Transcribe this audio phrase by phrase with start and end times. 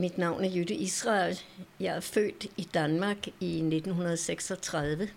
[0.00, 1.40] mit navn er Jytte Israel.
[1.80, 5.08] Jeg er født i Danmark i 1936.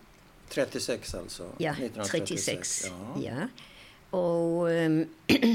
[0.50, 1.44] 36 alltså?
[1.60, 2.40] Ja, 1936.
[2.40, 3.24] 36.
[3.24, 3.36] Ja.
[3.36, 3.48] ja.
[4.12, 5.08] Og øh,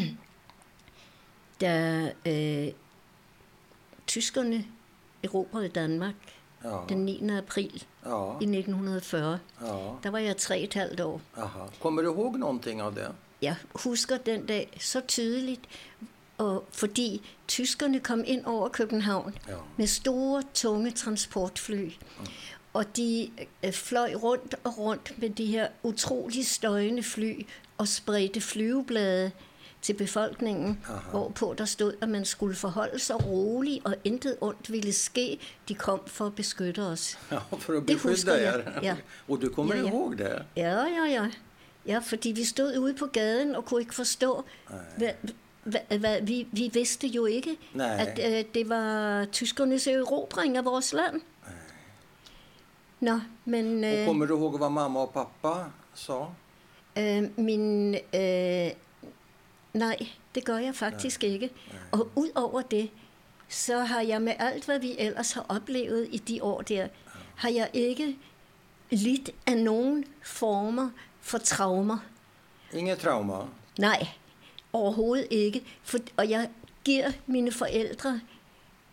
[1.61, 2.69] da øh,
[4.07, 4.65] tyskerne
[5.23, 6.15] erobrede Danmark
[6.65, 6.79] Ja.
[6.89, 7.29] den 9.
[7.31, 8.31] april Ja.
[8.41, 9.67] i 1940, ja.
[10.03, 11.21] der var jeg tre et halvt år.
[11.37, 11.59] Aha.
[11.81, 13.13] Kommer du ihåg någonting av det?
[13.43, 15.61] Jeg husker den dag så tydeligt,
[16.39, 19.55] og fordi tyskerne kom ind over København Ja.
[19.77, 21.91] med store, tunge transportfly.
[22.73, 23.31] Og de
[23.65, 27.47] øh, fløj rundt og rundt med de her utrolig støjende fly
[27.79, 29.31] og spredte flyveblade
[29.83, 31.11] til befolkningen, Aha.
[31.11, 35.39] hvorpå der stod, at man skulle forholde sig rolig, og intet ondt ville ske.
[35.69, 37.19] De kom for at beskytte os.
[37.31, 38.81] Ja, för att Det beskydda huskar jag, er.
[38.83, 38.97] ja.
[39.29, 39.89] Och du kommer Ja, ja.
[39.89, 40.45] ihåg det?
[40.57, 41.31] Ja, ja, ja.
[41.87, 44.45] Ja, fordi vi stod ude på gaden og kunne ikke forstå,
[44.97, 45.11] hvad,
[45.63, 47.97] hvad, hvad, vi, vi vidste jo ikke, Nej.
[47.99, 51.21] at øh, det var tyskernes erobring af vores land.
[53.01, 56.15] Nå, men øh, kommer du ihåg vad mamma och pappa sa?
[56.99, 57.95] øh, min...
[57.95, 58.71] Øh,
[59.73, 59.97] nej,
[60.35, 61.51] det gør jeg faktisk ikke.
[61.93, 62.91] Og ud over det,
[63.49, 66.89] så har jeg med alt, hvad vi ellers har oplevet i de år der,
[67.37, 68.17] har jeg ikke
[68.91, 70.91] lidt af nogen former
[71.21, 71.99] for traumer.
[72.73, 73.35] Inget trauma?
[73.79, 74.09] Nej,
[74.73, 75.63] overhovedet ikke.
[75.83, 76.49] For, og jeg
[76.85, 78.21] giver mine forældre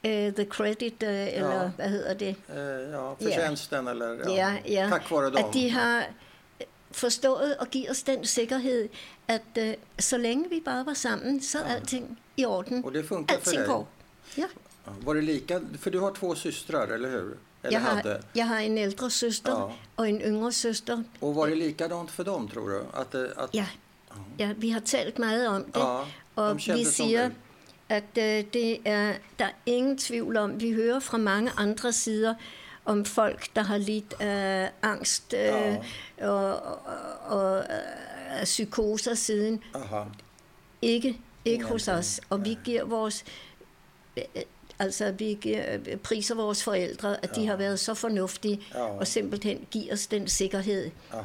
[0.03, 1.29] uh, the credit, uh, ja.
[1.35, 2.35] eller hvad hedder det?
[2.49, 4.35] Eh, ja, förtjänsten eller ja.
[4.35, 4.89] Ja, ja.
[4.89, 5.37] Tack vare dem.
[5.37, 6.03] At de har
[6.91, 8.89] forstået og givet os den sikkerhed,
[9.27, 9.63] at uh,
[9.99, 12.85] så længe vi bare var sammen, så er alting i orden.
[12.85, 13.67] Och det funkar Alting dig?
[13.67, 13.87] går.
[14.37, 14.43] Ja.
[14.87, 15.59] Ja, Var det lika?
[15.79, 17.37] För du har två systrar, eller hur?
[17.63, 18.21] Eller Jeg har, hade?
[18.35, 19.71] jeg har en ældre søster Ja.
[19.95, 21.03] og en yngre søster.
[21.19, 22.83] Och var det likadant för dem, tror du?
[22.93, 23.65] Att, det- att, Ja,
[24.39, 25.79] ja vi har talt meget om det.
[25.79, 25.85] Ja,
[26.35, 27.29] og kendte vi siger,
[27.89, 32.33] at øh, det er, der er ingen tvivl om, vi hører fra mange andre sider
[32.85, 35.77] om folk, der har lidt af angst øh, Ja.
[36.29, 36.79] og, og,
[37.39, 37.57] og
[38.39, 39.63] øh, psykoser siden.
[39.75, 40.03] Aha.
[40.81, 41.97] Ikke, ikke hos Ingenting.
[41.97, 42.21] os.
[42.29, 43.23] Og vi giver vores...
[44.17, 44.41] øh, øh,
[44.79, 48.79] Altså, vi øh, priser vores forældre, at de har været så fornuftige, Ja.
[48.83, 50.91] og simpelthen giver os den sikkerhed.
[51.13, 51.21] Aha.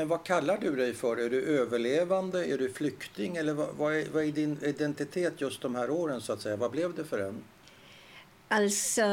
[0.00, 1.16] Men vad kallar du dig för?
[1.16, 2.46] Är du överlevande?
[2.46, 3.36] Är du flykting?
[3.36, 6.56] Eller vad, vad, är, vad är din identitet just de här åren så att säga?
[6.56, 7.44] Vad blev det för en?
[8.48, 9.04] Altså,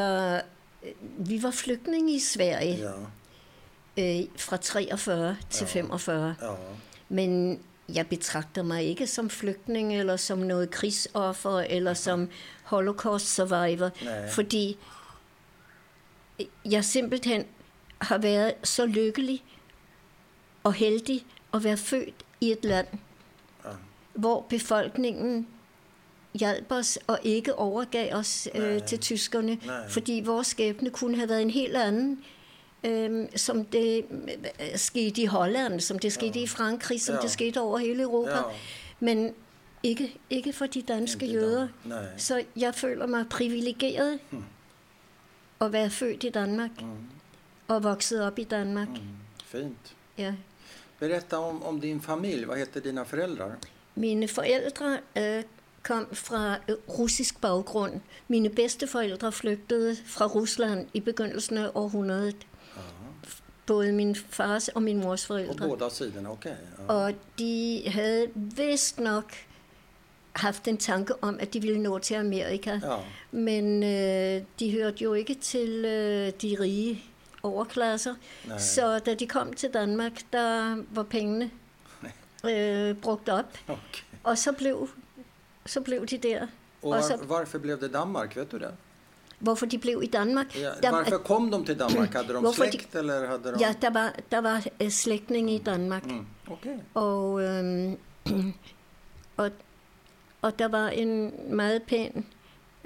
[0.83, 2.77] øh, vi var flygtninge i Sverige.
[2.77, 2.93] Ja.
[3.97, 5.71] øh, fra 43 til Ja.
[5.81, 6.35] 45.
[6.41, 6.55] ja.
[7.07, 7.59] Men
[7.95, 12.29] jeg betragter mig ikke som flygtning, eller som noget krigsoffer, eller som
[12.63, 14.29] holocaust survivor, Nej.
[14.29, 14.77] fordi
[16.65, 17.45] jeg simpelthen
[18.01, 19.43] har været så lykkelig
[20.67, 22.87] og heldig at være født i et land,
[23.65, 23.69] Ja.
[24.13, 25.47] hvor befolkningen
[26.33, 28.63] hjalp os og ikke overgav os Nej.
[28.63, 29.89] øh, til tyskerne, Nej.
[29.89, 32.23] fordi vores skæbne kunne have været en helt anden,
[32.83, 36.43] øh, som det øh, skete i Holland, som det skete Ja.
[36.43, 37.21] i Frankrig, som Ja.
[37.21, 38.41] det skete over hele Europa, Ja.
[38.99, 39.33] men
[39.83, 41.67] ikke, ikke for de danske Inte jøder.
[41.85, 42.05] Nej.
[42.17, 44.19] Så jeg føler mig privilegeret
[45.61, 46.87] at være født i Danmark Mm.
[47.67, 48.89] og vokset op i Danmark.
[48.89, 48.97] Mm.
[49.45, 49.95] Fint.
[50.17, 50.33] Ja.
[50.99, 52.45] Berätta om, om din familj.
[52.45, 53.55] Vad heter dina föräldrar?
[53.93, 55.43] Mine forældre øh,
[55.83, 57.93] kom fra øh, russisk baggrund.
[58.27, 62.35] Mine bedsteforældre flygtede fra Rusland i begyndelsen af århundredet.
[62.75, 62.81] Ja.
[63.65, 65.67] Både min fars og min mors På forældre.
[65.67, 66.51] båda sidorna, okej.
[66.87, 66.93] Ja.
[66.93, 69.31] Og de havde vist nok
[70.33, 72.71] haft en tanke om, at de ville nå til Amerika.
[72.71, 72.97] ja.
[73.31, 77.03] Men øh, de hørte jo ikke til øh, de rige
[77.43, 78.15] overklasser.
[78.47, 78.57] Nej.
[78.59, 81.49] Så da de kom til Danmark, der var pengene
[82.49, 83.57] øh, brugt op.
[83.67, 84.01] Okej.
[84.23, 84.89] Og så blev,
[85.65, 86.47] så blev de der.
[86.81, 88.35] Så- var, varför blev det Danmark?
[88.35, 88.71] Vet du det?
[89.39, 90.55] Hvorfor de blev i Danmark?
[90.55, 92.13] Ja, der, varför kom de till Danmark?
[92.13, 93.57] Hade de Hvorfor de- eller hade de...
[93.59, 96.05] ja, der var, der var øh, slægtninge i Danmark.
[96.05, 96.25] Mm.
[96.47, 96.79] Okej.
[96.93, 97.97] Og, øhm,
[99.37, 99.49] og,
[100.41, 102.25] og der var en meget pæn,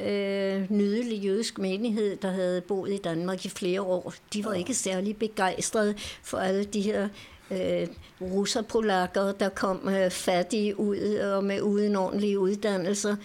[0.05, 4.13] øh, nydelig jødisk menighed, der havde boet i Danmark i flere år.
[4.33, 7.07] De var ikke særlig begejstrede for alle de her
[7.51, 7.87] øh,
[8.21, 13.15] russerpolakker, der kom øh, fattige ud og med uden ordentlige uddannelser.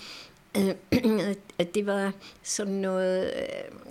[1.58, 2.12] At det var
[2.42, 3.42] sådan noget, øh,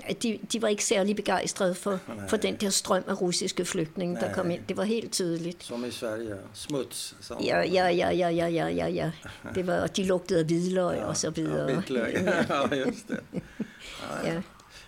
[0.05, 2.27] at de, de var ikke særlig begejstrede for, Nej.
[2.27, 4.61] for den der strøm af russiske flygtninge, der kom ind.
[4.69, 5.63] Det var helt tydeligt.
[5.63, 6.35] Som i Sverige.
[6.53, 7.15] Smuts.
[7.21, 7.37] Som...
[7.43, 9.11] Ja, ja, ja, ja, ja, ja, ja, ja.
[9.55, 11.69] Det var, og de lugtede af hvidløg og så videre.
[11.69, 12.13] Ja, vitlök.
[12.71, 13.19] ja, just det.
[13.33, 14.33] Ja, ja.
[14.33, 14.41] Ja.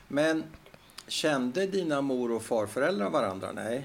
[0.07, 0.43] Men
[1.07, 3.51] kände dina mor och farföräldrar varandra?
[3.51, 3.83] Nej.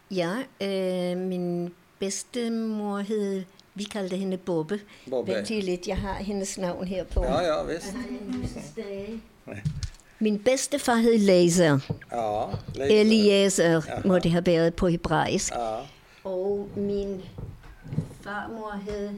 [0.08, 3.44] Ja, øh, min bedstemor hed,
[3.74, 4.80] vi kaldte hende Bobbe.
[5.10, 5.32] Bobbe.
[5.32, 7.24] Vent lige lidt, jeg har hendes navn her på.
[7.24, 7.62] Ja, ja,
[8.28, 9.20] lysestage.
[10.18, 11.78] Min bedstefar hed Laser.
[12.12, 12.44] Ja,
[12.74, 12.90] Leif.
[12.90, 15.52] Eliezer må det have været på hebraisk.
[15.52, 15.76] Ja.
[16.24, 17.22] Og min
[18.20, 19.10] farmor hed...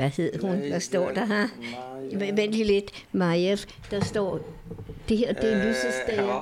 [0.00, 0.56] Hvad hed hun?
[0.68, 1.46] Hvad står der her?
[2.18, 2.32] Maja.
[2.34, 3.04] Vent lige lidt.
[3.12, 3.56] Majev.
[3.90, 4.40] Der står...
[5.08, 6.22] Det her, det er Eh, lysestage.
[6.26, 6.40] ja.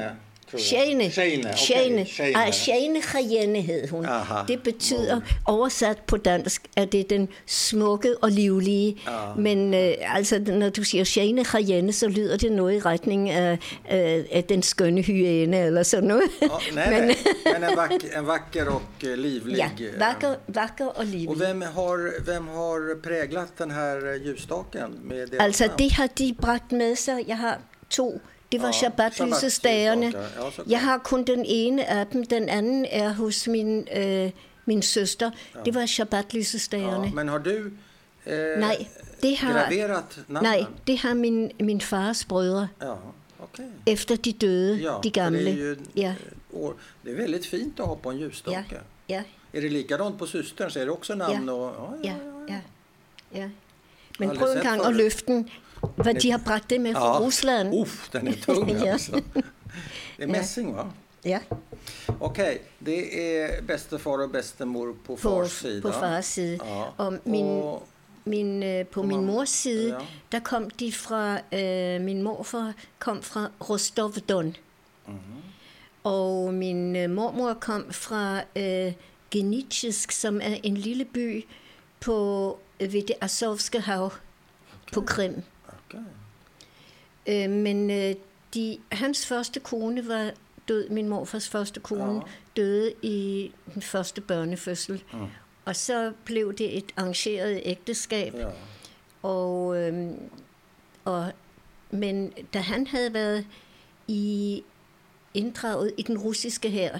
[0.00, 0.10] Jeg.
[0.56, 1.10] Shane.
[1.10, 1.56] Shane, okay.
[1.56, 2.06] Shane.
[2.06, 2.36] Shane.
[2.36, 4.04] Ah, Shane Chayenne hed hun.
[4.06, 4.44] Aha.
[4.48, 8.96] Det betyder, oversat på dansk, at det er den smukke og livlige.
[9.06, 9.34] Ja.
[9.36, 13.58] Men øh, altså, når du siger Shane Chayenne, så lyder det noget i retning af,
[13.88, 16.22] af, af den skønne hyæne eller sådan noget.
[16.42, 17.16] Ja, nej, nej.
[17.44, 19.56] Men en vacker, en vacker och eh, livlig.
[19.56, 21.40] ja, eh, vakker, vakker og livlig.
[21.48, 26.72] vem har, vem har präglat den här ljusstaken med deras Altså, det har de bragt
[26.72, 27.24] med sig.
[27.28, 27.58] Jeg har
[27.90, 28.20] to.
[28.52, 30.06] Det var Ja, Shabbat-lysestagerne.
[30.06, 32.26] Ja, Jeg har kun den ene af dem.
[32.26, 34.30] Den anden er hos min, øh,
[34.64, 35.30] min søster.
[35.64, 37.06] Det var Shabbat-lysestagerne.
[37.06, 37.70] Ja, men har du
[38.26, 38.86] eh, Nej,
[39.22, 40.50] det har, graverat namnen?
[40.52, 42.94] nej, det har min, min fars brødre, Ja,
[43.38, 43.64] okej.
[43.86, 45.44] efter de døde, Ja, de gamle.
[45.44, 46.14] Det är, ju, Ja,
[46.52, 46.74] år,
[47.04, 48.80] det är väldigt fint att ha på en ja, ljusstake.
[49.08, 49.22] ja,
[49.52, 50.70] Är det likadant på systern?
[50.70, 51.46] Så är det också namn?
[51.46, 51.52] Ja.
[51.52, 52.12] Och, ja,
[52.48, 53.48] ja, ja, ja.
[54.18, 55.50] Men Aldrig prøv en gang at løfte den,
[56.02, 57.74] hvad de har bragt det med fra Rusland.
[57.74, 58.92] Uff, den är tung Ja.
[58.92, 59.12] alltså.
[60.16, 60.90] Det är mässing va?
[61.24, 61.38] Ja,
[62.20, 65.82] Okej, det är bästefar och bästemor på på, fars sida.
[65.82, 66.58] på fars side.
[66.64, 66.84] Ja.
[66.96, 67.88] Og min, Och,
[68.24, 69.98] min, øh, på min mors side, Ja.
[70.32, 74.56] der kom de fra, øh, min morfar kom fra Rostov-Don.
[75.06, 75.16] Mhm.
[76.04, 78.92] Og min øh, mormor kom fra øh,
[79.30, 81.44] Genitskisk, som er en lille by
[82.00, 84.12] på, ved det Azovske hav
[84.92, 85.42] på Krim.
[85.88, 86.00] Okej.
[87.26, 88.14] Øh, men øh,
[88.54, 90.30] de, hans første kone var
[90.68, 92.20] død, min morfars første kone, Ja.
[92.56, 95.02] døde i den første børnefødsel.
[95.12, 95.26] Mm.
[95.64, 98.34] Og så blev det et arrangeret ægteskab.
[98.34, 98.46] Ja.
[99.22, 100.16] Og, øhm,
[101.04, 101.32] og,
[101.90, 103.46] men da han havde været
[104.08, 104.62] i
[105.34, 106.98] inddraget i den russiske hær,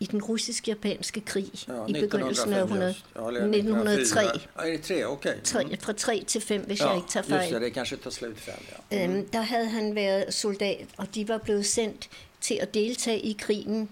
[0.00, 3.04] i den russisk-japanske krig Ja, i begyndelsen af 100, just.
[3.16, 4.24] Ja, eller 1903.
[4.24, 4.66] 1904.
[4.66, 5.04] Ja, det tre?
[5.06, 5.40] Okej.
[5.44, 7.52] tre, fra 3 til 5, hvis Ja, jeg ikke tager just fejl.
[7.54, 7.62] det.
[7.62, 8.54] Det kanske tar slut fem,
[8.90, 9.04] ja.
[9.04, 12.08] Øhm, der havde han været soldat, og de var blevet sendt
[12.40, 13.88] til at deltage i krigen.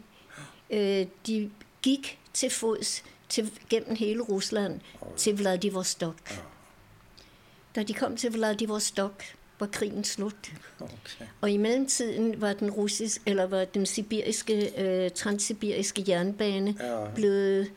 [0.71, 1.51] Øh, de
[1.83, 4.81] gik til fods til, gennem hele Rusland
[5.17, 6.17] til Vladivostok.
[7.77, 9.23] Da de kom til Vladivostok,
[9.59, 10.53] var krigen slut.
[10.81, 11.27] Okej.
[11.41, 17.05] Og i mellemtiden var den russisk, eller var den sibiriske, øh, transsibiriske jernbane Ja.
[17.15, 17.71] blevet,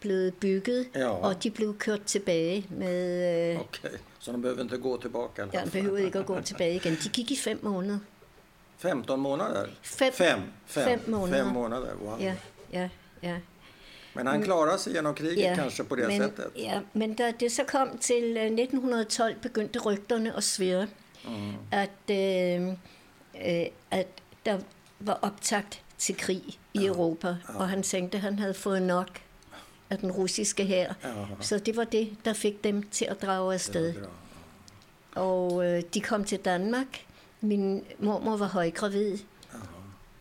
[0.00, 1.08] blevet bygget, Ja.
[1.08, 3.52] og de blev kørt tilbage med...
[3.54, 5.70] Øh, Okej, så de behöver inte gå i alla ja, fall.
[5.70, 6.92] behøvede ikke at gå tilbage igen.
[7.04, 7.98] De gik i fem måneder.
[8.78, 9.66] 15 månader?
[9.82, 11.44] Fem, Fem, fem, Fem månader.
[11.44, 12.20] Fem månader, wow.
[12.20, 12.34] Ja,
[12.72, 12.88] ja,
[13.22, 13.36] ja.
[14.14, 15.54] Men han klarade sig genom kriget ja.
[15.54, 16.46] kanske på det men, sättet?
[16.56, 20.86] Ja, men da det så kom til øh, 1912, begyndte rygterne at svære,
[21.24, 21.52] Mm.
[21.70, 22.68] at, øh,
[23.46, 24.06] øh, at
[24.46, 24.58] der
[25.00, 26.42] var optakt til krig
[26.74, 29.20] i Europa, og han tænkte, at han havde fået nok
[29.90, 30.92] af den russiske hær.
[31.04, 31.10] Ja.
[31.40, 33.94] Så det var det, der fik dem til at drage afsted.
[35.14, 36.86] Og øh, de kom til Danmark.
[37.40, 39.18] Min mormor var højgravid,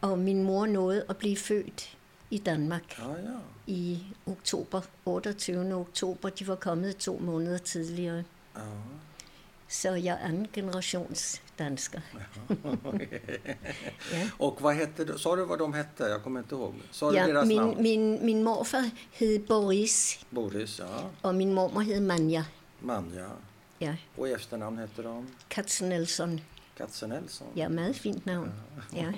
[0.01, 1.97] og min mor nåede at blive født
[2.31, 3.37] i Danmark Ja, ja.
[3.67, 5.73] i oktober, 28.
[5.75, 6.29] oktober.
[6.29, 8.23] De var kommet to måneder tidligere.
[8.55, 8.61] ja.
[9.69, 12.01] Så jeg er anden generations dansker.
[14.11, 14.29] ja.
[14.37, 15.17] Och vad hette du?
[15.17, 16.03] Sa du vad de hette?
[16.03, 16.73] Jag kommer inte ihåg.
[16.91, 17.81] Sa du Ja, deras min, namn?
[17.81, 21.09] min, min morfar hed Boris, Boris, ja.
[21.21, 22.45] og min mormor hed Manja.
[22.79, 23.29] Manja.
[23.79, 25.27] Ja, Och i efternamn hette de?
[25.47, 26.41] Katzenelson.
[26.77, 27.47] Katzenelsson?
[27.53, 28.51] Ja, meget fint navn.
[28.95, 29.13] Ja.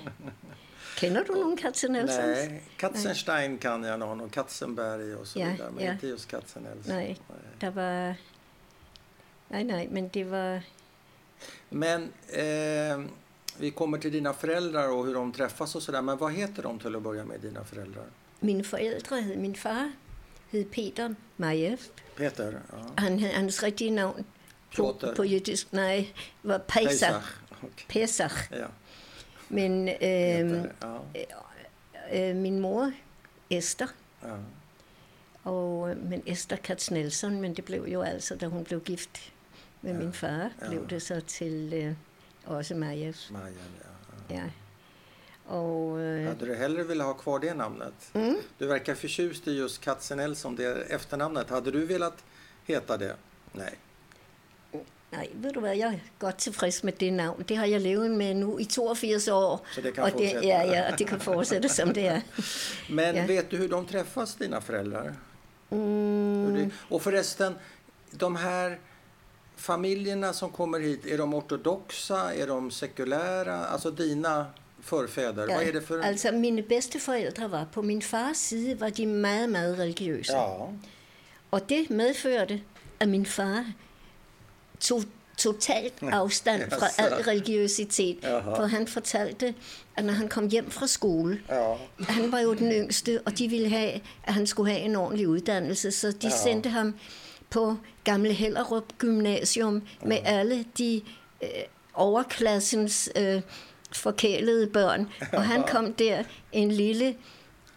[0.96, 2.26] Kender du nogen Katzenelssons?
[2.26, 5.70] Nej, Katzenstein kan jag någon och Katzenberg och så Ja, vidare.
[5.70, 5.92] Men ja.
[5.92, 6.94] inte just Katzenelsson.
[6.94, 7.18] Nej,
[7.60, 8.14] der var...
[9.50, 10.62] Nej, nej, men det var...
[11.68, 13.00] Men eh,
[13.58, 16.02] vi kommer till dina föräldrar och hur de träffas och sådär.
[16.02, 18.04] Men vad heter de till att börja med, dina föräldrar?
[18.40, 19.38] Mine forældre hed...
[19.38, 19.92] Min far
[20.50, 21.80] hed Peter Majev.
[22.16, 22.60] Peter?
[22.72, 22.76] Ja.
[22.96, 24.24] Han havde hans rigtige navn
[24.76, 25.72] på, på jiddisk.
[25.72, 26.90] Nej, var Pesach.
[26.90, 27.26] Pesach.
[27.50, 27.84] Okej.
[27.88, 28.34] Pesach.
[28.52, 28.66] Ja.
[29.48, 31.04] Men øh, Peter.
[32.10, 32.30] Ja.
[32.30, 32.92] øh, min mor,
[33.50, 33.86] Esther,
[34.22, 34.36] Ja.
[35.50, 39.32] og, men Esther Katz Nelson, men det blev jo altså, da hun blev gift
[39.80, 40.68] med Ja, min far, ja.
[40.68, 41.94] blev det så til øh,
[42.56, 43.14] også Majev.
[43.30, 43.44] Maja,
[44.30, 44.34] ja.
[44.36, 44.42] Ja.
[45.46, 47.92] Og øh, Hade du hellre velat ha kvar det namnet?
[48.14, 51.50] mm, Du verkar förtjust i just Katzenelsson, det efternamnet.
[51.50, 52.12] Hade du velat
[52.64, 53.14] heta det?
[53.54, 53.74] Nej.
[55.12, 57.42] nej, ved du hvad, jeg er godt tilfreds med det navn.
[57.48, 59.66] Det har jeg levet med nu i 82 år.
[59.74, 60.46] Så det kan og det, fortsætte?
[60.46, 62.20] ja, ja, og det kan fortsætte, som det er.
[62.94, 63.26] Men Ja.
[63.26, 65.14] vet du hur de träffas, dina föräldrar?
[65.70, 67.54] Mm, det, och förresten,
[68.10, 68.78] de här
[69.60, 72.34] familjerna som kommer hit, är de ortodoxa?
[72.34, 73.66] Är de sekulära?
[73.66, 74.46] Alltså dina
[74.82, 76.00] förfäder, vad är det för...
[76.00, 80.32] Altså, mine bedsteforældre var på min fars side, var de meget, meget religiøse.
[80.32, 80.68] Ja,
[81.50, 82.60] Og det medførte,
[83.00, 83.64] at min far
[84.80, 85.02] tog
[85.36, 87.14] totalt afstand fra Jaså.
[87.16, 88.18] al religiøsitet.
[88.56, 89.54] For han fortalte,
[89.96, 91.74] at når han kom hjem fra skole, ja.
[92.08, 95.28] han var jo den yngste, og de ville have, at han skulle have en ordentlig
[95.28, 96.28] uddannelse, så de Ja.
[96.28, 96.36] ja.
[96.42, 96.94] sendte ham
[97.50, 101.02] på Gamle Hellerup Gymnasium med alle de
[101.42, 101.48] øh,
[101.94, 103.42] overklassens øh,
[103.92, 105.08] forkælede børn.
[105.32, 107.14] Og han kom der, en lille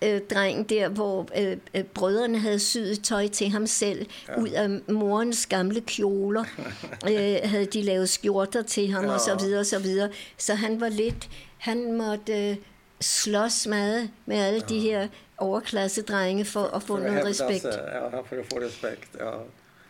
[0.03, 4.41] øh, dreng der, hvor øh, øh, brødrene havde syet tøj til ham selv, ja.
[4.41, 6.43] ud af morens gamle kjoler,
[7.09, 9.11] øh, havde de lavet skjorter til ham, ja.
[9.13, 10.09] og så videre, og så videre.
[10.37, 12.55] Så han var lidt, han måtte øh,
[13.01, 14.75] slås meget med alle ja.
[14.75, 17.61] de her overklassedrenge for at få att noget respekt.
[17.61, 19.09] sig, Ja, för att få respekt.
[19.19, 19.33] Ja.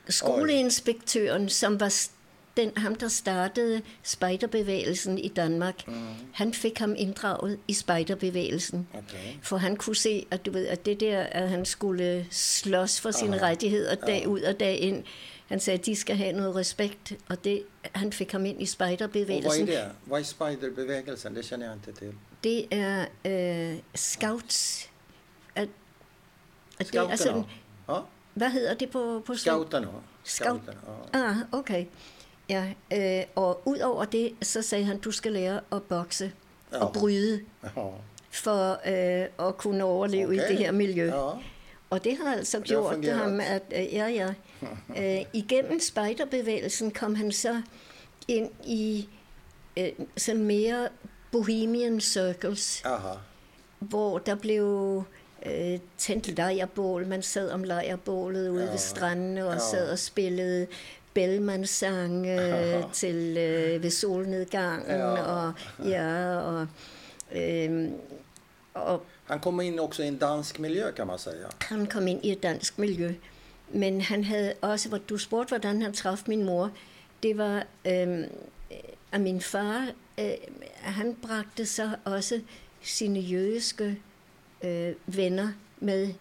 [0.10, 1.93] Skoleinspektøren, som var
[2.57, 5.93] den, ham, der startede spejderbevægelsen i Danmark, mm.
[6.33, 8.88] han fik ham inddraget i spejderbevægelsen.
[8.93, 9.33] Okay.
[9.41, 13.12] For han kunne se, at, du ved, at det der, at han skulle slås for
[13.12, 13.45] sine Aha.
[13.45, 15.03] rettigheder dag ud og dag ind.
[15.48, 18.63] Han sagde, at de skal have noget respekt, og det, han fik ham ind i
[18.63, 19.67] Och vad är spejderbevægelsen.
[19.67, 19.91] det?
[20.05, 21.36] Vad är spiderbevägelsen?
[21.36, 22.13] Det känner jag inte till.
[22.43, 24.89] Det er øh, scouts.
[25.55, 25.67] At,
[26.79, 27.43] at det er sådan,
[27.89, 28.00] Ja,
[28.34, 29.36] hvad hedder det på, på.
[29.36, 29.88] Scouterna,
[31.13, 31.30] ja.
[31.30, 31.86] Ah, okay.
[32.50, 36.32] Ja, øh, og ud over det, så sagde han, du skal lære at bokse
[36.72, 36.78] Ja.
[36.86, 37.70] og bryde Ja.
[38.32, 40.36] for øh, at kunne overleve okay.
[40.36, 41.06] i det her miljø.
[41.06, 41.32] Ja.
[41.90, 44.34] Og det har altså har gjort ham, at øh, ja, ja.
[44.98, 47.62] Øh, igennem spejderbevægelsen kom han så
[48.28, 49.10] ind i
[49.78, 50.88] øh, sådan mere
[51.32, 53.13] bohemian circles, Aha.
[53.80, 55.04] hvor der blev
[55.45, 57.07] øh, tændt lejrbål.
[57.07, 58.71] Man sad om lejrbålet ude Ja.
[58.71, 59.59] ved strandene og Ja.
[59.59, 60.67] sad og spillede
[61.13, 64.89] Bellman-sang øh, til øh, ved solnedgangen.
[64.89, 65.05] Ja.
[65.23, 65.53] Og,
[65.85, 66.67] ja, og,
[67.35, 67.89] øh,
[68.73, 71.47] og Han kom in också i en dansk miljö kan man säga.
[71.62, 73.13] han kom ind i et dansk miljø.
[73.73, 76.71] Men han havde også, hvor du spurgte, hvordan han traf min mor,
[77.23, 78.23] det var, øh,
[79.12, 79.88] at min far,
[80.19, 80.31] øh,
[80.81, 82.41] han bragte så også
[82.83, 84.00] sine jødiske
[84.63, 86.13] øh, venner med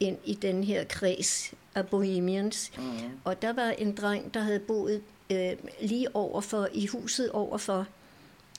[0.00, 2.72] ind i den her kreds af bohemians.
[2.78, 2.84] Mm.
[3.24, 7.86] Og der var en dreng, der havde boet øh, lige overfor, i huset overfor,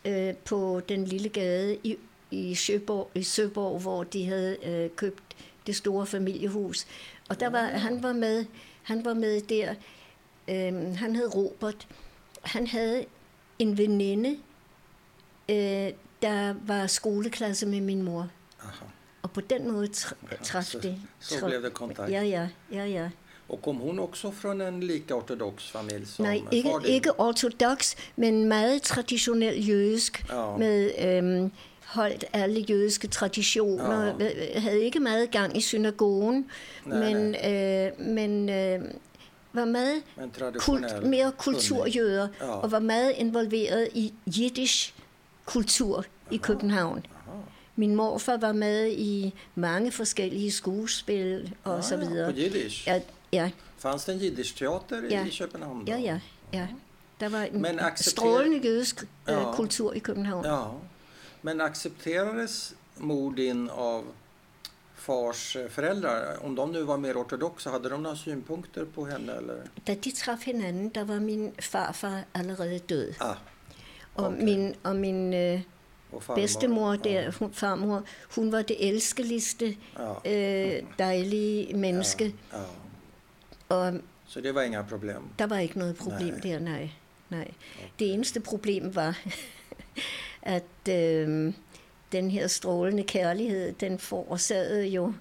[0.05, 1.97] øh, på den lille gade i,
[2.31, 5.23] i, Søborg, i Søborg, hvor de havde øh, købt
[5.67, 6.85] det store familiehus.
[7.29, 8.45] Og der var, han var med,
[8.83, 9.75] han var med der.
[10.47, 11.87] Øh, han hed Robert.
[12.41, 13.05] Han havde
[13.59, 14.29] en veninde,
[15.49, 18.29] øh, der var skoleklasse med min mor.
[18.61, 18.85] Aha.
[19.25, 20.95] Og på den måde tr- Ja, traf så- det.
[21.19, 22.11] så tra- blev det kontakt.
[22.11, 23.09] Ja, ja, ja, ja.
[23.49, 27.95] Och kom hon också från en lika ortodox familj som Nej, ikke, far ikke ortodox,
[28.15, 30.57] men meget traditionel jødisk, Ja.
[30.57, 31.51] med øhm,
[31.85, 34.59] holdt alle jødiske traditioner, ja.
[34.59, 36.49] havde ikke meget gang i synagogen,
[36.85, 38.81] Nej, men, øh, men øh,
[39.53, 40.01] var meget
[40.59, 42.45] kult, mere kulturjøder, Ja.
[42.45, 44.93] og var meget involveret i jiddisch
[45.45, 47.05] kultur i København.
[47.75, 52.33] Min morfar var med i mange forskellige skuespil og så Ah, ja, videre.
[52.33, 52.87] På jiddisch?
[52.87, 52.99] Ja,
[53.33, 55.25] ja, Fanns det en jiddisch-teater Ja.
[55.25, 55.85] i Köpenhamn?
[55.85, 55.91] då?
[55.91, 56.19] ja, ja,
[56.53, 56.67] ja.
[57.19, 59.51] Der var en Men accepter- strålende jødisk øh, Ja.
[59.55, 60.45] kultur i København.
[60.45, 60.63] Ja.
[61.41, 64.03] Men accepterades mor din av
[64.95, 66.37] fars eh, föräldrar?
[66.45, 69.33] Om de nu var mer ortodoxa, hade de några synpunkter på henne?
[69.37, 69.55] Eller?
[69.87, 73.13] Da de traf hinanden, der var min farfar allerede død.
[73.19, 73.35] Ah,
[74.15, 74.43] Og Okay.
[74.43, 75.59] min, og min Och
[76.19, 76.41] farmor.
[76.41, 78.03] bedstemor, der, hun, farmor,
[78.35, 79.75] hun var det elskeligste,
[80.25, 80.75] Ja.
[80.77, 82.35] øh, dejlige menneske.
[82.53, 82.57] Ja.
[83.75, 83.93] Og
[84.27, 85.21] Så det var inga problem.
[85.39, 86.39] der var ikke noget problem Nej.
[86.39, 86.89] der, nej.
[87.29, 87.51] nej.
[87.99, 89.19] Det eneste problem var,
[90.41, 91.53] at øh,
[92.11, 95.13] den her strålende kærlighed, den forårsagede jo,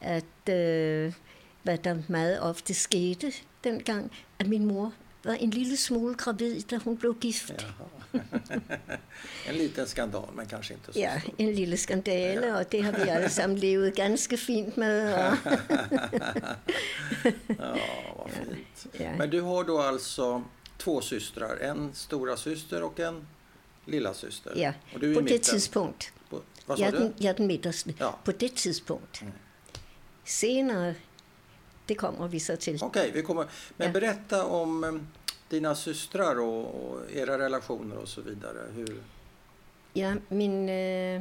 [0.00, 1.12] at øh,
[1.62, 3.32] hvad der meget ofte skete
[3.64, 4.92] dengang, at min mor
[5.24, 7.50] var en lille smule gravid, da hun blev gift.
[7.62, 7.72] Jaha.
[9.48, 11.34] en liten skandal, men kanske inte så Ja, stor.
[11.38, 15.14] en lille skandale, og det har vi alle sammen levet ganske fint med.
[15.14, 15.36] Og,
[17.48, 17.76] Ja,
[18.16, 18.86] vad fint.
[18.92, 19.10] ja.
[19.18, 20.42] Men du har då alltså
[20.78, 23.26] två systrar, en stora syster och en
[23.84, 24.52] lilla syster.
[24.56, 26.12] ja, Och du är på det tidspunkt.
[26.30, 26.98] På, vad sa er, du?
[26.98, 27.92] den, er midterste.
[27.98, 28.18] Ja.
[28.24, 29.22] På det tidspunkt.
[30.24, 30.94] Senere,
[31.86, 32.78] det kommer vi så til.
[32.82, 33.46] Okej, vi kommer.
[33.76, 33.92] Men Ja.
[34.00, 35.06] berätta om
[35.50, 38.58] dina systrar och, och era relationer och så vidare.
[38.74, 39.02] Hur,
[39.92, 41.20] Ja, min øh,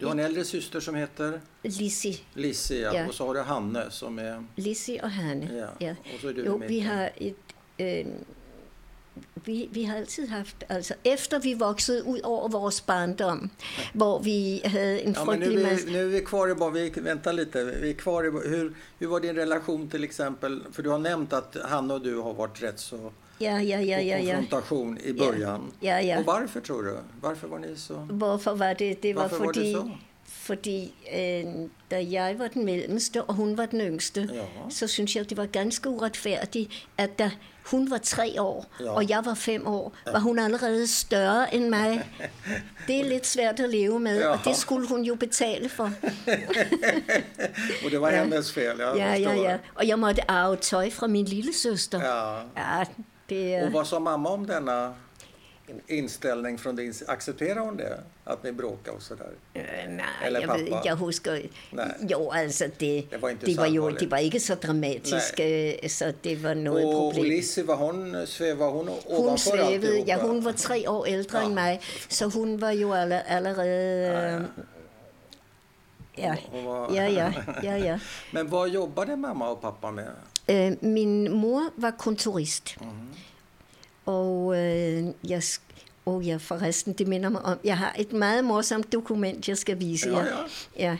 [0.00, 2.94] du har en äldre syster som heter Lizzie, Lissie ja.
[2.94, 3.08] Ja.
[3.08, 4.44] och så har du Hanne som är...
[4.56, 5.54] Lizzie og Hanne.
[5.56, 5.86] Ja.
[5.86, 5.94] Ja.
[6.14, 7.34] Och så är du Jo, vi har et...
[7.78, 8.06] Øh,
[9.44, 13.50] vi, vi har altid haft, altså efter vi voksede ud over vores barndom,
[13.94, 15.86] hvor vi havde en Ja, nu, frygtelig är masse...
[15.86, 18.74] vi, nu är vi kvar i bara, vi, vänta lite, vi är kvar i, hur,
[18.98, 22.34] hur var din relation till exempel, för du har nämnt att Hanna och du har
[22.34, 24.34] varit rätt så Ja, ja, ja, ja, ja.
[24.34, 25.72] konfrontation i början.
[25.80, 26.18] Ja, ja.
[26.18, 26.96] Och varför tror du?
[27.20, 27.94] Varför var ni så?
[27.94, 29.02] Hvorfor var det?
[29.02, 29.90] Det var Hvorfor var det fordi, så?
[30.26, 34.44] fordi øh, da jeg var den mellemste, og hun var den yngste, Ja.
[34.70, 37.30] så synes jeg, det var ganske uretfærdigt, at da
[37.70, 38.90] hun var tre år, Ja.
[38.90, 42.10] og jeg var fem år, var hun allerede større end mig.
[42.86, 44.50] Det er lidt svært at leve med, og Ja.
[44.50, 45.84] det skulle hun jo betale for.
[47.84, 48.20] Och det var Ja.
[48.20, 49.44] hennes fel, jag Ja, ja, förstår.
[49.50, 49.56] ja.
[49.74, 52.00] Og jeg måtte arve tøj fra min lille søster.
[52.02, 52.40] Ja.
[52.56, 52.84] Ja,
[53.28, 53.70] det Och er...
[53.70, 54.94] vad sa mamma om denna
[55.86, 58.00] inställning från din Accepterar hon det?
[58.24, 59.30] Att ni bråkar och sådär?
[59.54, 60.82] Øh, nej, Eller pappa?
[60.84, 61.42] jeg husker...
[61.70, 61.94] Nej.
[62.10, 64.00] Jo, altså, det, Det var inte det, var alvorligt.
[64.00, 67.30] det var ikke så dramatisk, øh, så det var noget Och, och problem.
[67.32, 71.44] Lissie, var hon, svävade hon ovanför Hun svævede, ja, hun var tre år ældre Ja.
[71.46, 74.08] end mig, så hun var jo aller, allerede...
[74.34, 74.64] Øh,
[76.18, 76.94] ja, Hon var...
[76.94, 77.98] ja, ja, ja, ja.
[78.32, 80.06] Men vad jobbade mamma och pappa med?
[80.50, 82.78] Øh, min mor var kontorist,
[84.06, 85.42] og øh, jeg...
[86.08, 89.80] Oh ja, forresten, det minder mig om, jeg har et meget morsomt dokument, jeg skal
[89.80, 90.46] vise Ja, jer.
[90.78, 90.96] Ja,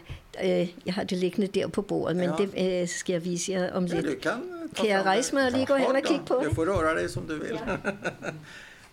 [0.62, 2.36] øh, jeg har det liggende der på bordet, men Ja.
[2.64, 4.06] det øh, skal jeg vise jer om Ja, lidt.
[4.06, 4.42] du kan
[4.76, 6.54] ta Kan fram rejse mig och lige gå hen och då, kigga på Du det?
[6.54, 7.58] får röra dig som du vill.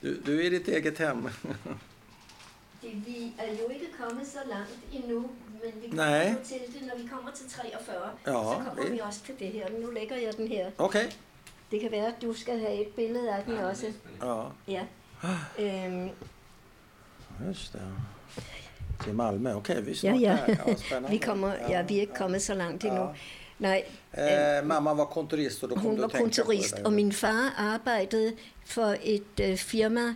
[0.02, 1.18] Du, du är i ditt eget hem.
[2.82, 6.36] Det, vi er jo ikke kommet så langt endnu, men vi kommer Nej.
[6.46, 7.96] til det, når vi kommer til 43.
[8.26, 9.66] Ja, så kommer det- vi også til det her.
[9.82, 10.66] Nu lægger jeg den her.
[10.78, 11.12] Okej.
[11.72, 13.86] Det kan være, at du skal have et billede af den også.
[14.24, 14.82] Ja, Ja.
[15.60, 16.10] Øhm,
[17.48, 17.82] just det.
[19.04, 19.54] Till Malmö.
[19.54, 20.56] Okej, vi är ja, snart ja.
[20.56, 20.64] där.
[20.68, 21.10] Ja, spännande.
[21.10, 23.00] vi, kommer, ja, vi er ikke kommet så langt endnu.
[23.02, 23.16] Ja.
[23.58, 23.86] Nej,
[24.18, 26.86] Eh, mamma var kontorist och då kom hun du var att tänka kontorist, på det.
[26.86, 28.34] og min far arbejdede
[28.66, 30.16] for et øh, firma,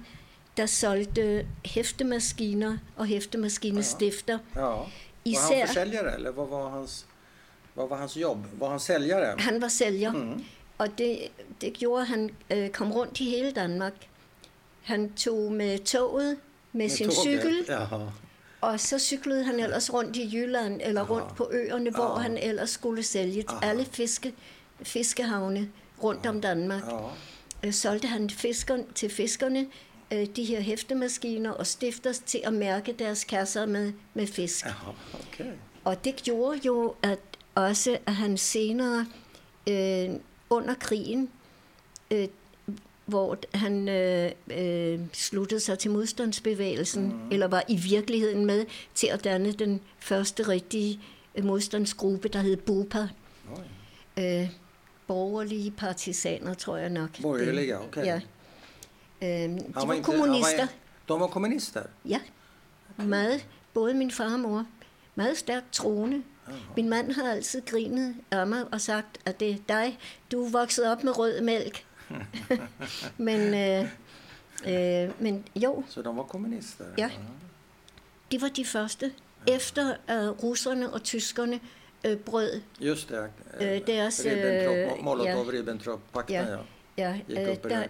[0.58, 4.40] der solgte hæftemaskiner og hæftemaskinestifter.
[4.56, 4.62] Ja.
[4.62, 4.88] Var han
[5.26, 7.06] Især, försäljare eller vad var hans,
[7.76, 8.46] vad var hans jobb?
[8.60, 9.36] Var han säljare?
[9.40, 10.12] han var sælger.
[10.12, 10.44] Mm.
[10.78, 11.18] Og det,
[11.62, 13.94] det gjorde, at han øh, kom rundt i hele Danmark.
[14.82, 16.38] Han tog med toget
[16.72, 17.22] med, Med sin tåget?
[17.22, 17.98] cykel, Jaha.
[18.62, 21.14] og så cyklede han ellers rundt i Jylland eller Aha.
[21.14, 22.22] rundt på øerne, hvor Aha.
[22.22, 23.70] han ellers skulle sælge Aha.
[23.70, 24.34] alle fiske,
[24.82, 25.70] fiskehavne
[26.04, 26.84] rundt om Danmark.
[26.92, 26.98] Ja.
[27.68, 29.68] Øh, solgte han fisker, til fiskerne
[30.14, 34.66] øh, de her hæftemaskiner og stifter til at mærke deres kasser med, med fisk.
[34.66, 35.52] Jaha, okej.
[35.84, 37.20] Og det gjorde jo at
[37.56, 39.06] også, at han senere
[39.70, 40.10] øh,
[40.50, 41.30] under krigen,
[42.12, 42.28] øh,
[43.10, 47.32] hvor han øh, øh, sluttede sig til modstandsbevægelsen, mm.
[47.32, 51.00] eller var i virkeligheden med til at danne den første rigtige
[51.36, 53.08] øh, modstandsgruppe, der hed BOPA.
[54.18, 54.24] Oj.
[54.24, 54.50] Øh,
[55.08, 57.18] borgerlige partisaner, tror jeg nok.
[57.18, 58.04] Det- okej.
[58.04, 58.22] Ja.
[59.22, 60.68] Øh, de var, inte- kommunister.
[61.08, 61.84] Var, de var kommunister?
[62.06, 62.20] Ja,
[62.98, 63.46] meget.
[63.74, 64.66] Både min far og mor.
[65.16, 66.24] Meget stærkt troende.
[66.76, 69.98] Min mand har altid grinet af mig og sagt, at det er dig,
[70.32, 71.84] du er vokset op med rød mælk.
[73.28, 73.86] men, øh,
[74.68, 76.86] øh, men jo, Så de var kommunister?
[76.98, 77.10] Ja.
[78.32, 79.12] de var de første.
[79.48, 81.60] Efter at russerne og tyskerne
[82.06, 83.30] øh, brød Just det.
[83.60, 86.58] Eh, deras, Ribbentrop, eh, Molotov-Ribbentrop-pakten, Ja.
[86.98, 87.20] ja.
[87.30, 87.84] ja, øh, der,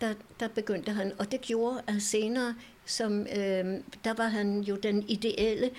[0.00, 2.54] der, der begyndte han, og det gjorde at senere,
[2.86, 5.70] som, øh, der var han jo den ideelle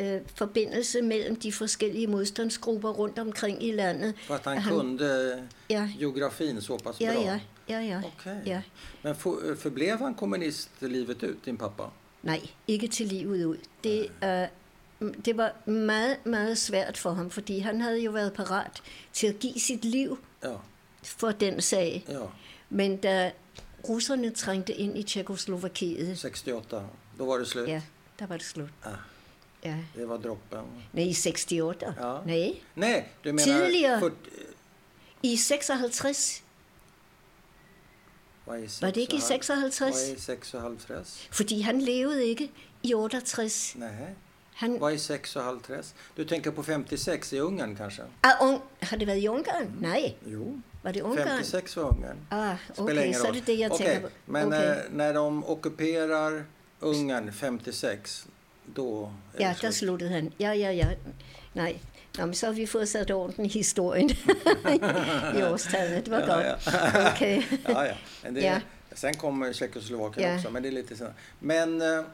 [0.00, 4.14] øh, forbindelse mellem de forskellige modstandsgrupper rundt omkring i landet.
[4.26, 7.22] För att han, Han- kunde Ja, geografin så pass ja, bra?
[7.22, 8.02] ja, ja, ja.
[8.04, 8.42] Okej.
[8.46, 8.62] ja.
[9.02, 11.82] Men for, förblev han kommunist livet ut, din pappa?
[12.22, 13.56] Nej, ikke til livet ud.
[13.84, 18.82] Det, øh, det var meget, meget svært for ham, fordi han havde jo været parat
[19.12, 20.52] til at give sit liv Ja,
[21.02, 22.04] for den sag.
[22.08, 22.18] ja.
[22.70, 23.30] Men da
[23.88, 26.82] russerne trængte ind i Tjekkoslovakiet, 68,
[27.18, 27.68] då var det slut?
[27.68, 27.82] ja,
[28.18, 28.68] der var det slut.
[28.84, 28.92] Ah,
[29.64, 29.74] Ja.
[29.94, 30.64] det var droppen.
[30.92, 31.94] Nej, i 68.
[32.00, 32.22] Ja.
[32.26, 33.44] Nej, Nej, du menar...
[33.44, 34.00] Tidligere.
[34.00, 34.12] För,
[35.22, 36.42] i 56.
[38.44, 39.48] vad är Var det ikke i 56?
[39.48, 40.54] Vad 56?
[40.54, 41.28] är 56?
[41.30, 42.44] Fordi han levede ikke
[42.82, 43.78] i 68.
[43.78, 44.14] Nej.
[44.54, 45.94] Han Vad är 56?
[46.16, 48.02] Du tänker på 56 i Ungern kanske?
[48.22, 48.60] er ung.
[48.80, 49.76] Har det været i Ungarn?
[49.80, 51.28] Nej, Jo, var det Ungarn?
[51.28, 52.16] 56 var Ungern.
[52.30, 53.34] Ah, Spelar okay, så roll.
[53.34, 54.14] det det, jeg Okej, tænker på.
[54.26, 54.70] Men okay.
[54.70, 56.44] eh, när de ockuperar
[56.80, 58.26] Ungern 56,
[58.76, 59.74] då Ja, det der slut.
[59.74, 60.32] sluttede han.
[60.38, 60.86] Ja, ja, ja.
[61.52, 61.78] Nej,
[62.18, 64.10] Nå, men så har vi fået sat orden i historien
[65.36, 66.04] i årstallet.
[66.04, 66.66] Det var Ja, godt.
[66.66, 67.12] ja.
[67.12, 67.42] Okay.
[67.68, 67.94] ja, ja.
[68.22, 68.60] Men det, Ja.
[68.94, 70.36] Sen kommer Tjeckoslovakien Ja.
[70.36, 71.14] också, men det är lite senare.
[71.40, 72.04] Men eh,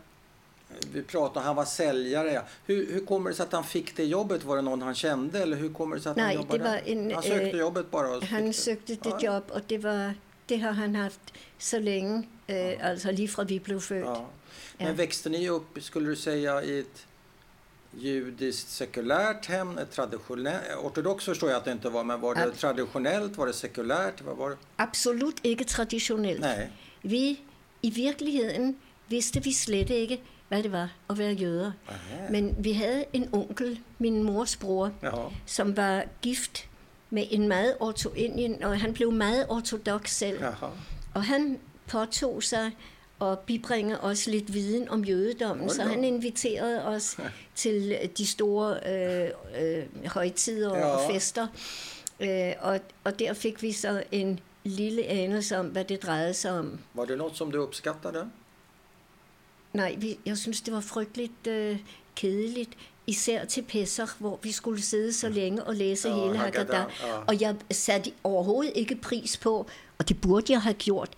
[0.92, 2.32] vi pratade han var säljare.
[2.32, 2.42] Ja.
[2.66, 4.44] Hur, hur kommer det sig att han fick det jobbet?
[4.44, 6.70] Var det någon han kände eller hur kommer det sig att Nej, han det jobbade?
[6.70, 8.52] var en, han sökte eh, jobbet bara och Han det.
[8.52, 9.18] søgte det Ja.
[9.34, 10.14] job, og det, var,
[10.46, 11.20] det har han haft
[11.58, 14.06] så længe, øh, altså lige fra vi blev født.
[14.06, 14.24] Ja.
[14.80, 17.06] Men växte ni upp, skulle du säga, i ett
[17.92, 19.78] judiskt sekulärt hem?
[19.78, 23.36] Ett traditionellt, ortodox förstår jag att det inte var, men var det traditionellt?
[23.36, 24.22] Var det sekulärt?
[24.22, 24.56] Vad var det?
[24.76, 26.40] Absolut ikke traditionelt.
[26.40, 26.70] Nej.
[27.02, 27.40] Vi,
[27.82, 28.76] i virkeligheden,
[29.08, 31.72] vidste vi slet ikke, hvad det var at være jøder.
[31.88, 32.30] Aha.
[32.30, 35.28] Men vi havde en onkel, min mors bror, Jaha.
[35.46, 36.68] som var gift
[37.10, 40.40] med en meget orto, en, og han blev meget ortodox selv.
[40.40, 40.66] Jaha.
[41.14, 42.70] Og han påtog sig
[43.22, 47.16] at bibringe os lidt viden om jødedommen, Hold så han inviterede os
[47.54, 49.30] til de store øh,
[49.62, 50.84] øh, højtider Ja.
[50.84, 51.46] og fester.
[52.20, 56.58] Øh, og, og der fik vi så en lille anelse om, hvad det drejede sig
[56.58, 56.78] om.
[56.94, 58.30] Var det något som du uppskattade?
[59.72, 61.78] Nej, vi, jeg synes, det var frygteligt øh,
[62.16, 62.70] kedeligt,
[63.06, 66.90] især til Pesach, hvor vi skulle sidde så længe og læse Ja, hele Haggadah.
[67.06, 67.16] ja.
[67.28, 69.66] Og jeg satte overhovedet ikke pris på,
[69.98, 71.10] og det burde jeg have gjort,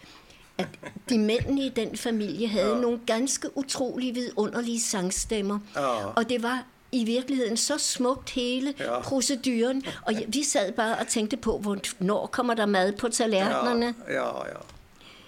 [0.58, 0.68] at
[1.08, 2.74] de mændene i den familie havde Ja.
[2.74, 2.80] ja.
[2.80, 5.58] nogle ganske utrolig vidunderlige sangstemmer.
[5.76, 6.04] Ja.
[6.06, 8.94] Og det var i virkeligheden så smukt hele Ja.
[8.94, 9.00] ja.
[9.00, 9.82] proceduren.
[10.06, 13.94] Og vi sad bare og tænkte på, hvornår kommer der mad på tallerkenerne?
[14.08, 14.56] Ja, ja, ja.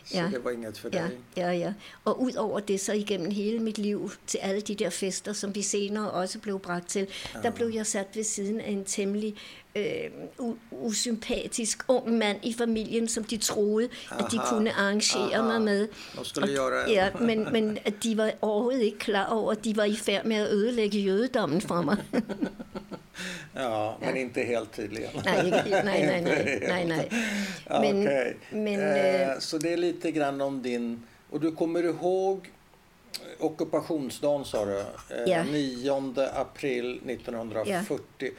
[0.06, 0.28] Så Ja.
[0.32, 1.10] det var inget Ja, dig?
[1.36, 1.72] ja, ja.
[2.04, 5.54] Og ud over det, så igennem hele mit liv, til alle de der fester, som
[5.54, 7.40] vi senere også blev bragt til, ja.
[7.42, 9.34] der blev jeg sat ved siden af en temmelig
[9.76, 10.10] øh,
[10.70, 15.42] usympatisk ung mand i familien, som de troede, at de Aha, kunne arrangere aha.
[15.42, 15.88] mig med.
[16.18, 19.96] Og- Ja, men, men at de var overhovedet ikke klar over, at de var i
[19.96, 21.96] færd med at ødelægge jødedommen for mig.
[23.56, 25.10] Ja, men inte helt tydligen.
[25.24, 27.08] nej, ikke, nej, nej, nej, nej, nej.
[27.80, 28.34] Men, Okej.
[28.52, 31.02] men eh, øh, så det är lite grann om din...
[31.30, 32.50] Och du kommer ihåg
[33.40, 34.78] ockupationsdagen sa du?
[34.78, 34.86] Eh,
[35.26, 35.44] Ja.
[35.44, 35.90] 9
[36.34, 38.30] april 1940.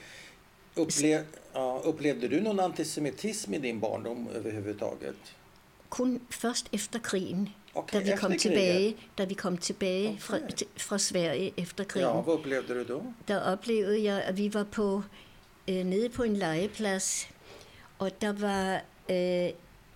[0.77, 5.15] Upple ja, upplevde du någon antisemitism i din barndom överhuvudtaget?
[5.89, 10.38] kun først efter krigen, Okay, da vi kom efter tilbage, da vi kom tilbage fra,
[10.55, 12.07] til- fra Sverige efter krigen.
[12.09, 13.03] Ja, vad upplevde du då?
[13.27, 15.03] Der oplevede jeg, at vi var på
[15.67, 17.29] øh, nede på en legeplads,
[17.99, 18.73] og der var
[19.09, 19.49] øh,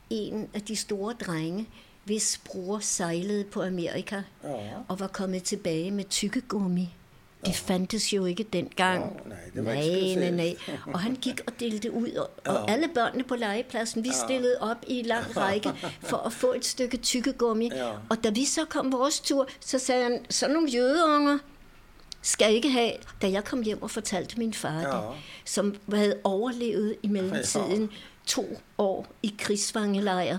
[0.09, 1.67] en af de store drenge,
[2.03, 4.49] hvis bror sejlede på Amerika Ja.
[4.87, 6.93] og var kommet tilbage med tykkegummi.
[7.45, 9.21] Det fandtes jo ikke dengang.
[9.23, 10.19] Ja, nej, det var nej, eksklusivt.
[10.19, 10.55] nej, nej.
[10.93, 12.73] Og han gik og delte ud, og, og Ja.
[12.73, 15.71] alle børnene på legepladsen, vi stillede op i lang række
[16.01, 17.69] for at få et stykke tykkegummi.
[17.75, 17.91] Ja.
[18.09, 21.37] Og da vi så kom vores tur, så sagde han, sådan nogle jødeunger
[22.21, 24.87] skal ikke have, da jeg kom hjem og fortalte min far Ja.
[24.87, 25.03] det,
[25.45, 27.87] som havde overlevet i mellemtiden Ja.
[28.25, 30.37] to år i krigsfangelejr,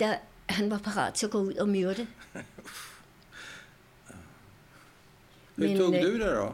[0.00, 0.14] der
[0.46, 2.06] han var parat til at gå ud og myrde.
[5.56, 6.52] Hur Men, tog eh, du det då?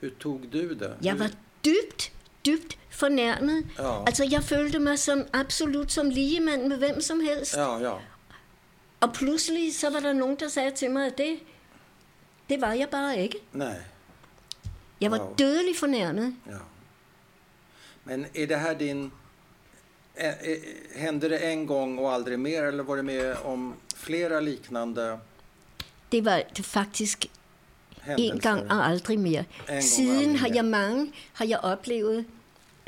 [0.00, 0.96] Hur tog du det?
[1.10, 1.30] Hur- var
[1.64, 2.12] dybt,
[2.46, 3.64] dybt fornærmet.
[3.78, 4.04] Ja.
[4.06, 7.56] Altså, jeg følte mig som absolut som ligemand med hvem som helst.
[7.56, 7.94] Ja, ja.
[9.00, 11.38] Og pludselig så var der nogen, der sagde til mig, at det,
[12.48, 13.38] det var jeg bare ikke.
[13.52, 13.76] Nej.
[15.00, 15.34] Jeg var Wow.
[15.38, 16.34] dødelig fornærmet.
[16.46, 16.58] Ja.
[18.04, 19.10] Men är det här din...
[20.94, 25.18] Hände det en gång och aldrig mer eller var det med om flera liknande
[26.12, 27.37] Det var det faktisk händelser?
[28.18, 29.44] En gang og aldrig mere.
[29.80, 32.24] Siden har jeg mange har jeg oplevet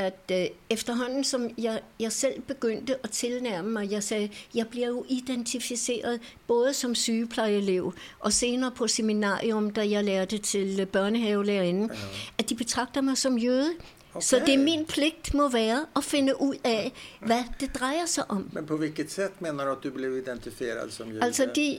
[0.00, 4.88] at øh, efterhånden som jeg, jeg selv begyndte at tilnærme mig, jeg sagde, jeg bliver
[4.88, 11.98] jo identificeret både som sygeplejeelev og senere på seminarium, da jeg lærte til børnehavelærerinde, ja.
[12.38, 13.70] at de betragter mig som jøde.
[14.14, 14.24] Okay.
[14.24, 18.30] Så det er min pligt må være at finde ud af, hvad det drejer sig
[18.30, 18.50] om.
[18.52, 21.24] Men på hvilket sätt menar du att du blev identifierad som jude?
[21.24, 21.78] Altså de...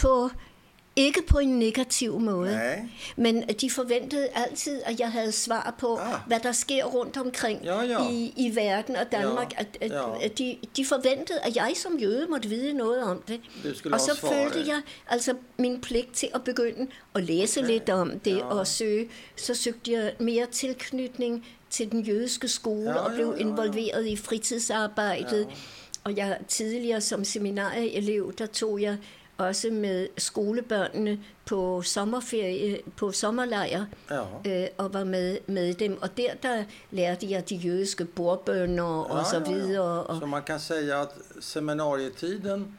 [0.00, 0.30] På,
[0.96, 2.82] ikke på en negativ måde, Nej.
[3.16, 6.20] men de forventede altid, at jeg havde svar på, Ah.
[6.26, 8.08] hvad der sker rundt omkring Ja, ja.
[8.10, 9.52] I, i verden og Danmark.
[9.52, 10.24] Ja, At, at, ja.
[10.24, 13.40] at de, de forventede, at jeg som jøde måtte vide noget om det.
[13.76, 17.70] Skulle og så følte jeg altså min pligt til at begynde at læse Okay.
[17.70, 18.44] lidt om det Ja.
[18.44, 19.08] og søge.
[19.36, 23.38] Så søgte jeg mere tilknytning til den jødiske skole Ja, og blev ja, ja.
[23.40, 25.40] involveret i fritidsarbejdet.
[25.50, 25.54] Ja.
[26.04, 28.96] Og jeg tidligere som seminarieelev, der tog jeg
[29.40, 34.22] også med skolebørnene på sommerferie, på sommerlejr, Ja.
[34.62, 36.02] øh, og var med, med dem.
[36.02, 40.04] Og der, der lærte jeg de jødiske bordbønder og så videre.
[40.04, 42.78] Og, Så man kan säga att seminarietiden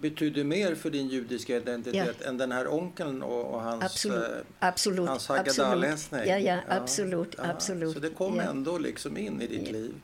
[0.00, 4.68] betydde mer för din judiska identitet än den här onkeln och, och hans, absolut, eh,
[4.68, 5.28] absolut, hans.
[5.28, 6.26] Haggadah-läsning.
[6.26, 7.44] Ja, ja, absolut, ja.
[7.44, 7.94] absolut.
[7.94, 9.94] Så det kom ja, ändå liksom in i ditt liv.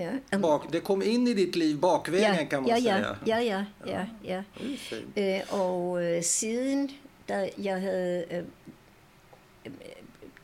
[0.00, 0.36] Ja.
[0.36, 3.16] Um, Bak, det kom in i ditt liv bakvägen ja, kan man ja, ja, säga.
[3.26, 4.42] ja, ja, ja, ja.
[4.56, 5.18] Fint.
[5.18, 6.90] Øh, og øh, siden,
[7.28, 8.24] da jeg havde...
[8.30, 8.44] Øh,
[9.66, 9.72] øh,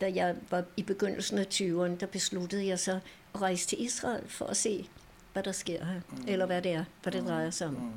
[0.01, 2.99] da jeg var i begyndelsen af 20'erne, der besluttede jeg så
[3.35, 4.89] at rejse til Israel for at se,
[5.33, 6.25] hvad der sker her, mm.
[6.29, 7.73] eller hvad det er, hvad det drejer sig om.
[7.73, 7.91] Mm.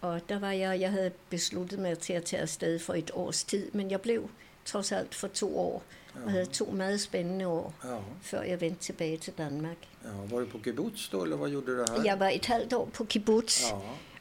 [0.00, 3.44] Og der var jeg, jeg havde besluttet mig til at tage afsted for et års
[3.44, 4.30] tid, men jeg blev
[4.64, 5.82] trods alt for to år,
[6.24, 7.96] og havde to meget spændende år, Ja.
[8.22, 9.76] før jeg vendte tilbage til Danmark.
[10.04, 12.04] Ja, var du på kibbutz då eller vad gjorde du här?
[12.04, 13.76] Jeg var et halvt år på kibbutz, Ja.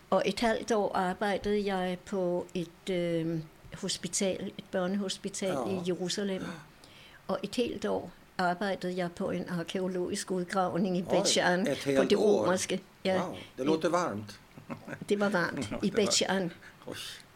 [0.10, 3.39] og et halvt år arbejdede jeg på et øh,
[3.81, 5.69] hospital, et børnehospital Ja.
[5.69, 5.75] ja.
[5.75, 6.43] i Jerusalem.
[7.27, 11.84] Og et helt år arbejdede jeg på en arkeologisk udgravning i Oj, Bet Shean ett
[11.97, 12.81] på det romerske.
[13.05, 14.39] Ja, Wow, det låter varmt.
[15.10, 16.51] det var varmt i det var- Bet Shean.
[16.88, 16.95] Oj.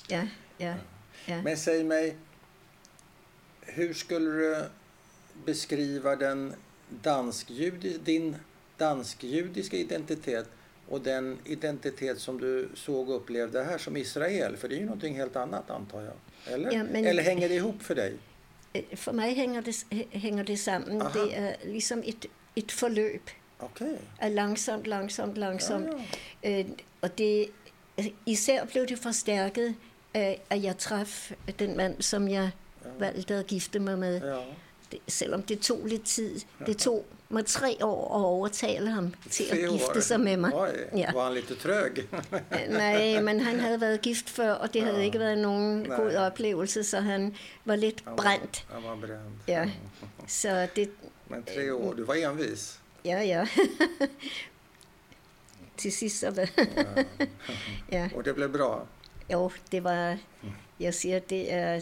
[0.10, 0.28] Ja,
[0.60, 0.74] ja,
[1.28, 1.42] ja.
[1.42, 2.16] Men säg mig,
[3.74, 4.66] hur skulle du
[5.46, 6.54] beskriva den
[7.04, 8.36] dansk-judi, din
[8.78, 10.46] dansk-judiska identitet
[10.88, 14.58] och den identitet som du såg och upplevde här som Israel?
[14.58, 16.14] För det är ju någonting helt annat antar jag.
[16.54, 16.72] Eller?
[16.72, 18.14] Ja, men- Eller hänger det ihop för dig?
[18.76, 21.02] Øh, For mig hænger det, hænger det sammen.
[21.02, 21.20] Aha.
[21.20, 23.30] Det er ligesom et, et forløb
[23.60, 23.98] Okej.
[24.20, 25.88] af langsomt, langsomt, langsomt.
[26.44, 26.66] Ja, Øh,
[27.02, 27.48] og det,
[28.26, 29.76] især blev det forstærket
[30.14, 32.52] af, at jeg traf den mand, som jeg
[33.00, 34.22] valgte at gifte mig med.
[34.22, 34.36] Ja.
[34.92, 36.40] Det, selvom det tog lidt tid.
[36.66, 40.00] Det tog mig tre år at overtale ham til Tre at gifte år.
[40.00, 40.54] sig med mig.
[40.56, 41.12] Oj, Ja.
[41.14, 41.98] var han lite trög?
[42.00, 45.98] Øh, Nej, men han havde været gift før, og det havde ikke været nogen Nej.
[45.98, 48.66] god oplevelse, så han var lidt Han var- brændt.
[48.74, 49.12] Han var bränd.
[49.48, 49.70] Ja.
[50.28, 50.90] Så det,
[51.28, 52.80] Men tre år, du var envis.
[53.06, 53.48] ja, ja.
[55.78, 56.48] Til sidst så
[57.92, 58.10] ja.
[58.16, 58.86] Och det blev bra.
[59.34, 60.18] Jo, det var,
[60.80, 61.80] jeg siger, det er,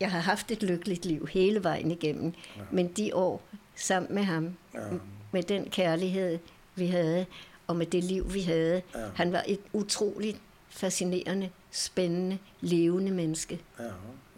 [0.00, 2.62] jeg har haft et lykkeligt liv hele vejen igennem, ja.
[2.72, 3.42] men de år
[3.76, 4.80] sammen med ham, Ja.
[5.32, 6.38] med den kærlighed,
[6.74, 7.26] vi havde,
[7.66, 9.00] og med det liv, vi havde, Ja.
[9.14, 10.36] han var et utroligt
[10.70, 13.58] fascinerende, spændende, levende menneske.
[13.78, 13.84] Ja.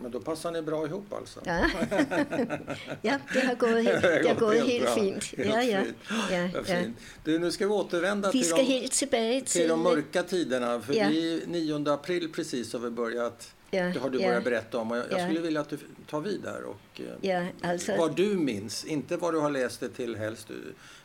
[0.02, 1.40] Men då passar ni bra ihop alltså?
[1.46, 1.58] Ja,
[3.02, 4.94] ja det har gået helt, det har gået helt bra.
[4.94, 5.24] fint.
[5.24, 5.96] Helt Ja, ja, fint.
[6.30, 6.62] ja, ja.
[6.82, 6.96] fint.
[7.26, 9.68] Du, nu ska vi återvända Vi till skal de, helt tilbage till til...
[9.68, 10.80] de mörka tiderna.
[10.80, 11.08] För Ja.
[11.08, 13.54] det är 9 april precis har vi börjat.
[13.70, 14.28] Ja, Det har du ja.
[14.28, 14.90] börjat berätta om.
[14.90, 15.24] Och jag, jag Ja.
[15.24, 15.78] skulle vilja att du
[16.10, 16.64] tar vid där.
[16.64, 20.48] Och, eh, Ja, altså, Vad du minns, inte vad du har läst det till helst.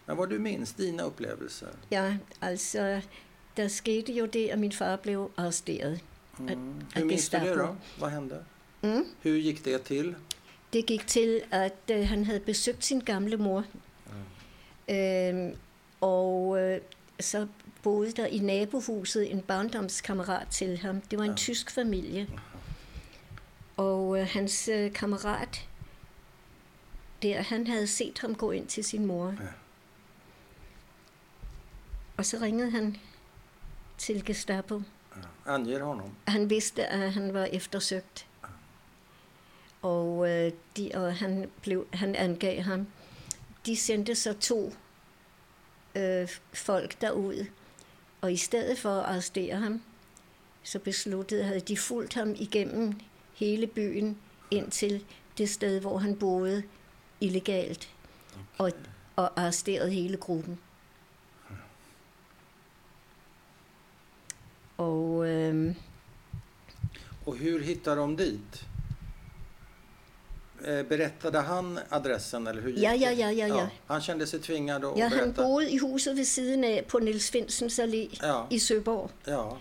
[0.06, 1.69] Men vad du minns, dina upplevelser.
[1.89, 3.01] Ja, altså,
[3.58, 5.99] der skete jo det, at min far blev arresteret.
[6.39, 6.49] Mm.
[6.49, 6.58] at
[7.01, 7.75] Hur minns du det då?
[7.99, 8.43] Vad hände?
[8.82, 9.06] Mm.
[9.21, 10.15] Hur gick det till?
[10.73, 13.63] Det gik til, at øh, han havde besøgt sin gamle mor.
[14.89, 15.51] Øhm,
[16.01, 16.80] og øh,
[17.19, 17.47] så
[17.84, 21.01] boede der i nabohuset en barndomskammerat til ham.
[21.01, 21.36] Det var en Ja.
[21.36, 22.28] tysk familie.
[23.78, 25.68] Og øh, hans øh, kammerat,
[27.22, 29.28] der, han havde set ham gå ind til sin mor.
[29.28, 29.48] Ja.
[32.18, 32.98] Og så ringede han
[33.98, 34.82] til Gestapo.
[35.16, 35.54] Ja.
[35.54, 36.16] Anger honom.
[36.28, 38.28] Han vidste, at han var eftersøgt.
[39.82, 42.88] Og, øh, de, og han, blev, han angav ham.
[43.66, 44.74] De sendte så to
[45.96, 47.46] øh, folk derud.
[48.22, 49.82] Og i stedet for at arrestere ham,
[50.64, 53.00] så besluttede, havde de fulgt ham igennem
[53.36, 54.17] hele byen
[54.52, 55.04] ind til
[55.38, 56.63] det sted, hvor han boede
[57.21, 57.89] illegalt.
[58.58, 58.71] Og,
[59.15, 60.60] og arresteret hele gruppen.
[64.78, 65.28] Og...
[65.28, 65.76] Øh,
[67.28, 68.65] Och hur hittar de dit?
[70.65, 73.67] eh, berättade han adressen eller hur gick Ja, ja, ja, ja, ja.
[73.88, 75.43] Han kände sig tvingad att Ja, han berätta?
[75.43, 78.45] boede i huset ved siden af på Niels Finsens Allé Ja.
[78.50, 79.10] i Søborg.
[79.28, 79.58] Ja,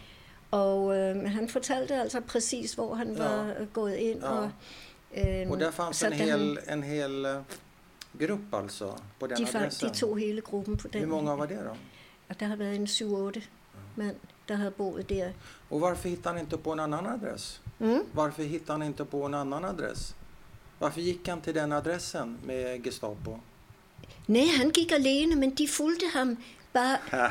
[0.55, 3.23] Og øh, han fortalte altså præcis, hvor han Ja.
[3.23, 4.21] var øh, gået ind.
[4.21, 4.29] Ja.
[4.29, 4.51] Og,
[5.17, 7.37] øh, och där fanns en da hel, en hel eh,
[8.29, 9.89] grupp alltså på den de, adressen?
[9.89, 11.01] de tog hele gruppen på den.
[11.01, 11.77] Hur många var det då?
[12.29, 13.41] Og der har været en 7-8
[13.97, 14.17] mand,
[14.49, 15.33] der har boet der.
[15.71, 17.61] Och varför hittade han inte på en annan adress?
[17.79, 18.03] Mm?
[18.13, 20.15] Varför hittade han inte på en annan adress?
[20.79, 23.39] Varför gick han till den adressen med Gestapo?
[24.27, 26.37] Nej, han gik alene, men de fulgte ham
[26.75, 26.97] Ja.
[27.11, 27.31] Ah,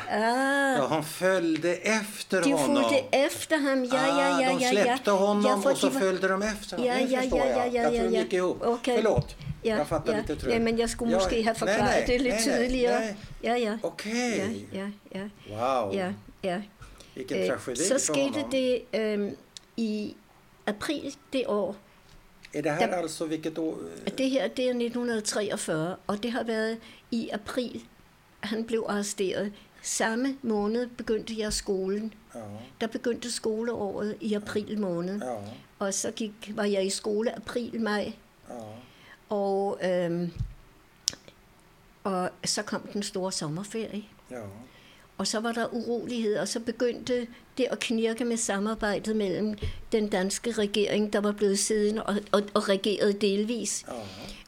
[0.78, 2.84] Ja, han följde efter de honom.
[2.84, 3.84] fulgte efter ham.
[3.86, 4.70] Ja, ja, ja, ah, ja, de ja.
[4.72, 6.86] släppte honom ja, och så var- följde de efter honom.
[6.92, 7.58] Ja, Nu ja, förstår ja, jag.
[7.58, 8.22] ja, ja, jag tror ja, de ja.
[8.24, 8.62] gick ihop.
[8.66, 8.96] Okay.
[8.96, 9.36] Förlåt.
[9.62, 10.20] Ja, jag fattar ja.
[10.20, 10.54] lite trögt.
[10.54, 13.00] Ja, men jeg skulle Ja, måske nej, forklaret nej, det nej, tydeligere.
[13.00, 13.16] nej.
[13.42, 13.78] Ja, ja.
[13.84, 14.66] Okej.
[14.74, 15.96] Ja, ja, ja, Wow.
[15.96, 16.62] ja, ja.
[17.16, 18.52] Vilken Øh, tragedi så skete honom.
[18.52, 19.32] det øh,
[19.78, 20.16] i
[20.66, 21.76] april det år.
[22.54, 23.76] Är det här der- alltså vilket år?
[24.18, 26.78] Det her det er 1943, og det har været
[27.12, 27.82] i april,
[28.44, 29.52] han blev arresteret.
[29.82, 32.14] Samme måned begyndte jeg skolen.
[32.36, 32.40] Ja,
[32.82, 35.22] Der begyndte skoleåret i april måned.
[35.22, 35.36] ja,
[35.80, 38.14] Og så gik, var jeg i skole april-maj,
[38.50, 38.56] ja.
[39.30, 40.32] og, øhm,
[42.04, 44.04] og så kom den store sommerferie.
[44.32, 44.42] ja.
[45.18, 47.28] Og så var der urolighed, og så begyndte
[47.58, 49.56] det at knirke med samarbejdet mellem
[49.92, 53.94] den danske regering, der var blevet siddende og, og, og regeret delvis, ja.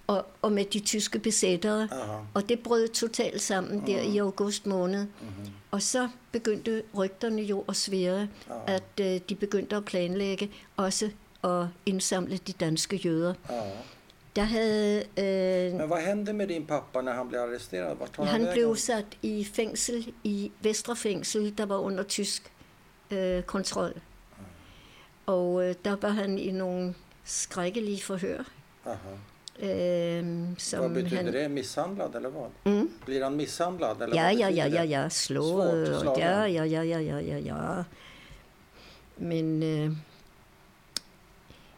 [0.08, 1.88] Og, og med de tyske besættere.
[1.92, 2.18] Aha.
[2.34, 5.06] Og det brød totalt sammen der i august måned.
[5.22, 5.52] Mhm.
[5.72, 8.74] Og så begyndte rygterne jo at svære, Ja.
[8.76, 11.10] at øh, de begyndte at planlægge også
[11.44, 13.34] at indsamle de danske jøder.
[13.50, 13.62] Ja.
[14.36, 17.96] Der havde, øh, Men vad hände med din pappa när han blev arresterad?
[17.96, 22.52] Vart tar han, han blev sat i fængsel, i Vestre Fængsel, der var under tysk
[23.12, 23.94] øh, kontrol.
[25.26, 28.44] Og øh, der var han i nogle skrækkelige forhør.
[28.86, 28.96] Aha.
[29.60, 30.26] Øh,
[30.82, 31.52] Vad betyder han, det?
[31.52, 32.50] Misshandlad eller vad?
[32.66, 32.90] Mm.
[33.06, 34.02] Blir han misshandlad?
[34.02, 36.02] Eller Ja, ja, ja, ja, ja, slået.
[36.02, 36.18] Svårt.
[36.18, 37.84] Ja, ja, ja, ja, ja, ja, ja.
[39.18, 39.92] Men øh,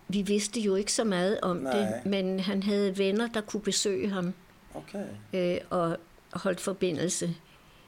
[0.07, 1.77] vi vidste jo ikke så meget om Nej.
[1.77, 4.33] det, men han havde venner, der kunne besøge ham
[4.75, 5.05] Okej.
[5.33, 5.97] øh, og
[6.33, 7.35] holdt forbindelse.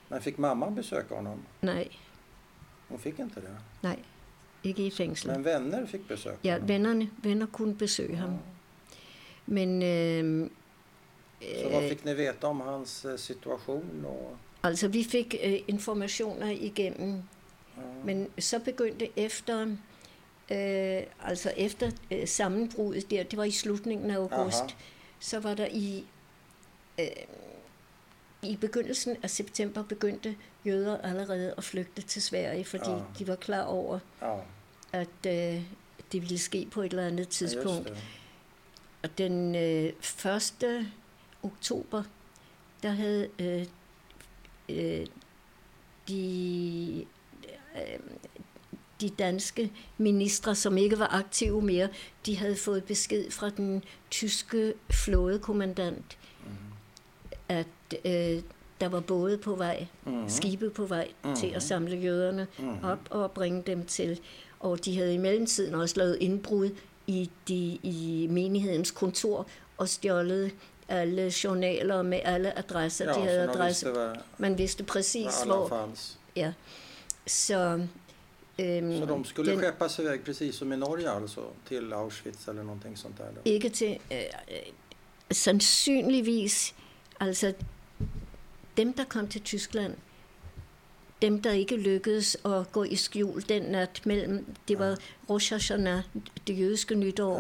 [0.10, 1.40] Men fick mamma besöka honom?
[1.62, 1.88] Nej,
[2.90, 3.50] Hon fick inte det.
[3.82, 4.00] nej,
[4.64, 5.32] ikke i fængsel.
[5.32, 6.68] Men vänner fick besöka Ja, honom?
[6.68, 8.38] vennerne, venner kunne besøge ham.
[9.52, 10.50] Men øh,
[11.64, 14.06] Så vad fick ni veta om hans eh, situation?
[14.06, 17.12] Och, altså, vi fik øh, informationer igennem
[17.78, 17.82] ja.
[18.06, 19.62] Men så begyndte efter,
[20.52, 24.70] øh, altså efter øh, sammenbruddet der, det var i slutningen af august, Aha.
[25.20, 26.06] så var der i,
[27.00, 27.06] øh,
[28.44, 30.36] i begyndelsen af september begyndte
[30.66, 32.98] jøder allerede at flygte til Sverige, fordi Ja.
[33.20, 34.36] de var klar over, ja,
[34.94, 35.08] at
[35.56, 35.62] øh,
[36.12, 37.90] det ville ske på et eller andet ja, tidspunkt.
[37.90, 37.98] det.
[39.04, 39.94] Og den øh,
[40.64, 40.88] 1.
[41.44, 42.04] oktober,
[42.84, 43.66] der havde øh,
[44.70, 45.06] øh,
[46.08, 47.06] de,
[47.76, 48.00] øh,
[49.02, 51.90] de danske ministre, som ikke var aktive mere,
[52.26, 56.18] de havde fået besked fra den tyske flådekommandant,
[57.50, 57.68] at
[58.06, 58.42] øh,
[58.82, 60.30] der var både på vej, Mhm.
[60.30, 61.08] skibe på vej
[61.38, 61.56] til Mhm.
[61.56, 62.84] at samle jøderne Mhm.
[62.84, 64.20] op og bringe dem til.
[64.60, 66.70] Og de havde i mellemtiden også lavet indbrud
[67.10, 70.52] i, de, i menighedens kontor og stjålet
[70.88, 73.06] alle journaler med alle adresser.
[73.06, 73.86] Ja, de havde så de adresse.
[73.86, 75.68] visste var, Man vidste præcis, hvor...
[75.68, 76.18] fanns.
[76.36, 76.54] Ja.
[77.28, 77.88] Så,
[78.60, 82.64] øhm, Så de skulle den, skeppas iväg precis som i Norge alltså till Auschwitz eller
[82.64, 83.26] någonting sånt där?
[83.36, 83.42] Då.
[83.46, 84.00] ikke til...
[84.12, 84.74] Øh, øh,
[85.32, 86.76] sandsynligvis,
[87.20, 87.54] altså
[88.78, 89.96] dem, der kom til Tyskland,
[91.22, 94.98] dem, der ikke lykkedes at gå i skjul den nat mellem, det var
[95.30, 96.02] Rosh Hashanah,
[96.48, 97.36] det jødiske nytår,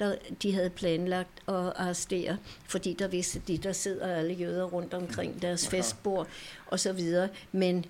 [0.00, 2.36] Ja, der de havde planlagt at arrestere,
[2.68, 5.78] fordi der vidste de, der sidder alle jøder rundt omkring deres Ja.
[5.78, 6.26] festbord
[6.66, 7.28] og så videre.
[7.52, 7.84] Men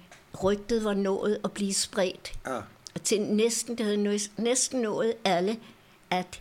[0.45, 2.61] rygtet var nået at blive spredt ja,
[3.05, 5.57] til næsten, det havde næsten nået alle,
[6.11, 6.41] at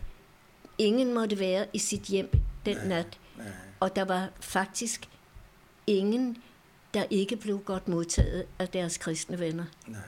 [0.78, 2.30] ingen måtte være i sit hjem
[2.66, 3.18] den nat.
[3.38, 3.46] nej,
[3.80, 5.08] Og der var faktisk
[5.86, 6.36] ingen,
[6.94, 9.64] der ikke blev godt modtaget af deres kristne venner.
[9.86, 10.00] nej.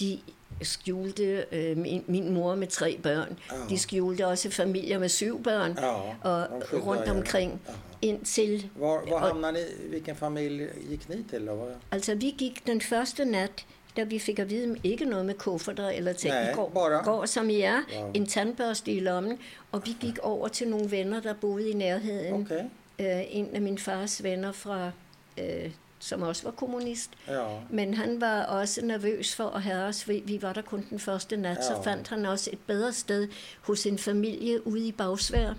[0.00, 0.20] De
[0.62, 3.38] skjulte øh, min, min mor med tre børn.
[3.52, 3.56] Ja.
[3.68, 5.78] De skjulte også familier med syv børn.
[5.80, 5.92] Ja,
[6.30, 7.72] og skyddade rundt omkring Ja.
[8.02, 8.70] indtil...
[8.76, 11.46] Var, var Och- hamnade ni, vilken familj gick ni till?
[11.46, 11.54] Då?
[11.54, 15.34] Var- Altså, vi gik den første nat, da vi fik at vide, ikke noget med
[15.34, 16.34] kufferter eller ting.
[16.34, 18.10] Nej, går, bare- går som I er, Wow.
[18.14, 19.38] en tandbørste i lommen,
[19.72, 22.34] og vi gik over til nogle venner, der boede i nærheden.
[22.34, 22.64] Okej.
[22.98, 24.90] Øh, en af min fars venner fra
[25.38, 27.10] øh, som også var kommunist.
[27.28, 27.58] Ja.
[27.70, 30.08] Men han var også nervøs for at have os.
[30.08, 31.62] Vi, vi var der kun den første nat, ja.
[31.62, 33.28] så fandt han også et bedre sted
[33.62, 35.54] hos en familie ude i Bagsvær,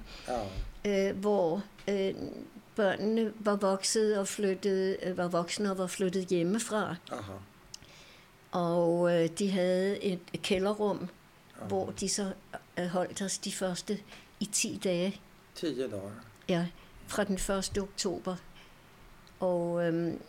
[0.86, 1.10] Ja.
[1.10, 2.14] øh, hvor øh,
[2.76, 6.96] børnene var vokset og flyttet, øh, var voksne og var flyttet hjemmefra.
[7.12, 7.32] Aha.
[8.52, 11.10] Og øh, de havde et kælderrum,
[11.68, 12.32] hvor de så
[12.80, 14.00] øh, holdt os de første
[14.40, 15.22] i 10 dage.
[15.56, 16.12] Tio dagar.
[16.50, 16.66] Ja,
[17.08, 17.78] fra den 1.
[17.82, 18.36] oktober.
[19.40, 20.20] Og, øhm,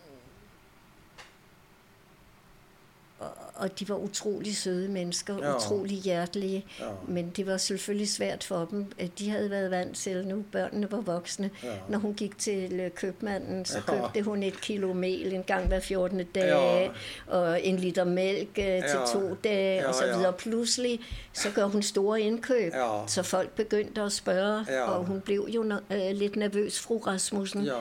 [3.19, 5.49] og, og de var utrolig søde mennesker, Ja.
[5.49, 5.57] ja.
[5.57, 6.65] utrolig hjertelige.
[6.81, 6.85] Ja.
[7.09, 8.93] Men det var selvfølgelig svært for dem.
[9.19, 11.51] De havde været vant til, nu børnene var voksne.
[11.63, 11.69] Ja.
[11.89, 13.95] Når hun gik til øh, købmanden, så Ja.
[14.03, 16.25] købte hun et kilo mel en gang hver 14.
[16.25, 16.89] dag, Ja.
[17.37, 19.07] og en liter mælk øh, til Ja.
[19.13, 20.17] to dage, Ja, og så ja.
[20.17, 20.33] videre.
[20.33, 21.01] Pludselig,
[21.33, 23.07] så gør hun store indkøb, Ja.
[23.07, 24.83] så folk begyndte at spørge, Ja.
[24.91, 27.65] og hun blev jo øh, lidt nervøs, fru Rasmussen.
[27.65, 27.73] Ja.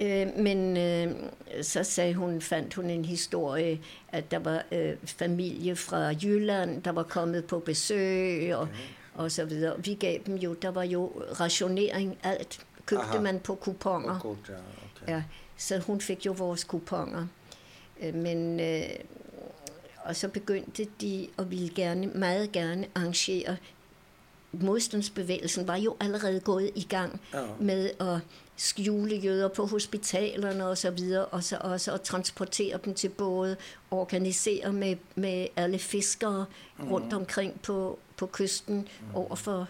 [0.00, 1.12] Øh, men øh,
[1.62, 6.92] så sagde hun, fandt hun en historie, at der var øh, familie fra Jylland, der
[6.92, 8.68] var kommet på besøg og,
[9.14, 9.84] og så videre.
[9.84, 11.06] Vi gav dem jo, der var jo
[11.40, 13.20] rationering, alt købte Aha.
[13.20, 14.20] man på kuponer.
[14.24, 14.28] Ja.
[14.28, 15.14] okej.
[15.14, 15.22] Ja,
[15.56, 17.26] så hun fik jo vores kuponer.
[18.02, 18.82] Øh, Men, øh,
[20.04, 23.56] og så begyndte de at ville gerne, meget gerne arrangere.
[24.52, 27.40] Modstandsbevægelsen var jo allerede gået i gang Ja.
[27.60, 28.18] med at
[28.56, 33.56] skjule jøder på hospitalerne og så videre, og så også at transportere dem til både,
[33.90, 36.46] organisere med, med alle fiskere
[36.90, 39.68] rundt omkring på, på kysten overfor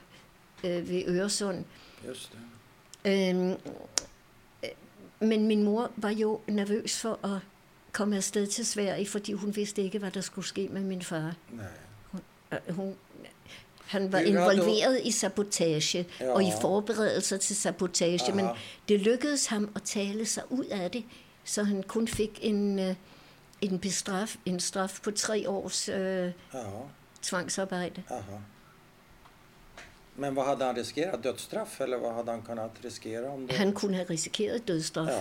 [0.65, 1.65] øh, ved Øresund.
[2.09, 3.31] Just det.
[3.31, 4.71] Øhm, øh,
[5.21, 7.39] men min mor var jo nervøs for at
[7.93, 11.35] komme afsted til Sverige, fordi hun vidste ikke, hvad der skulle ske med min far.
[11.53, 11.67] Nej.
[12.69, 12.95] Øh, Hun,
[13.87, 16.33] han var er involveret i sabotage Ja.
[16.33, 18.35] og i forberedelser til sabotage, Aha.
[18.35, 18.47] men
[18.89, 21.05] det lykkedes ham at tale sig ud af det,
[21.45, 22.95] så han kun fik en, øh,
[23.61, 26.33] en, bestraf, en straf på tre års øh, Ja.
[27.23, 28.03] tvangsarbejde.
[28.11, 28.37] Aha.
[30.17, 31.25] Men vad hade han riskerat?
[31.25, 33.31] Dödsstraff eller vad hade han kunnat riskera?
[33.31, 33.57] Om det...
[33.57, 35.09] Han kunne have risikeret dødsstraf.
[35.09, 35.21] Ja.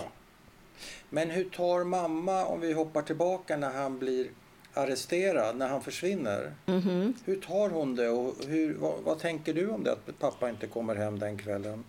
[1.10, 4.26] Men hur tar mamma, om vi hoppar tillbaka när han blir
[4.74, 6.52] arresterad, när han försvinner.
[6.66, 7.14] Mhm.
[7.24, 10.66] Hur tar hon det och hur, vad, vad tänker du om det att pappa inte
[10.66, 11.84] kommer hem den kvällen?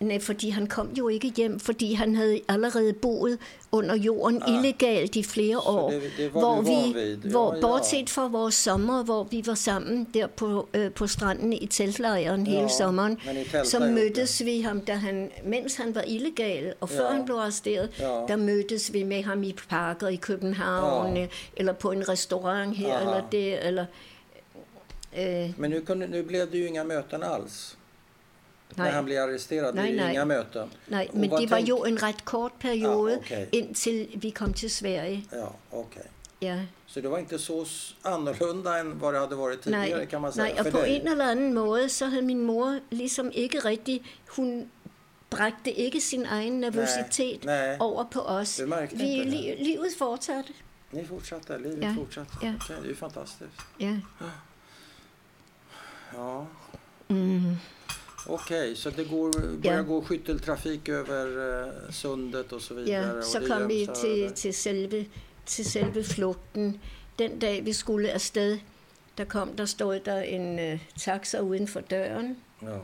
[0.00, 3.38] Nej, fordi han kom jo ikke hjem, fordi han havde allerede boet
[3.72, 4.54] under jorden Ah.
[4.54, 5.90] illegalt i flere år.
[5.90, 7.16] det- det var hvor vi, ved.
[7.24, 7.60] Ja, hvor, ja.
[7.60, 12.46] bortset fra vores sommer, hvor vi var sammen der på, øh, på stranden i teltlejren
[12.46, 16.04] hele Ja, sommeren, I teltede så jo, mødtes vi ham, da han, mens han var
[16.06, 17.12] illegal, og før Ja.
[17.12, 18.04] han blev arresteret, Ja.
[18.04, 21.22] der mødtes vi med ham i parker i København, Ja.
[21.22, 23.00] øh, eller på en restaurant her, Aha.
[23.00, 23.84] eller det, eller...
[25.18, 27.76] Øh, Men nu, kunde, nu blev det ju inga möten alls.
[28.76, 28.86] Nej.
[28.88, 30.10] När han blev arresterad, Nej, ju nej.
[30.10, 30.68] inga möten.
[30.86, 33.46] nej, men det var tænk- jo en ret kort periode, Ja, okay.
[33.52, 35.24] indtil vi kom til Sverige.
[35.32, 36.06] Ja, okej.
[36.40, 36.60] Ja.
[36.86, 37.66] Så det var inte så
[38.02, 40.78] annorlunda än vad det hade varit tidigare Nej, kan man säga nej, og för på
[40.78, 40.96] dig.
[40.96, 44.02] en eller anden måde, så havde min mor ligesom ikke rigtig,
[44.36, 44.70] hun
[45.30, 47.76] bragte ikke sin egen nervøsitet nej.
[47.80, 48.60] over på os.
[48.92, 50.52] Vi, li, livet fortsatte.
[50.92, 52.32] Ni fortsatte, livet Ja, fortsatte.
[52.42, 52.52] ja.
[52.56, 53.60] Okej, det är ju fantastiskt.
[53.80, 53.96] Ja.
[56.14, 56.46] Ja.
[57.08, 57.56] Mm.
[58.26, 59.82] Okej, så det går, börjar Ja.
[59.82, 61.26] gå skytteltrafik över
[61.66, 63.16] eh, sundet och så vidare.
[63.16, 64.30] ja, så kom vi göms til, över.
[64.34, 65.06] til, selve,
[65.46, 66.80] til selve flugten.
[67.18, 68.58] Den dag, vi skulle afsted,
[69.18, 72.78] der kom, der stod der en uh, taxa uden for døren, Ja.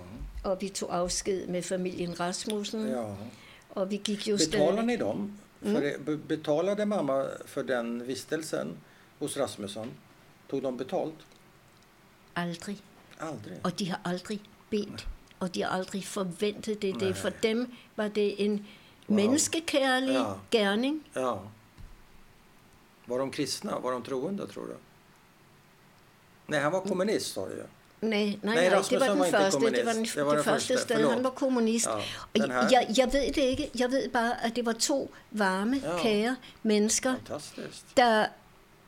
[0.45, 3.05] og vi tog afsked med familien Rasmussen, ja.
[3.71, 4.87] og vi gik jo Betalar stadig...
[4.87, 5.33] ni dem?
[5.63, 5.75] Mm.
[5.75, 8.77] För det, be- betalade mamma för den vistelsen
[9.19, 9.91] hos Rasmusson?
[10.51, 11.15] Tog de betalt?
[12.35, 12.77] Aldrig.
[13.19, 13.59] Aldrig.
[13.65, 15.07] Og de har aldrig bedt,
[15.41, 17.01] og de har aldrig forventet det.
[17.01, 17.17] Det.
[17.17, 18.67] For dem var det en
[19.09, 19.17] Wow.
[19.17, 20.25] menneskekærlig Ja.
[20.51, 21.03] gerning.
[21.17, 21.33] Ja.
[23.07, 23.79] Var de kristna?
[23.79, 24.73] Var de troende tror du?
[26.49, 27.63] Nej, han var kommunist sa du ju.
[28.01, 30.05] Nej, nej, Nej, nej, det var den var første, det var, den.
[30.05, 30.79] Det var det det første første.
[30.79, 30.97] sted.
[30.97, 31.13] Forlåt.
[31.15, 31.87] Han var kommunist.
[31.87, 31.93] Ja,
[32.45, 33.71] Og jeg, jeg ved det ikke.
[33.79, 35.99] Jeg ved bare, at det var to varme, Ja.
[36.03, 37.15] kære mennesker,
[37.97, 38.27] der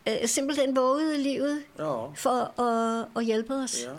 [0.09, 3.77] øh, simpelthen vågede livet Ja, for at, at hjælpe os.
[3.85, 3.91] ja.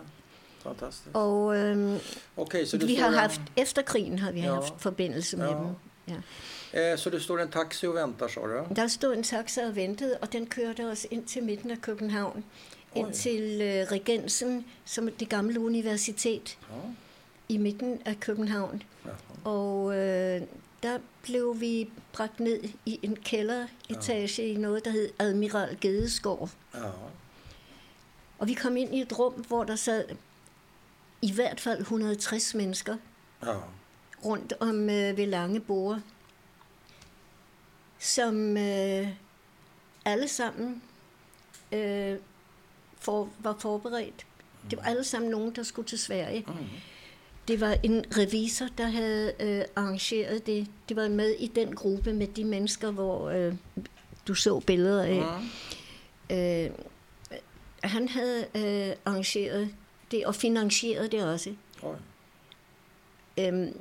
[0.62, 1.14] Fantastiskt.
[1.14, 1.98] Og øhm,
[2.36, 4.54] Okej, så vi har en- haft, efter krigen har vi Ja.
[4.54, 5.52] haft forbindelse med Ja.
[5.54, 5.66] dem.
[6.08, 6.92] Ja.
[6.92, 8.74] Eh, så det står en taxi og venter, sa du?
[8.76, 12.44] Der stod en taxa og ventede, og den kørte os ind til midten af København.
[12.94, 13.12] Ind Oj.
[13.12, 16.74] til øh, Regensen, som er det gamle universitet Ja.
[17.48, 18.82] i midten af København.
[19.04, 19.16] Jaha.
[19.44, 20.42] Og øh,
[20.82, 26.50] der blev vi bragt ned i en kælderetage i noget, der hed Admiral Gedeskov.
[26.74, 26.80] Ja.
[28.38, 30.04] Og vi kom ind i et rum, hvor der sad
[31.22, 32.96] i hvert fald 160 mennesker
[33.42, 33.54] Ja.
[34.24, 36.02] rundt om øh, ved lange borde.
[37.98, 39.08] som øh,
[40.04, 40.82] alle sammen
[41.72, 42.16] øh,
[42.98, 44.26] for, var forberedt.
[44.70, 46.44] Det var alle sammen nogen, der skulle til Sverige.
[46.46, 46.54] Mm.
[47.48, 50.66] Det var en revisor, der havde øh, arrangeret det.
[50.88, 53.54] Det var med i den gruppe med de mennesker, hvor øh,
[54.28, 55.40] du så billeder af.
[56.30, 56.36] Mm.
[56.36, 56.70] Øh,
[57.84, 59.74] han havde øh, arrangeret
[60.10, 61.54] det og finansieret det også.
[61.82, 61.96] Oj.
[63.38, 63.80] Øhm,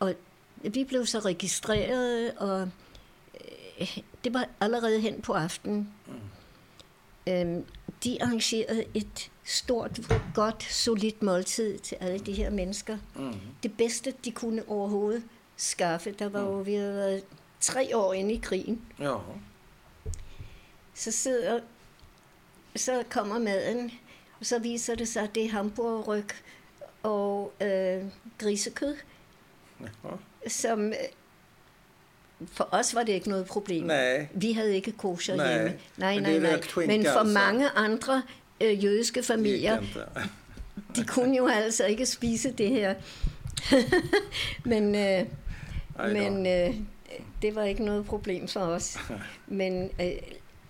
[0.00, 0.14] og
[0.62, 2.70] vi blev så registreret, og
[3.80, 5.88] øh, det var allerede hen på aftenen.
[7.28, 7.64] Øhm,
[8.04, 10.00] de arrangerede et stort,
[10.34, 12.98] godt, solidt måltid til alle de her mennesker.
[13.16, 13.34] Mm.
[13.62, 15.22] Det bedste, de kunne overhovedet
[15.56, 16.14] skaffe.
[16.18, 17.24] Der var jo, vi havde været
[17.60, 18.82] tre år inde i krigen.
[19.00, 19.16] Ja.
[20.94, 21.60] Så sidder,
[22.76, 23.92] så kommer maden,
[24.40, 26.28] og så viser det sig, at det er hamburgerryg
[27.02, 28.02] og øh,
[28.38, 28.96] grisekød,
[29.80, 29.86] ja.
[30.48, 30.94] som øh,
[32.52, 33.84] for os var det ikke noget problem.
[33.84, 34.26] Nej.
[34.34, 35.78] Vi havde ikke kosher Nej, hjemme.
[35.96, 36.60] Nej, nej, nej.
[36.60, 38.22] twink, Men for mange andre
[38.60, 39.82] øh, jødiske familier,
[40.96, 42.94] de kunne jo altså ikke spise det her.
[44.64, 45.26] men øh,
[46.12, 46.74] men øh,
[47.42, 48.98] det var ikke noget problem for os.
[49.46, 50.12] Men øh,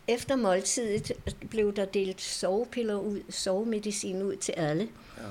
[0.08, 1.12] efter måltidet
[1.50, 4.88] blev der delt sovepiller ud, sovemedicin ud til alle.
[5.18, 5.22] Ja.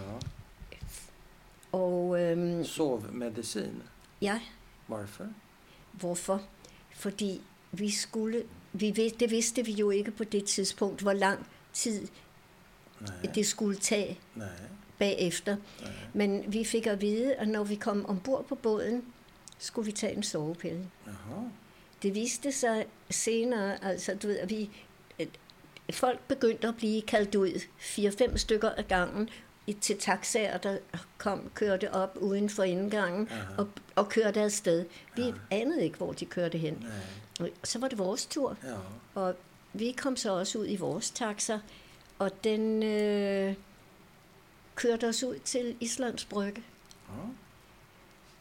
[1.72, 3.84] Og øh, Sovmedicin.
[4.22, 4.40] ja,
[4.88, 5.26] Varför?
[5.92, 6.42] hvorfor?
[6.96, 8.44] Fordi vi skulle,
[8.74, 12.08] vi det vidste vi jo ikke på det tidspunkt, hvor lang tid
[13.02, 13.32] Nej.
[13.36, 14.48] det skulle tage Nej.
[15.00, 15.58] bagefter.
[15.82, 15.92] Nej.
[16.14, 19.04] Men vi fik at vide, at når vi kom ombord på båden,
[19.60, 20.90] skulle vi tage en sovepille.
[21.08, 21.42] Jaha.
[22.04, 24.70] Det viste sig senere, altså du ved, at vi,
[25.92, 29.30] folk begyndte at blive kaldt ud, fire-fem stykker af gangen,
[29.82, 30.78] til taxaer, der
[31.18, 33.54] kom, kørte op uden for indgangen Aha.
[33.58, 34.86] og, og kørte afsted.
[35.16, 36.88] Vi anede ikke, hvor de kørte hen.
[37.40, 37.50] Nej.
[37.62, 38.76] Og så var det vores tur, Ja.
[39.16, 39.36] og
[39.74, 41.60] vi kom så også ud i vores taxa,
[42.20, 43.56] og den øh,
[44.76, 46.64] kørte os ud til Islands Brygge.
[47.10, 47.14] Ja.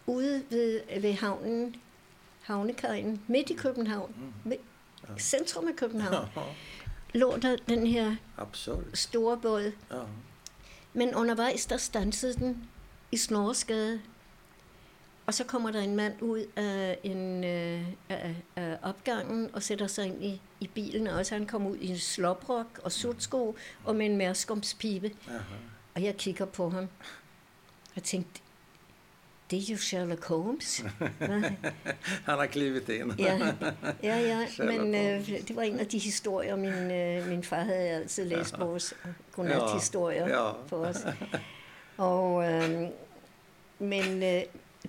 [0.07, 1.77] Ude ved, ved havnen,
[2.43, 4.15] havnekajen, midt i København,
[4.45, 4.61] midt,
[5.19, 6.43] centrum af København, Ja.
[7.19, 8.85] lå der den her Absurd.
[8.95, 9.73] store båd.
[9.91, 10.01] Ja.
[10.93, 12.69] Men undervejs, der stansede den
[13.13, 14.01] i Snorsgade.
[15.27, 19.87] Og så kommer der en mand ud af, en, øh, af, af opgangen og sætter
[19.87, 21.07] sig ind i, i bilen.
[21.07, 25.11] Og også han kom ud i en sloprok og sutsko og med en mærskomspibe.
[25.29, 25.39] Jaha.
[25.95, 26.89] Og jeg kigger på ham.
[27.97, 28.41] Jeg tænkte,
[29.53, 30.85] det er jo Sherlock Holmes.
[32.29, 33.13] Han har klivit in.
[33.19, 33.55] Ja,
[34.03, 34.47] ja, ja.
[34.79, 38.59] Men øh, det var en af de historier, min, øh, min far havde altid læst
[38.59, 38.95] vores
[39.33, 40.53] godnat-historier Ja, ja.
[40.67, 40.97] for os.
[41.97, 42.89] Og, øh,
[43.79, 44.41] men øh,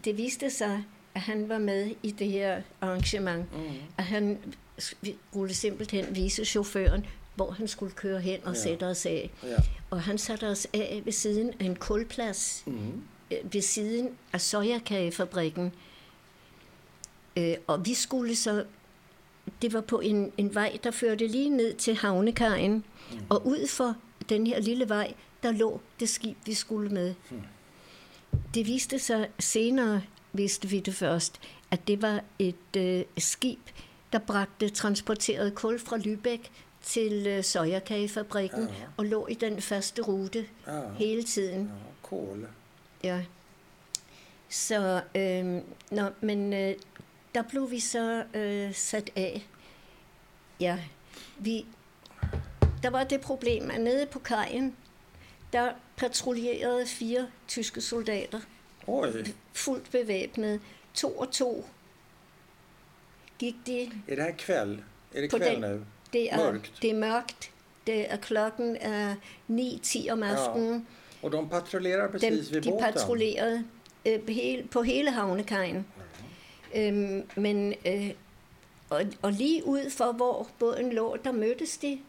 [0.05, 0.83] det viste sig,
[1.15, 3.53] at han var med i det her arrangement.
[3.57, 3.63] Mm.
[3.97, 4.37] At han
[4.77, 7.05] skulle simpelthen vise chaufføren,
[7.35, 8.59] hvor han skulle køre hen og Ja.
[8.61, 9.31] sætte os af.
[9.43, 9.55] Ja.
[9.89, 13.03] Og han satte os af ved siden af en kulplads Mm.
[13.43, 15.73] Øh, ved siden af sojakagefabrikken.
[17.37, 18.65] Øh, og vi skulle så,
[19.61, 22.73] det var på en, en vej, der førte lige ned til havnekajen,
[23.11, 23.17] mm.
[23.29, 23.95] og ud for
[24.29, 25.13] den her lille vej,
[25.43, 27.13] der lå det skib, vi skulle med.
[27.31, 27.41] Mm.
[28.53, 30.01] Det viste sig senere,
[30.33, 31.39] vidste vi det først,
[31.71, 33.59] at det var et øh, skib,
[34.13, 36.49] der bragte transporteret kul fra Lübeck
[36.81, 38.73] til øh, sojakagefabrikken, Ja.
[38.97, 40.81] og lå i den faste rute Ja.
[40.97, 41.61] hele tiden.
[41.61, 41.69] Ja.
[42.03, 42.47] Kol.
[43.03, 43.21] Ja.
[44.49, 46.75] Så, øh, nå, men øh,
[47.35, 49.47] der blev vi så øh, sat af.
[50.59, 50.79] Ja,
[51.37, 51.65] vi,
[52.83, 54.75] der var det problem, at nede på kajen,
[55.53, 58.39] der patruljerede fire tyske soldater,
[58.87, 59.23] Oj.
[59.53, 60.59] fuldt bevæbnede.
[60.93, 61.65] To og to
[63.39, 63.91] gik de.
[64.07, 64.83] Är det här kväll?
[65.13, 65.85] Är det kväll nu?
[66.13, 66.73] Det er, Mørkt.
[66.81, 67.51] det er mørkt.
[67.87, 69.15] Det er klokken er
[69.49, 70.87] 9-10 om aftenen.
[71.23, 72.85] Och de patrullerar Dem, precis vid de båten?
[72.93, 73.63] patruljerede
[74.05, 75.85] øh, på hele, på hele havnekajen.
[76.75, 78.09] Øhm, men øh,
[78.89, 81.99] og, og lige ud for, hvor båden lå, der mødtes de.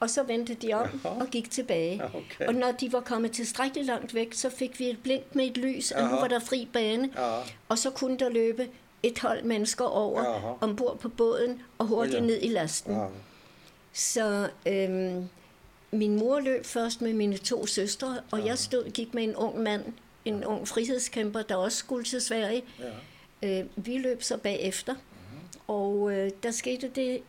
[0.00, 1.14] Og så vendte de om Jaha.
[1.20, 2.02] og gik tilbage.
[2.04, 2.46] Okay.
[2.48, 5.56] Og når de var kommet tilstrækkeligt langt væk, så fik vi et blink med et
[5.56, 6.20] lys, og nu Jaha.
[6.20, 7.10] var der fri bane.
[7.16, 7.40] Ja.
[7.68, 8.68] Og så kunne der løbe
[9.02, 10.52] et hold mennesker over Jaha.
[10.60, 12.20] ombord på båden og hurtigt Ja.
[12.20, 12.94] ned i lasten.
[12.94, 13.06] ja.
[13.92, 15.28] Så øhm,
[15.92, 19.62] min mor løb først med mine to søstre, og jeg stod, gik med en ung
[19.62, 19.84] mand,
[20.24, 22.62] en ung frihedskæmper, der også skulle til Sverige.
[23.42, 23.60] ja.
[23.60, 24.94] Øh, vi løb så bagefter,
[25.66, 27.20] og øh, der skete det,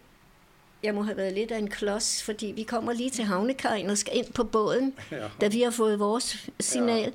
[0.84, 3.98] jeg må have været lidt af en klods, fordi vi kommer lige til havnekajen og
[3.98, 5.28] skal ind på båden, Ja.
[5.42, 7.14] da vi har fået vores signal.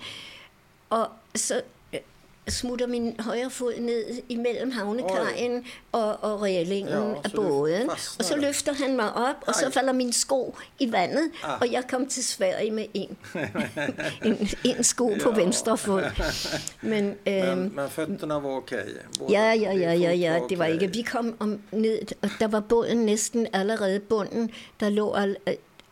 [0.90, 1.62] Og så
[2.48, 7.90] smutter min højre fod ned imellem havnekajen og, og reglingen Ja, af så du båden.
[7.90, 9.72] Og så løfter han mig op, og så Ej.
[9.72, 11.60] falder min sko i vandet, Ah.
[11.60, 13.16] og jeg kom til Sverige med en,
[14.24, 15.40] en, en sko på Ja.
[15.42, 16.02] venstre fod.
[16.82, 18.86] Men, øhm, Men, men fötterna var okej?
[19.18, 20.86] Både- Ja, ja, ja, ja, ja, det var ikke.
[20.92, 24.50] Vi kom om ned, og der var båden næsten allerede bunden.
[24.80, 25.36] Der lå al,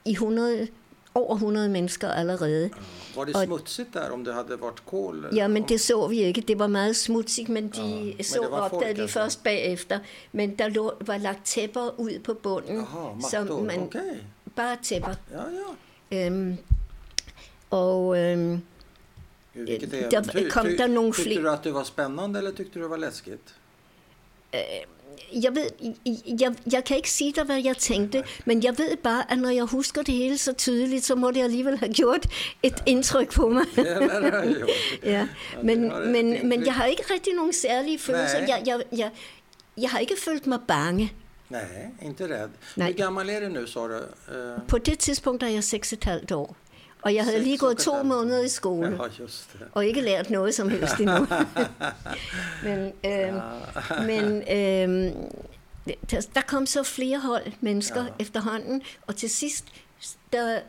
[0.04, 0.68] i 100,
[1.14, 2.70] over 100 mennesker allerede.
[3.16, 5.26] Var det og- smutsigt där om det hade varit kol?
[5.32, 6.40] Ja, men det så vi ikke.
[6.40, 9.18] Det var meget smutsigt, men de Ja, men så folk, opdagede vi altså.
[9.20, 9.98] først bagefter.
[10.32, 14.00] Men der lå, var lagt tæpper ud på bunden, Jaha, som man Okej.
[14.56, 15.14] bare tæpper.
[15.32, 15.42] Ja,
[16.10, 16.26] ja.
[16.26, 16.56] Øhm,
[17.70, 18.60] og øhm,
[19.54, 22.82] der kom Ty- der nogle Tyckte fler- du att det var spännande eller tyckte du
[22.82, 23.54] det var läskigt?
[25.32, 25.66] Jeg ved,
[26.40, 29.48] jeg, jeg kan ikke sige dig, hvad jeg tænkte, men jeg ved bare, at når
[29.50, 32.26] jeg husker det hele så tydeligt, så må det alligevel have gjort
[32.62, 33.64] et indtryk på mig.
[33.76, 34.70] Lär det ha gjort.
[35.04, 35.28] ja,
[35.62, 36.08] men, har det.
[36.10, 38.38] men, Det- men jeg har ikke rigtig nogen særlige følelser.
[38.40, 38.48] Nej.
[38.48, 39.10] Jeg, jeg, jeg,
[39.80, 41.12] jeg har ikke følt mig bange.
[41.50, 41.60] Nej,
[42.02, 42.50] inte rädd.
[42.76, 42.86] Nej.
[42.92, 43.94] Hur gammal är du nu sa du?
[43.94, 46.56] Eh, På det tidspunkt er jeg 6,5 år,
[47.04, 49.60] og jeg havde lige gået to måneder i skole, Ja, just det.
[49.72, 51.26] og ikke lært noget som helst endnu.
[52.64, 53.34] men øh,
[54.06, 55.12] men øh,
[56.34, 58.08] der, kom så flere hold mennesker Ja.
[58.18, 59.64] efterhånden, og til sidst,
[60.32, 60.60] da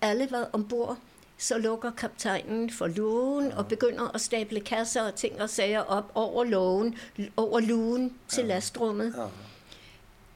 [0.00, 0.96] alle var ombord,
[1.38, 3.56] så lukker kaptajnen for lågen ja.
[3.56, 6.94] og begynder at stable kasser og ting og sager op over lågen,
[7.36, 8.46] over lugen til Ja.
[8.48, 9.14] lastrummet.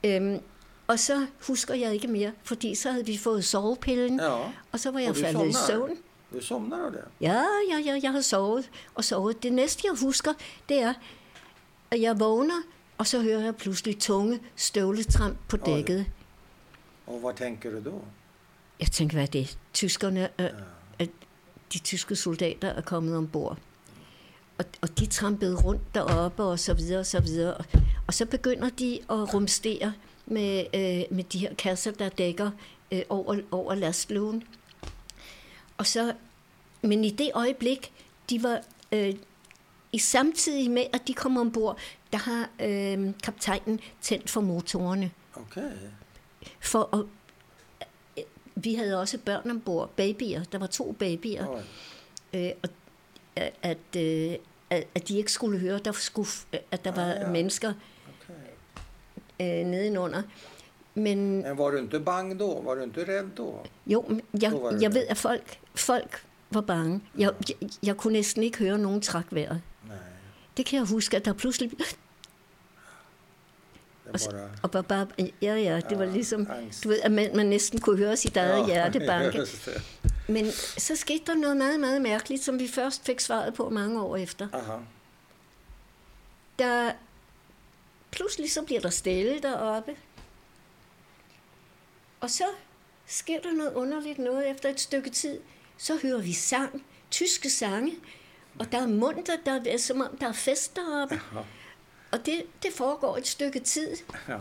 [0.03, 0.15] Ja.
[0.15, 0.39] Øhm,
[0.87, 4.37] og så husker jeg ikke mere, fordi så havde vi fået sovepillen, ja.
[4.71, 5.97] og så var jeg Og faldet i søvn.
[6.33, 7.01] Du somnar av det?
[7.21, 9.43] Ja, ja, ja, jeg har sovet og sovet.
[9.43, 10.33] Det næste, jeg husker,
[10.69, 10.93] det er,
[11.91, 12.61] at jeg vågner,
[12.97, 16.05] og så hører jeg pludselig tunge støvletramp på dækket.
[17.07, 18.01] Och vad tänker du då?
[18.79, 19.57] Jeg tænker, hvad er det?
[19.73, 20.49] Tyskerne, øh,
[20.99, 21.09] at
[21.73, 23.57] de tyske soldater er kommet ombord.
[24.57, 27.53] Og, og de trampede rundt deroppe og så videre og så videre.
[27.53, 27.65] Og,
[28.07, 29.93] og så begynder de at rumstere
[30.27, 32.51] med, øh, med de her kasser, der dækker
[32.91, 34.43] øh, over, over lastlugen.
[35.77, 36.13] Og så,
[36.81, 37.91] men i det øjeblik,
[38.29, 38.61] de var
[38.91, 39.13] øh,
[39.91, 41.77] i samtidig med, at de kom ombord,
[42.11, 45.11] der har øh, kaptajnen tændt for motorerne.
[45.35, 45.63] Okej.
[46.59, 47.05] For at,
[48.17, 48.23] øh,
[48.55, 50.43] vi havde også børn ombord, babyer.
[50.43, 51.47] Der var to babyer.
[51.47, 51.61] Oj.
[52.33, 52.69] Øh, og
[53.35, 54.35] at, at, øh,
[54.69, 56.29] at, at de ikke skulle høre, der skulle,
[56.71, 57.27] at der Ah, var ja.
[57.29, 57.73] mennesker
[59.39, 60.21] Øh, nedenunder.
[60.93, 62.61] Men Men var du inte bang då?
[62.61, 63.65] Var du inte rädd då?
[63.87, 67.01] jo, jeg, det jeg ved, at folk, folk var bange.
[67.17, 69.61] Jeg, jeg, jeg kunne næsten ikke høre nogen træk vejret.
[69.87, 69.97] Nej,
[70.57, 71.71] Det kan jeg huske, at der pludselig...
[74.11, 74.49] bara...
[74.63, 75.07] Og bare, bare,
[75.41, 76.47] ja, ja, det var Ja, ligesom...
[76.49, 76.83] angst.
[76.83, 79.45] Du ved, at man, man næsten kunne høre sit eget hjerte banke.
[80.33, 84.01] Men så skete der noget meget, meget mærkeligt, som vi først fik svaret på mange
[84.01, 84.47] år efter.
[84.53, 84.77] Aha.
[86.59, 86.91] Der,
[88.17, 89.95] pludselig så bliver der stille deroppe.
[92.21, 92.43] Og så
[93.05, 95.39] sker der noget underligt noget efter et stykke tid.
[95.77, 97.93] Så hører vi sang, tyske sange,
[98.59, 101.15] og der er munter, der er som om der er fest deroppe.
[101.15, 101.45] Jaha.
[102.11, 103.95] Og det, det foregår et stykke tid.
[104.27, 104.39] Jaha.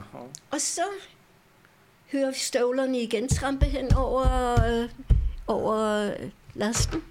[0.50, 0.84] Og så
[2.12, 4.26] hører vi støvlerne igen trampe hen over,
[4.64, 4.90] øh,
[5.46, 7.04] over øh, lasten.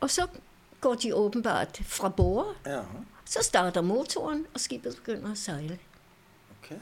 [0.00, 0.26] Og så
[0.80, 2.56] går de åbenbart fra bord.
[2.66, 2.80] Ja,
[3.28, 5.78] Så starter motoren, og skibet begynder at sejle.
[6.62, 6.78] okej.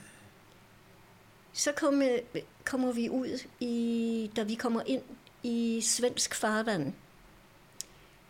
[1.53, 2.19] Så kommer,
[2.65, 5.03] kommer vi ud, i, da vi kommer ind
[5.43, 6.93] i svensk farvand.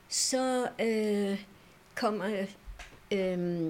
[0.09, 1.45] Så øh,
[1.95, 2.47] kommer
[3.13, 3.67] øh,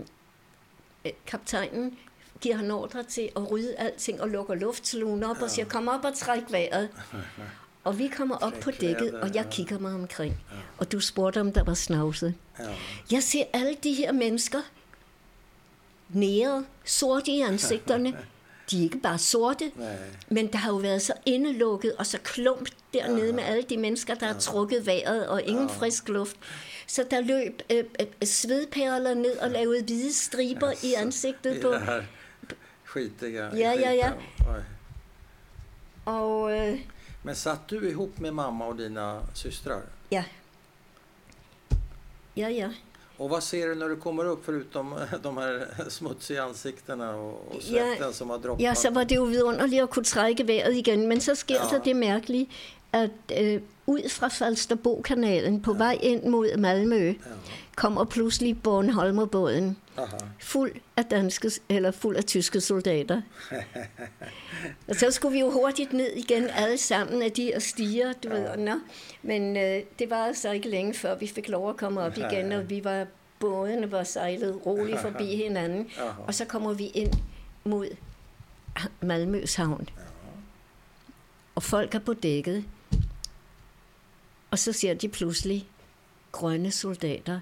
[1.06, 1.98] øh, kaptajnen,
[2.40, 6.04] giver han ordre til at rydde alting og lukker luftsaluen op og siger, kom op
[6.04, 6.90] og træk vejret.
[7.86, 9.50] Og vi kommer op på dækket, og jeg ja.
[9.50, 10.38] kigger mig omkring.
[10.78, 12.34] Og du spurgte, om der var snavset.
[12.58, 12.64] Ja.
[13.10, 14.58] Jeg ser alle de her mennesker
[16.08, 18.16] nære, sorte i ansigterne.
[18.70, 19.96] De er ikke bare sorte, Nej.
[20.28, 24.14] men der har jo været så indelukket og så klump dernede med alle de mennesker,
[24.14, 26.36] der har trukket vejret og ingen frisk luft.
[26.86, 31.74] Så der løb øh, øh, svedperler ned og lavede hvide striber i ansigtet på.
[32.84, 34.12] skitiga i Ja, ja, ja.
[36.04, 36.78] Og øh,
[37.26, 39.82] Men satt du ihop med mamma och dina systrar?
[40.08, 40.22] ja.
[42.34, 42.68] Ja, ja.
[43.16, 47.62] Och vad ser du när du kommer upp förutom de här smutsiga ansiktena och, och
[47.62, 48.62] svetten som har droppat?
[48.62, 51.64] Ja, så var det jo vidunderligt at kunne trække vejret igen, men så sker Ja.
[51.64, 51.78] ja.
[51.78, 52.46] der det mærkelige,
[52.92, 53.10] at
[53.40, 55.78] øh, ud fra Falsterbo-kanalen på ja.
[55.78, 57.14] vej ind mod Malmø, Ja.
[57.76, 60.16] kommer pludselig Bornholmerbåden, Aha.
[60.38, 63.22] fuld af danske, eller fuld af tyske soldater.
[64.88, 68.28] og så skulle vi jo hurtigt ned igen, alle sammen af de her stiger, du
[68.28, 68.34] ja.
[68.34, 68.56] ved.
[68.56, 68.72] Nå.
[69.22, 72.52] Men øh, det var altså ikke længe før, vi fik lov at komme op igen,
[72.52, 73.06] og vi var
[73.40, 75.88] bådene var sejlet roligt forbi hinanden.
[76.26, 77.12] Og så kommer vi ind
[77.64, 77.86] mod
[79.00, 79.88] Malmøs havn.
[81.54, 82.64] Og folk er på dækket.
[84.56, 85.68] Og så ser de pludselig
[86.32, 87.40] grønne soldater.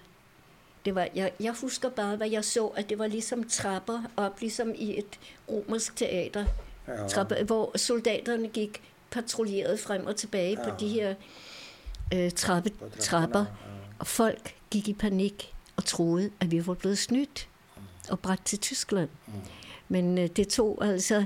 [0.84, 4.40] Det var, jeg, jeg husker bare, hvad jeg så, at det var ligesom trapper op,
[4.40, 6.44] ligesom i et romersk teater.
[6.88, 7.08] Ja.
[7.08, 10.70] Trapper, hvor soldaterne gik patruljeret frem og tilbage ja.
[10.70, 11.14] på de her
[12.14, 13.38] øh, trappe, trapper.
[13.38, 13.46] ja.
[13.98, 17.48] Og folk gik i panik og troede, at vi var blevet snydt
[18.08, 19.08] og bragt til Tyskland.
[19.88, 21.24] Men øh, det tog altså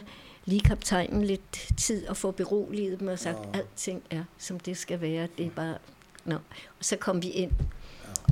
[0.48, 4.76] lige kaptajnen lidt tid at få beroliget dem og sagt, at alting er, som det
[4.76, 5.28] skal være.
[5.38, 5.78] Det er bare...
[6.24, 6.34] Nå.
[6.78, 7.50] Og så kom vi ind,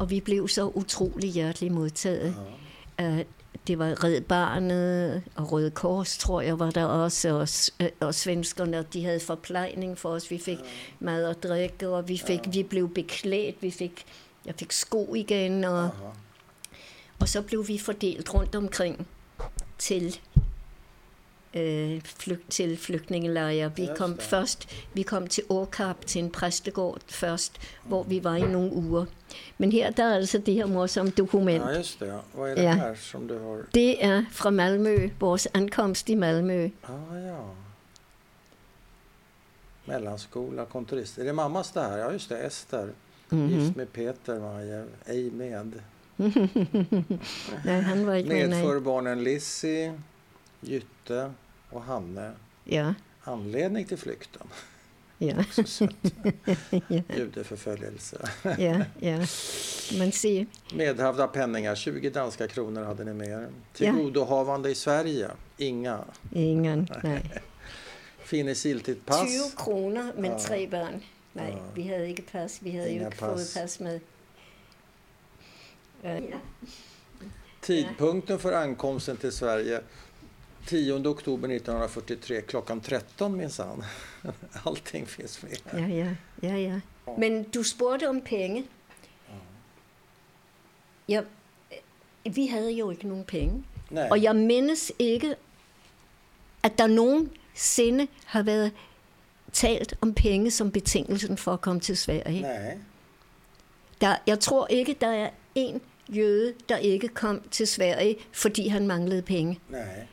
[0.00, 2.36] og vi blev så utrolig hjerteligt modtaget.
[3.02, 3.18] Uh,
[3.66, 7.48] det var Red Barnet og Røde Kors, tror jeg, var der også, og,
[7.84, 10.30] øh, og svenskerne, de havde forplejning for os.
[10.30, 10.58] Vi fik
[11.00, 14.04] mad og drikke, og vi, fik, vi blev beklædt, vi fik,
[14.46, 15.90] jeg fik sko igen, og,
[17.20, 19.06] og så blev vi fordelt rundt omkring
[19.78, 20.20] til
[21.56, 23.72] øh, flyg, til flygtningelejre.
[23.76, 27.52] Vi kom først, vi kom til Årkap, til en præstegård først,
[27.84, 29.04] hvor vi var i nogle uger.
[29.58, 31.64] Men her der er altså det her morsomme dokument.
[31.64, 32.20] Ja, just det.
[32.34, 32.72] Vad är det Ja.
[32.72, 33.62] här som du har?
[33.74, 36.64] Det er fra Malmø, vores ankomst i Malmø.
[36.84, 37.36] Ah, ja.
[39.84, 41.18] Mellanskola, kontorist.
[41.18, 41.98] Är det mammas det här?
[41.98, 42.38] Ja, just det.
[42.38, 42.88] Ester.
[43.28, 43.48] Mhm.
[43.48, 44.84] Gift med Peter Maja.
[45.06, 45.72] Ej med.
[47.64, 48.62] Nej, han var ikke med, nej.
[48.62, 49.90] Medför barnen Lissy,
[50.60, 51.32] Jytte
[51.76, 52.32] och Hanne.
[52.64, 54.42] Ja, Anledning till flykten.
[55.18, 55.34] ja,
[56.88, 58.28] ja, Judeförföljelse.
[58.42, 59.18] ja, ja.
[59.98, 60.46] Man ser.
[60.74, 63.48] Medhavda penningar, 20 danska kronor hade ni med er.
[63.72, 65.98] Tillgodohavande i Sverige, inga.
[66.32, 67.30] Ingen, nej.
[68.18, 69.20] Finnes giltigt pass.
[69.20, 70.38] 20 kroner, men Ja.
[70.38, 71.02] tre børn.
[71.32, 71.58] Nej, Ja.
[71.74, 72.58] vi havde ikke pas.
[72.62, 73.54] Vi havde Inga jo ikke pas.
[73.54, 74.00] fået pas med.
[76.02, 76.20] Ja.
[77.60, 79.80] Tidpunkten för ankomsten till Sverige
[80.66, 83.84] 10 oktober 1943 klockan 13 minsann.
[84.66, 85.56] Allting finns med.
[85.72, 86.80] Ja, ja, ja, ja.
[87.18, 88.64] Men du spurgte om penge.
[91.08, 91.22] Ja,
[92.24, 93.64] vi havde jo ikke nogen penge.
[93.90, 94.08] Nej.
[94.10, 95.34] Og jeg mindes ikke,
[96.62, 98.72] at der nogensinde har været
[99.52, 102.42] talt om penge som betingelsen for at komme til Sverige.
[102.42, 102.78] Nej.
[104.00, 108.86] Der, jeg tror ikke, der er en jøde, der ikke kom til Sverige, fordi han
[108.86, 109.60] manglede penge.
[109.68, 110.06] Nej.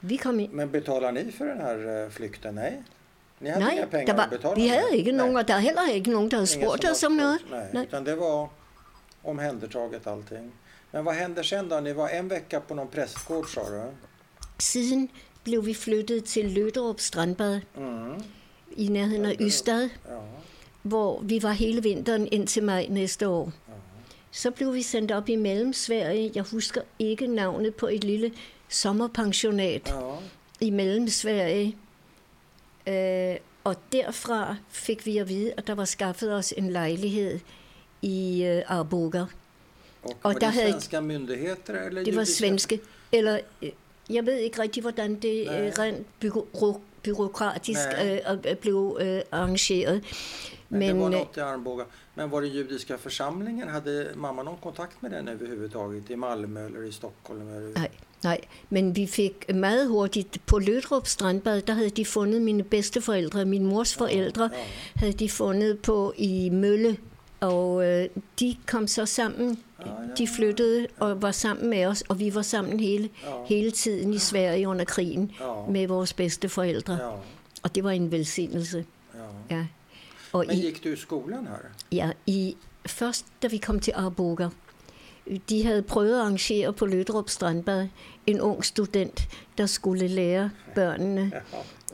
[0.00, 0.52] Vi kom ind.
[0.52, 2.54] Men betalar ni för den här eh, flykten?
[2.54, 2.82] Nej.
[3.40, 4.70] Ni hade inga Nej, pengar der att var, vi med?
[4.70, 5.40] havde ikke nogen, Nej.
[5.42, 7.38] og der er heller ikke nogen, der havde Ingen spurgt som os om noget.
[7.50, 7.82] Nej, Nej.
[7.84, 8.48] utan det var
[9.24, 10.52] omhändertaget allting.
[10.92, 11.80] Men vad hände sen då?
[11.80, 13.82] Ni var en vecka på någon prästgård sa du?
[14.58, 15.08] Siden
[15.44, 18.22] blev vi flyttet til Løderup Strandbad Mm.
[18.76, 20.18] i nærheden af Ystad, Ja.
[20.82, 23.52] hvor vi var hele vinteren indtil maj næste år.
[24.30, 26.32] Så blev vi sendt op i Mellemsverige.
[26.34, 28.32] Jeg husker ikke navnet på et lille
[28.68, 30.16] sommerpensionat ja.
[30.60, 31.76] i Mellemsverige.
[32.86, 37.40] Øh, og derfra fik vi at vide, at der var skaffet os en lejlighed
[38.02, 39.24] i øh, Arboga.
[40.02, 41.74] Och var där det hade- svenska myndigheter?
[41.86, 42.80] Eller Det var svenske.
[43.12, 43.70] Eller, øh,
[44.10, 45.60] jeg ved ikke rigtig, hvordan det Nej.
[45.66, 48.20] øh, rent byro, byråkratisk Nej.
[48.32, 50.04] øh, øh, blev øh, arrangeret.
[50.68, 51.84] Men, det var något i Arboga.
[52.14, 53.68] Men var det judiska församlingen?
[53.68, 56.10] Hade mamma någon kontakt med den överhuvudtaget?
[56.10, 57.40] I Malmö eller i Stockholm?
[57.48, 57.72] Eller?
[57.74, 57.88] Nej,
[58.22, 58.40] nej.
[58.70, 63.66] Men vi fik meget hurtigt på Lødrup Strandbad, der havde de fundet mine bedsteforældre, min
[63.66, 64.50] mors forældre,
[64.94, 66.96] havde de fundet på i Mølle.
[67.40, 68.08] Og øh,
[68.40, 69.58] de kom så sammen.
[70.18, 73.08] De flyttede og var sammen med os, og vi var sammen hele,
[73.46, 75.32] hele tiden i Sverige under krigen
[75.70, 76.98] med vores bedsteforældre.
[77.62, 78.84] Og det var en velsignelse.
[79.50, 79.66] ja.
[80.32, 81.68] Og Men i, gick du i skolan här?
[81.92, 82.56] ja, i,
[82.86, 84.48] først da vi kom til Arboga,
[85.48, 87.88] de havde prøvet at arrangere på Lødrup Strandbad
[88.26, 91.32] en ung student, der skulle lære børnene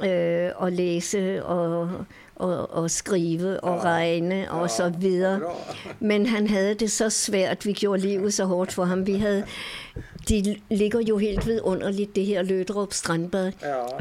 [0.01, 1.91] øh, at læse og,
[2.35, 5.41] og, og skrive og regne og så videre.
[6.01, 9.07] Men han havde det så svært, vi gjorde livet så hårdt for ham.
[9.07, 9.47] Vi havde,
[10.29, 13.53] de ligger jo helt vidunderligt, det her Lødrup Strandbad.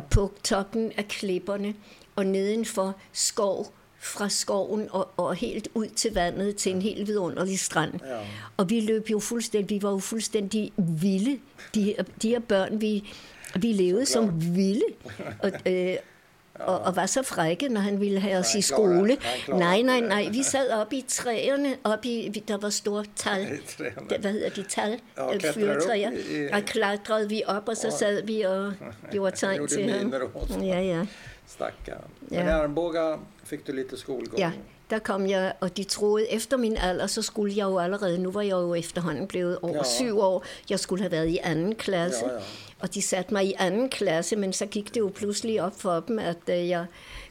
[0.09, 1.73] På toppen af klipperne
[2.15, 3.73] og nedenfor skov
[4.03, 7.93] fra skoven og, og helt ud til vandet til en helt vidunderlig strand.
[7.93, 8.17] Ja.
[8.57, 11.39] Og vi løb jo fuldstændig, vi var jo fuldstændig vilde.
[11.75, 13.09] De, her- de her børn, vi,
[13.55, 14.83] vi levede som vilde.
[15.43, 15.95] Og, øh,
[16.59, 19.17] og, og var så frække, når han ville have os i skole.
[19.49, 20.27] Nej, nej, nej.
[20.31, 23.47] Vi sad oppe i træerne, oppe i, der var store tal.
[24.09, 24.99] Der, hvad hedder de tal?
[25.33, 25.41] Øh,
[26.31, 28.73] i- Og klatrede vi op, og så sad vi og
[29.11, 30.11] gjorde tegn til ham.
[30.63, 31.05] Ja, ja.
[31.53, 32.03] Stackarn.
[32.31, 32.43] Ja.
[32.43, 34.37] Men i fick du lite skolgång.
[34.39, 34.51] Ja,
[34.89, 38.31] der kom jeg, og de troede, efter min alder, så skulle jeg jo allerede, nu
[38.31, 39.83] var jeg jo efterhånden blevet over Ja.
[39.83, 42.25] syv år, jeg skulle have været i anden klasse.
[42.25, 42.39] Ja, ja.
[42.79, 45.99] Og de satte mig i anden klasse, men så gik det jo pludselig op for
[46.07, 46.85] dem, at øh, jeg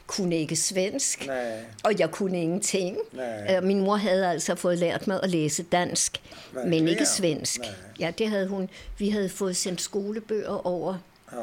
[0.07, 1.65] kunne ikke svensk, Nej.
[1.83, 2.97] og jeg kunne ingenting.
[3.11, 3.55] Nej.
[3.57, 6.21] Øh, Min mor havde altså fået lært mig at læse dansk,
[6.53, 6.87] men Verkligen?
[6.87, 7.59] ikke svensk.
[7.59, 7.69] Nej.
[7.99, 8.69] Ja, det havde hun.
[8.97, 10.95] Vi havde fået sendt skolebøger over
[11.31, 11.37] Ja.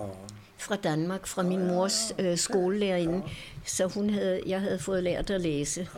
[0.61, 3.22] Fra Danmark, fra min mors øh, skolelærerinde,
[3.64, 5.88] så hun havde, jeg havde fået lært at læse.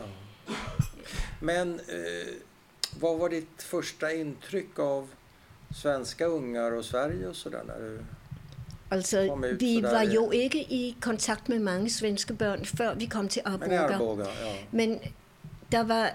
[1.39, 2.33] Men eh,
[3.01, 5.07] vad var ditt första intryck av
[5.75, 7.99] svenska ungar och Sverige och sådär när du...
[8.89, 13.41] Altså, vi var jo ikke i kontakt med mange svenske børn, før vi kom til
[13.45, 13.93] Men Arboga.
[13.93, 14.55] Arboga, ja.
[14.71, 14.99] Men
[15.71, 16.11] der var...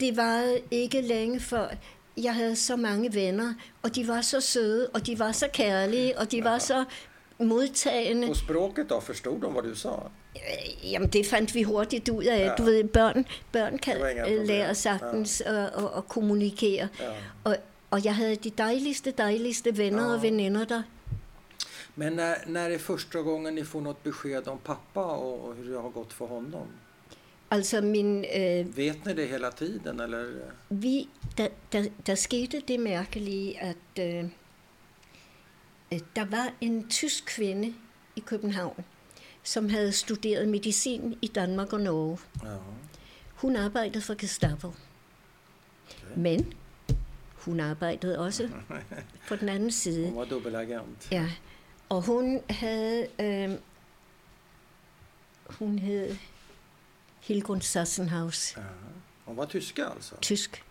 [0.00, 1.68] Det var ikke længe før,
[2.16, 6.18] jeg havde så mange venner, og de var så søde, og de var så kærlige,
[6.18, 6.84] og de var så
[7.38, 8.28] modtagende.
[8.30, 9.88] Och språket då, förstod de vad du sa?
[10.36, 12.46] Øh, Jamen, det fandt vi hurtigt ud af.
[12.46, 12.54] Ja.
[12.58, 13.96] Du ved, børn, børn kan
[14.28, 15.64] øh, lære sagtens ja.
[15.64, 16.88] at, at, at kommunikere.
[17.00, 17.10] Ja.
[17.44, 17.56] Og,
[17.90, 20.14] og jeg havde de dejligste, dejligste venner Ja.
[20.14, 20.82] og veninder der.
[21.96, 25.72] Men när, när är första gången ni får något besked om pappa och, och hur
[25.72, 26.66] det har gått för honom?
[27.50, 30.24] Altså, min, øh, Vet ni det hela tiden eller?
[30.68, 31.08] vi,
[31.38, 34.24] der, der, der skete det mærkelige, at øh,
[36.16, 37.74] der var en tysk kvinde
[38.16, 38.84] i København,
[39.42, 42.18] som havde studeret medicin i Danmark og Norge.
[42.44, 42.56] Ja.
[43.34, 44.72] Hun arbejdede for Gestapo.
[46.16, 46.52] Men
[47.34, 48.50] hun arbejdede også
[49.28, 50.06] på den anden side.
[50.06, 51.08] Hon var dubbelagent.
[51.10, 51.30] Ja,
[51.88, 53.50] og hun havde, øh,
[55.50, 56.16] hun hed
[57.20, 58.62] Hilgrun Sassenhaus, Ja.
[59.24, 60.14] Hon var tyska alltså?
[60.20, 60.64] tysk.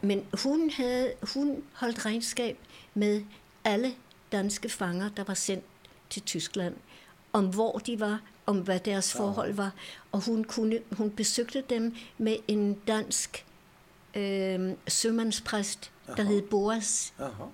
[0.00, 2.58] Men hun, havde, hun holdt regnskab
[2.94, 3.22] med
[3.64, 3.94] alle
[4.32, 5.64] danske fanger, der var sendt
[6.10, 6.74] til Tyskland,
[7.32, 9.72] om hvor de var, om hvad deres forhold var.
[10.12, 13.46] Og hun, kunne, hun besøgte dem med en dansk
[14.14, 16.28] øh, sømandspræst, der Jaha.
[16.28, 17.14] hed Boas.
[17.18, 17.44] Jaha.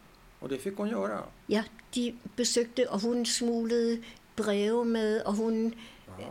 [0.44, 1.22] Och det fick hon göra?
[1.48, 1.64] Ja,
[1.94, 4.02] de besøgte, og hun smuglede
[4.36, 5.74] breve med, og hun...
[6.08, 6.26] Wow.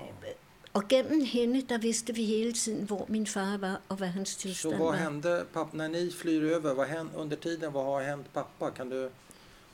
[0.73, 4.29] Og gennem hende, der vidste vi hele tiden, hvor min far var, og hvad hans
[4.29, 4.91] Så tilstand var.
[4.91, 6.73] hände pappa, när ni flyr över?
[6.73, 8.69] Vad hände, under tiden, vad har hänt pappa?
[8.71, 9.09] Kan du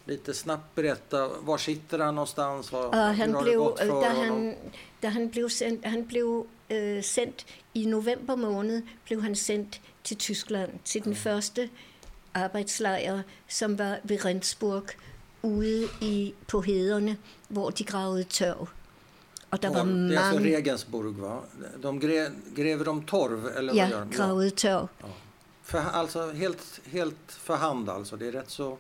[0.06, 1.28] lite snabbt berätta?
[1.42, 2.74] Var sitter han någonstans?
[2.74, 4.56] Og hur han har det blev, gått för da han,
[5.02, 10.18] da han blev sendt, han blev øh, sendt i november måned, blev han sendt til
[10.18, 11.70] Tyskland, til den første
[12.34, 14.84] arbejdslejr, som var ved Rendsburg,
[15.44, 18.68] ude i, på hederne, hvor de gravede tørv.
[19.52, 21.42] Og der var Torv, det är alltså Regensburg va?
[21.82, 24.16] De gre, grever de torv eller vad ja, gör de?
[24.18, 24.88] gravede tørv.
[25.02, 25.08] Ja.
[25.64, 28.16] För, alltså helt, helt för hand alltså.
[28.18, 28.78] Det är rätt så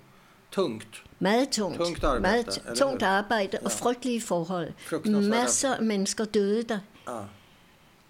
[0.51, 0.87] tungt.
[1.19, 1.77] Meget tungt.
[1.77, 3.69] Tungt arbejde, Meget eller tungt arbejde og Ja.
[3.69, 4.73] frygtelige forhold.
[4.77, 5.29] Frygtansvært.
[5.29, 6.79] Masser af mennesker døde der.
[7.07, 7.19] Ja.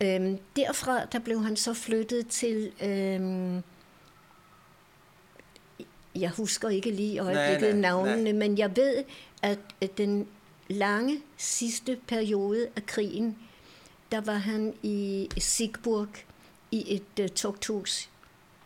[0.02, 2.72] Øhm, derfra der blev han så flyttet til...
[2.84, 3.64] Øhm,
[6.16, 8.34] jeg husker ikke lige øjeblikket Nej, nej, navnene, nej.
[8.34, 9.04] men jeg ved,
[9.42, 10.28] at at den
[10.70, 13.38] lange sidste periode af krigen,
[14.12, 16.08] der var han i Sigburg
[16.72, 18.10] i et uh, tugthus.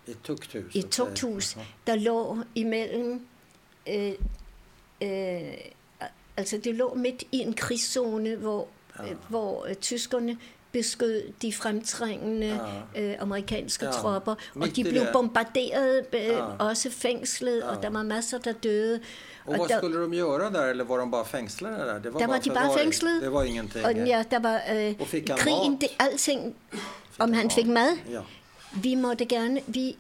[0.07, 0.75] Et tugthus.
[0.75, 3.25] Et tugthus, der lå imellem...
[3.89, 4.11] Øh,
[5.03, 5.53] øh,
[6.37, 8.67] altså det lå midt i en krigszone, hvor,
[8.99, 9.03] Ja.
[9.11, 10.37] øh, hvor øh, tyskerne
[10.71, 12.47] beskød de fremtrængende
[12.95, 13.01] Ja.
[13.01, 13.91] øh, amerikanske Ja.
[13.91, 15.09] tropper, og Midt de blev det.
[15.13, 16.41] bombarderet, øh, Ja.
[16.45, 17.75] også fængslet, Ja.
[17.75, 18.99] og der var masser, der døde.
[19.45, 21.99] Och vad der, skulle de göra där eller var de bara fängslade där?
[21.99, 22.77] Det var Der var de bare förvaring.
[22.79, 23.21] fængslet.
[23.21, 23.85] Det var ingenting.
[23.85, 25.81] og ja, der var øh, Og fik han krigen, mat?
[25.81, 26.79] det, alting, om
[27.19, 27.53] han han mat?
[27.53, 28.19] fik mad, Ja.
[28.83, 29.97] vi måtte gerne, vi,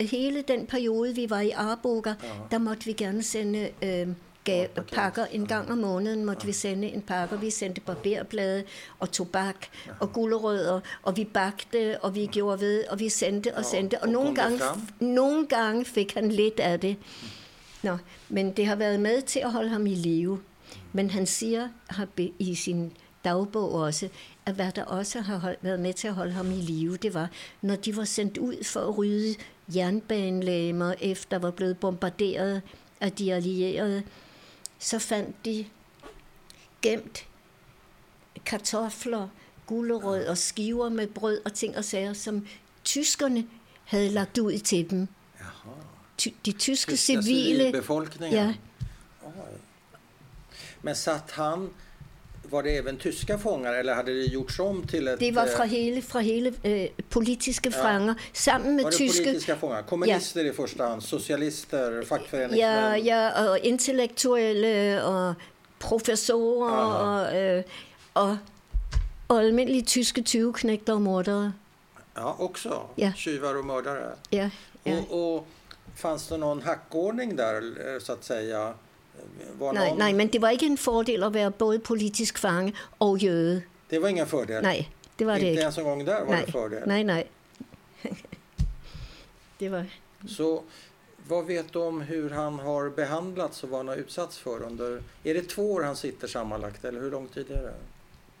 [0.00, 2.28] hele den periode, vi var i Arboga, Ja.
[2.50, 4.08] der måtte vi gerne sende øh,
[4.44, 4.94] gav, Matpakker.
[4.94, 5.24] pakker.
[5.32, 7.40] En gang om måneden måtte vi sende en pakke.
[7.40, 8.64] Vi sendte barberblade
[8.98, 9.56] og tobak
[10.00, 13.94] og gulerødder, og vi bagte, og vi gjorde ved, og vi sendte og Ja, sendte.
[13.94, 14.60] Og og nogle gange,
[15.00, 16.96] nogle gange fik han lidt af det.
[17.82, 20.40] Nå, men det har været med til at holde ham i live.
[20.92, 22.92] Men han siger har be- i sin
[23.24, 24.08] dagbog også,
[24.46, 27.14] at hvad der også har hold- været med til at holde ham i live, det
[27.14, 27.30] var,
[27.62, 29.34] når de var sendt ud for at rydde
[29.74, 32.62] jernbanelæmer, efter var blevet bombarderet
[33.00, 34.02] af de allierede,
[34.78, 35.64] så fandt de
[36.82, 37.26] gemt
[38.46, 39.28] kartofler,
[39.66, 42.46] gulerød og skiver med brød og ting og sager, som
[42.84, 43.46] tyskerne
[43.84, 45.08] havde lagt ud til dem.
[46.24, 47.58] De tyske Tyska civile...
[47.58, 48.48] civilbefolkningen?
[48.48, 48.52] Ja.
[50.80, 51.70] Men satt han
[52.52, 55.18] var det även tyska fångar eller hade det gjorts om till ett...
[55.18, 59.24] Det var eh, fra hele, fra hele øh, politiske fanger, sammen med Var det tyske...
[59.24, 59.82] politiska fångar?
[59.82, 62.58] Kommunister i första hand, socialister, fackföreningsmän?
[62.58, 65.34] Ja, ja, og intellektuelle og
[65.78, 67.62] professorer og, øh,
[68.14, 68.38] og,
[69.28, 71.52] og almindelige tyske tyveknægter og mordere.
[72.14, 72.82] Ja, också.
[72.96, 73.12] Ja.
[73.16, 74.12] Tjuvar och mördare.
[74.30, 74.50] Ja,
[74.84, 74.98] ja.
[74.98, 75.46] Och, och
[75.96, 77.62] fanns det någon hackordning där,
[77.94, 78.74] eh, så att säga?
[79.58, 79.98] Var Nej, någon...
[79.98, 83.62] nej, men det var ikke en fordel at være både politisk fange og jøde.
[83.90, 84.62] Det var ingen fördel?
[84.62, 84.88] Nej,
[85.18, 85.62] det var det ikke.
[85.62, 86.82] ens en gång där var Nej, det fördel?
[86.86, 87.30] nej, nej.
[89.58, 89.86] Det var...
[90.28, 90.62] Så
[91.28, 95.02] vad vet du om hur han har behandlats och vad han har utsatts för under...
[95.24, 97.74] Är det två år han sitter sammanlagt eller hur lång tid är det?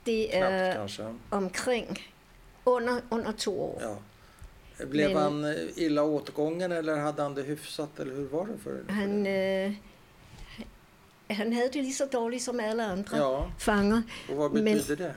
[0.04, 1.14] Det Knappt er kanske.
[1.30, 2.10] omkring
[2.64, 3.78] under, under to år.
[3.82, 3.96] Ja.
[4.90, 8.54] Blev Men- han eh, illa åtgången eller hade han det hyfsat eller hur var det
[8.62, 9.66] för, för Han, det?
[9.66, 9.72] øh,
[11.30, 14.02] han havde det lige så dårligt som alle andre Ja, fanger.
[14.28, 15.12] och vad Men- betyder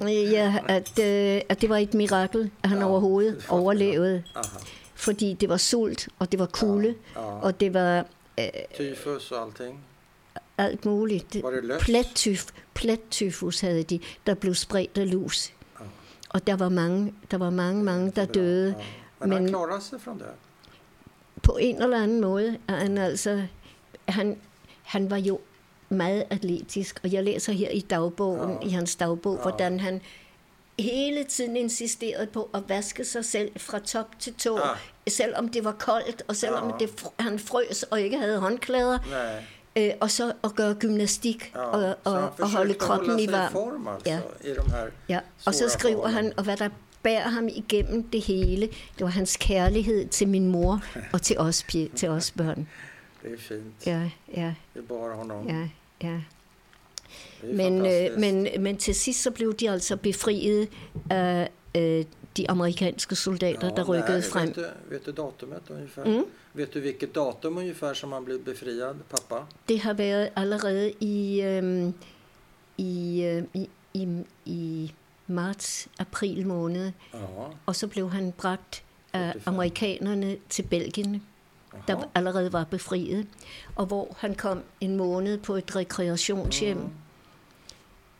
[0.00, 0.30] det?
[0.32, 4.22] Ja, at, øh, at det var et mirakel, at han Ja, overhovedet overlevede.
[4.34, 4.58] Aha.
[4.94, 7.20] Fordi det var sult, og det var kulde, Ja.
[7.20, 8.06] og det var
[8.40, 9.84] øh, Tyfus och allting.
[10.58, 11.42] alt muligt.
[11.42, 11.80] Var det løs?
[11.82, 15.52] plettyf, plettyfus havde de, der blev spredt af lus.
[15.80, 15.84] Ja.
[16.30, 18.74] Og der var mange, der var mange, mange, der døde.
[18.78, 18.84] Ja.
[19.20, 20.26] Men, han Men- klarade sig från det?
[21.42, 23.42] På en eller anden måde er han altså...
[24.08, 24.38] Han,
[24.82, 25.40] han var jo
[25.88, 28.66] meget atletisk, og jeg læser her i dagbogen, Ja.
[28.66, 29.42] i hans dagbog, Ja.
[29.42, 30.00] hvordan han
[30.78, 34.62] hele tiden insisterede på at vaske sig selv fra top til tå, Ja.
[35.10, 36.86] selvom det var koldt, og selvom Ja.
[36.86, 39.44] det, han frøs og ikke havde håndklæder, Nej.
[39.86, 41.60] øh, og så at gøre gymnastik Ja.
[41.60, 43.52] og, og, han og holde kroppen i varm.
[43.52, 44.20] form alltså, Ja.
[44.44, 46.38] i de här Ja, og så skriver han, forholdene.
[46.38, 46.68] og hvad der
[47.02, 50.82] bærer ham igennem det hele, det var hans kærlighed til min mor
[51.12, 52.68] og til os, til os børn.
[53.22, 53.86] Det är fint.
[53.86, 55.48] Ja, ja, Det bar honom.
[55.48, 55.68] ja,
[56.02, 56.20] ja.
[57.42, 60.68] Är Men, øh, men, men til sidst så blev de altså befriet
[61.10, 62.04] af øh,
[62.36, 64.46] de amerikanske soldater, der rykkede nej, frem.
[64.48, 66.04] Vet du, vet du datumet ungefär?
[66.04, 66.24] Mm.
[66.54, 69.44] Vet du vilket datum ungefär som han blev befriad, pappa?
[69.68, 71.92] Det har været allerede i, øh,
[72.78, 74.08] i, øh, i, i,
[74.44, 74.92] i
[75.30, 77.18] marts-april måned, Ja.
[77.66, 79.42] og så blev han bragt af 45.
[79.54, 81.22] amerikanerne til Belgien,
[81.88, 82.04] der Jaha.
[82.14, 83.26] allerede var befriet,
[83.76, 86.76] og hvor han kom en måned på et rekreationshjem.
[86.76, 86.90] Mm.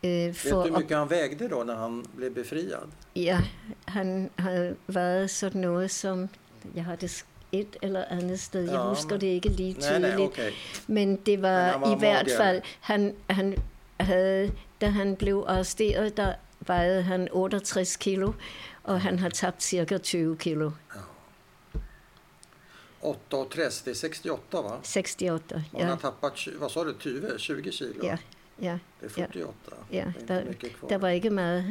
[0.03, 2.87] Øh, Vet for du at, mycket han vägde då när han blev befriad?
[3.15, 3.39] ja,
[3.87, 6.29] han havde været sådan noget som,
[6.75, 9.99] jeg har det et eller andet sted, jeg Ja, husker men- det ikke lige Nej,
[9.99, 10.51] nej, tydeligt, okej.
[10.87, 13.57] men det var, Men var i hvert fald, han, han
[13.99, 14.51] havde,
[14.81, 16.33] da han blev arresteret, der
[16.67, 18.33] vejede han 68 kilo,
[18.83, 20.71] og han har tabt cirka 20 kilo,
[23.01, 24.79] 8 och 30, det är 68 va?
[24.83, 25.63] 68.
[25.73, 28.05] Man har Ja, tappat, vad sa du, 20, 20 kilo?
[28.05, 28.17] ja,
[28.59, 29.53] ja, Det är 48.
[29.91, 30.05] ja.
[30.19, 30.89] Inte Der, kvar.
[30.89, 31.63] der var ikke meget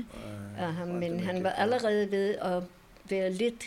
[0.57, 2.62] Nej, af ham, men han var allerede ved at
[3.05, 3.64] være lidt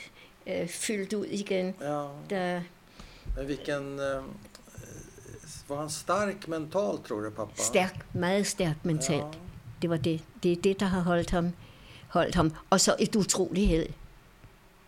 [0.47, 2.63] øh, fyldt ud igen, Ja, da
[3.37, 3.99] men vilken...
[3.99, 4.23] Eh,
[5.69, 7.53] var han stark mentalt tror du pappa?
[7.63, 9.21] stærk, meget stærk mentalt.
[9.35, 9.39] Ja.
[9.83, 10.21] Det var det.
[10.43, 11.51] Det er det, der har holdt ham.
[12.09, 12.53] Holdt ham.
[12.69, 13.93] Og så et utroligt held.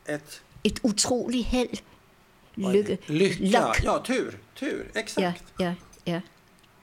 [0.05, 0.41] Ett...
[0.63, 1.77] Et utroligt held.
[2.55, 2.97] Lykke.
[3.07, 3.43] Lycka.
[3.43, 3.83] Luck.
[3.83, 4.33] Ja, tur.
[4.55, 5.43] Tur, exakt.
[5.59, 5.73] Ja, ja,
[6.05, 6.21] ja.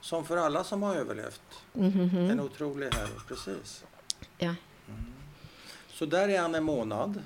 [0.01, 1.41] Som för alla som har överlevt.
[1.75, 2.31] Mm-hmm.
[2.31, 3.85] En otrolig helg, precis.
[4.39, 4.55] Ja,
[5.93, 7.23] Så där är han en månad,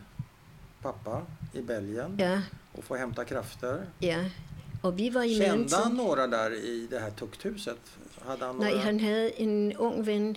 [0.82, 1.22] pappa,
[1.53, 2.41] i Belgien ja,
[2.72, 3.87] och får hämta krafter.
[3.99, 4.24] ja.
[4.82, 7.78] Og vi var i Kände han några där i det här tukthuset?
[8.26, 8.70] Hade han några...
[8.70, 10.37] Nej, han havde en ung ven øh,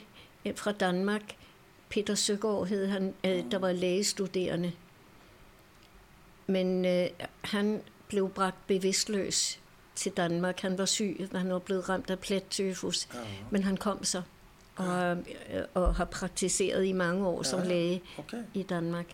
[0.56, 1.22] fra Danmark.
[1.90, 4.72] Peter Søgaard hed han, øh, der var lægestuderende.
[6.48, 7.08] Men øh,
[7.42, 9.60] han blev bragt bevidstløs
[9.96, 10.60] til Danmark.
[10.60, 13.08] Han var syg, han var blevet ramt af plettyfus.
[13.14, 13.20] Ja,
[13.52, 14.22] Men han kom så
[14.76, 17.72] og, øh, og har praktiseret i mange år som Ja, ja.
[17.72, 18.40] læge okej.
[18.54, 19.06] i Danmark.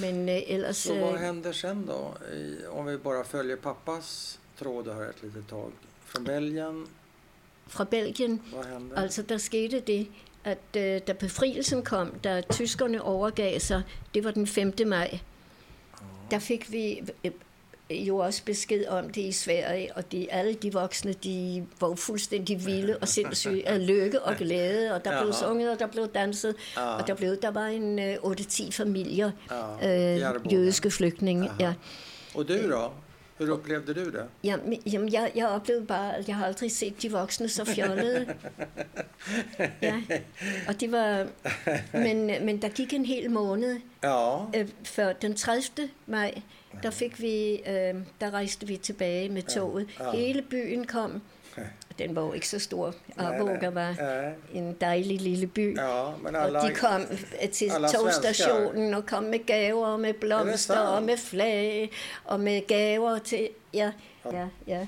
[0.00, 0.76] Men øh, ellers...
[0.76, 2.14] Så vad Øh, händer sen då?
[2.70, 5.70] Om vi bara följer pappas tråd här ett litet tag.
[6.04, 6.86] Från Belgien,
[7.66, 8.96] fra Belgien, vad händer?
[8.96, 10.06] altså der skete det,
[10.46, 13.82] at øh, da befrielsen kom, da tyskerne overgav sig,
[14.14, 14.74] det var den 5.
[14.86, 15.18] maj,
[16.30, 17.30] der fik vi øh,
[17.90, 22.66] jo også besked om det i Sverige, og de, alle de voksne, de var fuldstændig
[22.66, 25.46] vilde og sindssyge af lykke og glæde, og der blev Jaha.
[25.46, 26.82] sunget, og der blev danset, Ja.
[26.86, 29.30] og der, blev, der var en øh, 8-10 familier,
[29.82, 30.54] Ja, i øh, Arboga.
[30.56, 31.50] jødiske flygtninge.
[31.60, 31.74] Ja.
[32.34, 32.90] Och du då?
[33.38, 34.24] Hur upplevde du det?
[34.44, 38.34] Jamen jeg, jeg oplevede bare, at jeg har aldrig set de voksne så fjollede.
[39.82, 40.02] Ja,
[40.68, 41.26] og det var...
[41.92, 45.88] Men, men der gik en hel måned Ja, øh, før den 30.
[46.06, 46.42] maj,
[46.82, 49.88] der fik vi, øh, der rejste vi tilbage med toget.
[50.00, 50.10] ja.
[50.10, 51.22] Hele byen kom
[51.98, 52.94] den var jo ikke så stor.
[53.16, 53.94] Arboga var
[54.54, 55.76] en dejlig lille by.
[55.78, 56.58] Ja, men alla...
[56.60, 57.00] Og de kom
[57.52, 61.90] til alla togstationen og kom med gaver og med blomster og med flag
[62.24, 63.48] og med gaver til...
[63.74, 63.92] Ja,
[64.32, 64.86] ja, ja.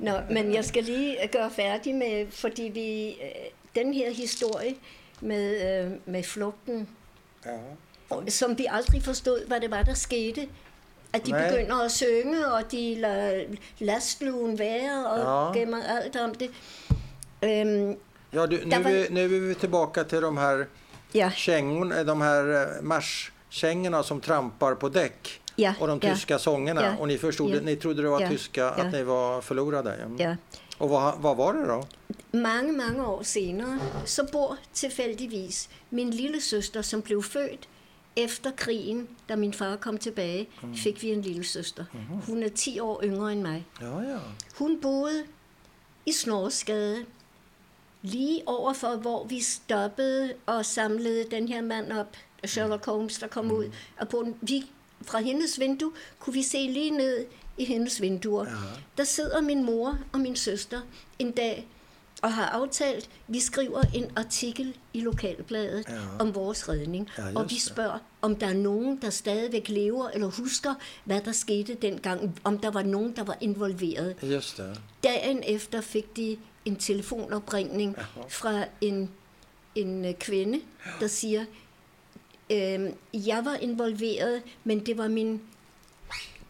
[0.00, 3.08] Nå, men jeg skal lige gøre færdig med, fordi vi...
[3.10, 3.28] øh,
[3.74, 4.74] Den her historie
[5.20, 6.88] med, øh, med flugten,
[7.46, 8.28] Ja.
[8.28, 10.48] som vi aldrig forstod, hvad det var, der skete.
[11.12, 11.50] At de Nej.
[11.50, 13.44] begynder at synge, og de lader
[13.78, 15.18] lastlugen være og
[15.54, 15.60] Ja.
[15.60, 16.50] gemmer alt om det.
[17.42, 17.96] Øhm,
[18.32, 20.66] Ja, du, nu, var- nu är vi tillbaka till de här
[21.12, 25.40] ja, kängorna, de här eh, marschkängorna som trampar på däck.
[25.56, 26.82] ja, Och de ja, tyska sångerna.
[26.82, 26.96] Ja.
[27.00, 27.60] Och ni förstod, Ja.
[27.60, 28.28] ni trodde det var Ja.
[28.28, 28.68] tyska, Ja.
[28.70, 29.96] att ni var förlorade.
[30.18, 30.36] Ja.
[30.78, 31.86] Och vad, vad var det då?
[32.38, 37.68] Mange, mange år senere, så bor tilfældigvis min lille søster, som blev født
[38.16, 41.84] efter krigen, da min far kom tilbage, fik vi en lille søster.
[42.26, 43.66] Hun er 10 år yngre end mig.
[43.80, 44.18] Ja, ja.
[44.58, 45.24] Hun boede
[46.06, 47.04] i Snorsgade,
[48.02, 53.52] lige overfor, hvor vi stoppede og samlede den her mand op, Sherlock Holmes, der kom
[53.52, 53.64] ud.
[54.00, 54.64] Og på en, vi,
[55.02, 57.26] fra hendes vindue kunne vi se lige ned
[57.58, 58.44] i hendes vinduer.
[58.44, 58.54] Ja.
[58.98, 60.80] Der sidder min mor og min søster
[61.18, 61.68] en dag
[62.22, 65.94] og har aftalt, vi skriver en artikel i Lokalbladet Ja.
[66.18, 67.08] om vores redning.
[67.18, 71.32] Ja, og vi spørger, om der er nogen, der stadigvæk lever eller husker, hvad der
[71.32, 72.40] skete dengang.
[72.44, 74.16] Om der var nogen, der var involveret.
[74.22, 74.80] Just det.
[75.04, 78.26] Dagen efter fik de en telefonopringning Jaha.
[78.28, 79.10] fra en,
[79.74, 80.60] en øh, kvinde,
[81.00, 81.44] der siger,
[82.50, 85.42] øhm, jeg var involveret, men det var min,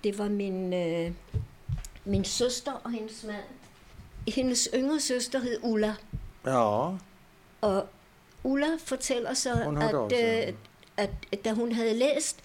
[0.05, 1.13] det var min, øh,
[2.05, 3.45] min søster og hendes mand.
[4.29, 5.95] Hendes yngre søster hed Ulla,
[6.47, 6.91] Ja,
[7.61, 7.87] og
[8.45, 10.49] Ulla fortæller så, at, også, ja.
[10.49, 10.55] øh,
[10.97, 12.41] at, at da hun havde læst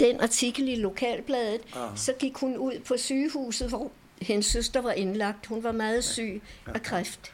[0.00, 1.86] den artikel i Lokalbladet, Ja.
[1.96, 3.90] så gik hun ud på sygehuset, hvor
[4.20, 5.46] hendes søster var indlagt.
[5.46, 6.42] Hun var meget syg
[6.74, 7.32] af kræft.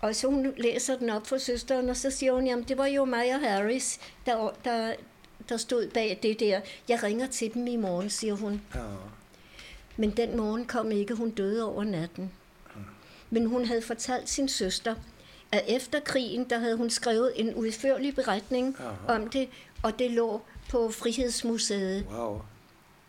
[0.00, 2.86] Og så hun læser den op for søsteren, og så siger hun, jamen det var
[2.86, 4.94] jo mig og Harris, der, der,
[5.48, 6.60] der stod bag det der.
[6.88, 8.62] Jeg ringer til dem i morgen, siger hun.
[8.74, 8.80] ja.
[9.96, 12.32] Men den morgen kom ikke, hun døde over natten.
[13.30, 14.94] Men hun havde fortalt sin søster,
[15.52, 19.18] at efter krigen, der havde hun skrevet en udførlig beretning Jaha.
[19.20, 19.48] om det,
[19.82, 22.06] og det lå på Frihedsmuseet.
[22.14, 22.42] Wow.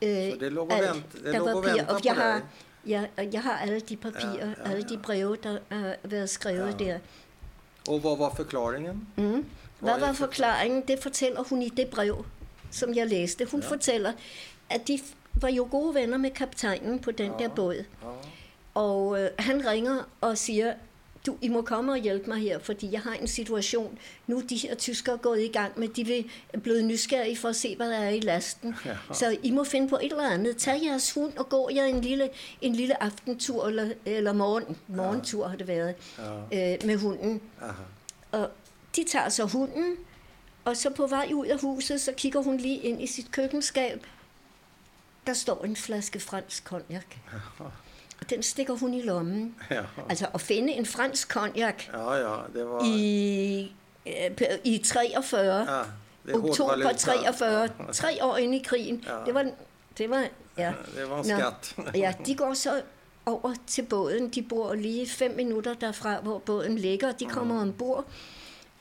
[0.01, 0.89] Øh, Så det lå og alt.
[0.95, 2.41] vent- det Der var og venter og jeg har,
[2.87, 4.99] ja, og jeg har alle de papirer, Ja, ja, alle de ja.
[5.01, 6.85] breve, der har været skrevet Ja.
[6.85, 6.99] der.
[7.89, 9.07] Och vad var förklaringen?
[9.17, 9.45] Mm.
[9.79, 10.83] Hvad var for- forklaringen?
[10.87, 12.25] Det fortæller hun i det brev,
[12.71, 13.45] som jeg læste.
[13.51, 13.65] Hun Ja.
[13.65, 13.71] ja.
[13.73, 14.11] fortæller,
[14.69, 14.99] at de
[15.33, 17.43] var jo gode venner med kaptajnen på den Ja.
[17.43, 17.73] der båd.
[17.75, 17.83] Ja.
[18.73, 20.73] Og øh, han ringer og siger,
[21.25, 23.99] du, I må komme og hjælpe mig her, fordi jeg har en situation.
[24.27, 26.29] Nu er de her tyskere gået i gang med, de vil
[26.63, 28.75] blive nysgerrige for at se, hvad der er i lasten.
[28.85, 28.97] Ja.
[29.13, 30.57] Så I må finde på et eller andet.
[30.57, 32.29] Tag jeres hund og gå jer en lille,
[32.61, 35.95] en lille aftentur, eller, eller morgen, morgentur har det været,
[36.51, 36.73] Ja.
[36.73, 37.41] øh, med hunden.
[37.61, 37.71] Aha.
[38.31, 38.49] Og
[38.95, 39.95] de tager så hunden,
[40.65, 44.05] og så på vej ud af huset, så kigger hun lige ind i sit køkkenskab.
[45.27, 47.05] Der står en flaske fransk cognac.
[48.29, 49.55] Den stikker hun i lommen.
[49.69, 49.81] Ja.
[50.09, 52.83] Altså at finde en fransk cognac ja, ja, det var...
[52.85, 53.73] i,
[54.07, 55.83] øh, i 43, Ja,
[56.25, 56.93] det oktober valuta.
[56.93, 59.03] 43, tre år inde i krigen.
[59.07, 59.25] Ja.
[59.25, 59.45] Det var,
[59.97, 60.25] det var,
[60.57, 60.73] ja.
[60.95, 61.37] Det var en Nå.
[61.37, 61.75] skatt.
[61.95, 62.81] Ja, de går så
[63.25, 64.29] over til båden.
[64.29, 67.11] De bor lige fem minutter derfra, hvor båden ligger.
[67.11, 68.05] De kommer ombord.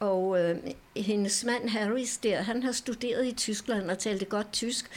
[0.01, 0.57] Og øh,
[0.97, 4.91] hendes mand Harris der, han har studeret i Tyskland og talte godt tysk.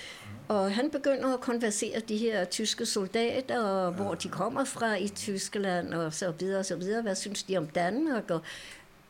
[0.48, 5.08] Og han begynder at konversere de her tyske soldater, og hvor de kommer fra i
[5.08, 7.02] Tyskland, og så videre og så videre.
[7.02, 8.32] Hvad synes de om Danmark?
[8.32, 8.42] Og,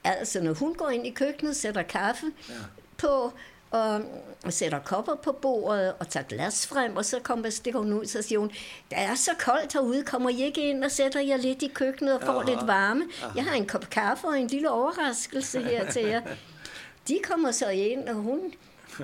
[0.03, 2.53] altså, når hun går ind i køkkenet, sætter kaffe Ja.
[2.97, 3.33] på,
[3.73, 8.05] og sætter kopper på bordet og tager glas frem, og så kommer, stikker hun ud,
[8.05, 8.49] så siger hun,
[8.89, 12.13] det er så koldt herude, kommer I ikke ind og sætter jer lidt i køkkenet
[12.13, 12.49] og får Aha.
[12.49, 13.03] lidt varme?
[13.35, 16.21] Jeg har en kop kaffe og en lille overraskelse her til jer.
[17.07, 18.39] De kommer så ind, og hun,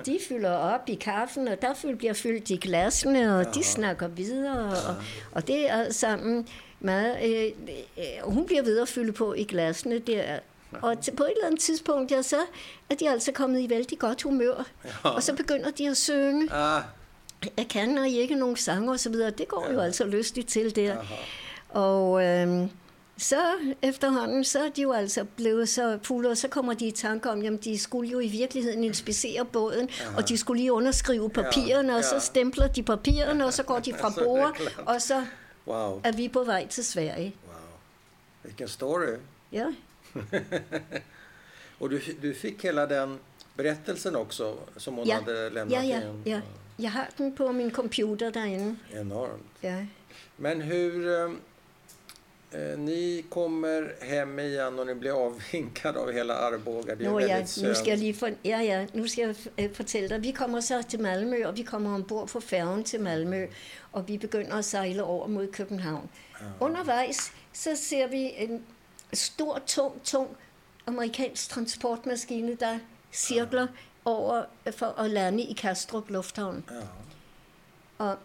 [0.06, 4.76] de fylder op i kaffen, og der bliver fyldt i glasene, og de snakker videre,
[4.88, 4.94] og,
[5.32, 6.48] og det er sammen
[6.80, 7.16] meget...
[7.24, 7.52] Øh,
[7.98, 10.38] øh, hun bliver ved at fylde på i glasene der,
[10.82, 12.36] og til, på et eller andet tidspunkt, ja, så
[12.90, 14.66] er de altså kommet i vældig godt humør.
[14.84, 15.10] Ja.
[15.10, 16.52] Og så begynder de at synge.
[16.52, 16.82] Ah,
[17.56, 19.30] Jeg kan og ikke nogen sange og så videre.
[19.30, 20.98] Det går jo altså lystigt til der.
[20.98, 21.14] aha.
[21.68, 22.70] Og øhm,
[23.18, 23.36] så
[23.82, 27.30] efterhånden, så er de jo altså blevet så fulde, og så kommer de i tanke
[27.30, 31.96] om, jamen de skulle jo i virkeligheden inspicere båden, og de skulle lige underskrive papirerne,
[31.96, 32.20] og så ja.
[32.20, 34.88] stempler de papirerne, og så går de fra Så det bord, klart.
[34.88, 35.24] og så
[35.66, 36.00] Wow.
[36.04, 37.34] er vi på vej til Sverige.
[37.46, 37.54] wow.
[38.42, 39.06] Vilken story.
[39.52, 39.66] Ja,
[41.78, 43.18] Och du, du fick hela den
[43.56, 45.14] berättelsen också som hon Ja.
[45.14, 46.22] hade lämnat ja, ja, in?
[46.24, 46.40] ja.
[46.76, 48.76] Jeg har den på min computer derinde.
[48.94, 49.42] Enormt.
[49.60, 49.86] Ja.
[50.36, 51.08] Men hur...
[51.24, 51.30] eh,
[52.52, 56.94] Eh, ni kommer hem igen och ni blir avvinkade av hela Arboga.
[56.94, 57.98] Det är Nå, ja, nu jeg synd.
[57.98, 59.06] lige for, ja, ja, nu
[59.58, 60.22] øh, fortælle dig.
[60.22, 63.46] Vi kommer så til Malmø, og vi kommer ombord på færgen til Malmø,
[63.92, 66.10] og vi begynder at sejle over mod København.
[66.40, 66.46] Ja.
[66.60, 68.62] Undervejs, så ser vi en
[69.12, 70.36] stor, tung, tung
[70.86, 72.78] amerikansk transportmaskine, der
[73.12, 73.66] cirkler
[74.04, 74.44] over
[74.76, 76.64] for at lande i Kastrup Lufthavn.
[76.70, 76.76] Ja.
[78.04, 78.16] Og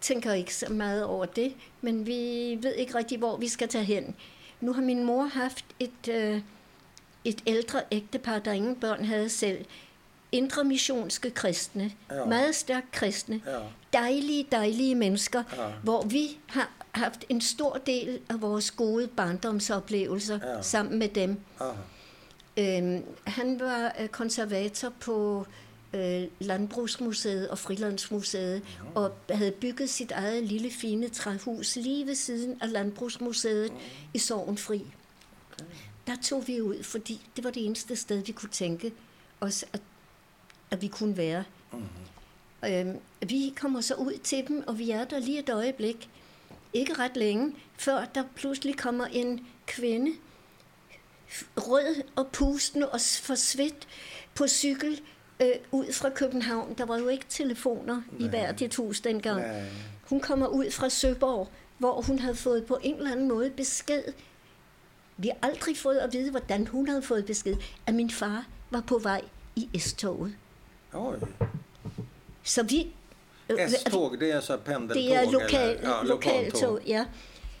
[0.00, 3.84] tænker ikke så meget over det, men vi ved ikke rigtig, hvor vi skal tage
[3.84, 4.16] hen.
[4.60, 6.40] Nu har min mor haft et, øh,
[7.24, 9.64] et ældre ægtepar, der ingen børn havde selv.
[10.32, 12.16] Indre missionske kristne, Ja.
[12.16, 12.24] ja.
[12.24, 13.58] meget stærkt kristne, Ja.
[13.92, 15.62] dejlige, dejlige mennesker, Ja.
[15.68, 15.72] ja.
[15.82, 20.52] hvor vi har haft en stor del af vores gode barndomsoplevelser Ja.
[20.56, 20.62] ja.
[20.62, 21.40] sammen med dem.
[21.60, 21.70] Aha.
[22.58, 25.46] Øhm, han var øh, konservator på
[25.94, 28.62] øh, Landbrugsmuseet og Frilandsmuseet,
[28.94, 33.72] og havde bygget sit eget lille fine træhus lige ved siden af Landbrugsmuseet
[34.14, 34.86] i Sorgenfri.
[36.06, 38.92] Der tog vi ud, fordi det var det eneste sted, vi kunne tænke
[39.40, 39.80] os, at,
[40.70, 41.44] at vi kunne være.
[42.64, 42.96] Øhm,
[43.28, 46.08] vi kommer så ud til dem, og vi er der lige et øjeblik.
[46.72, 50.12] Ikke ret længe, før der pludselig kommer en kvinde,
[51.56, 53.88] rød og pustende og forsvidt
[54.34, 55.00] på cykel
[55.42, 56.74] øh, ud fra København.
[56.78, 58.26] Der var jo ikke telefoner Nej.
[58.26, 59.40] i hvert et hus dengang.
[59.40, 59.64] Nej.
[60.08, 64.02] Hun kommer ud fra Søborg, hvor hun havde fået på en eller anden måde besked.
[65.16, 68.80] Vi har aldrig fået at vide, hvordan hun havde fået besked, at min far var
[68.80, 69.22] på vej
[69.56, 70.36] i S-toget.
[70.92, 71.16] Oj.
[72.42, 72.92] Så vi...
[73.48, 74.96] øh, S-tåg, det är så pendeltåg?
[74.96, 75.88] Det er lokal, eller?
[75.88, 77.04] Ja, lokaltog, ja.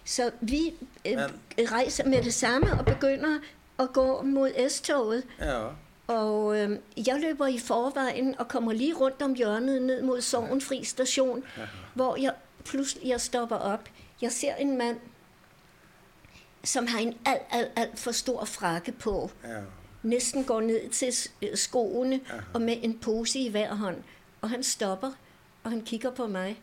[0.04, 0.74] Så vi
[1.06, 3.38] øh, Men- rejser med det samme og begynder
[3.78, 5.22] at gå mod S-toget.
[5.40, 5.64] Ja.
[6.06, 10.84] Og øh, jeg løber i forvejen og kommer lige rundt om hjørnet ned mod Sorgenfri
[10.84, 11.44] station,
[11.94, 12.32] hvor jeg
[12.64, 13.80] pludselig jeg stopper op.
[14.22, 14.96] Jeg ser en mand,
[16.64, 19.30] som har en alt, alt, alt for stor frakke på.
[19.44, 19.60] ja.
[20.02, 21.12] Næsten går ned til
[21.42, 22.20] øh, skoene
[22.54, 23.96] og med en pose i hver hånd.
[24.40, 25.10] Og han stopper,
[25.62, 26.62] og han kigger på mig.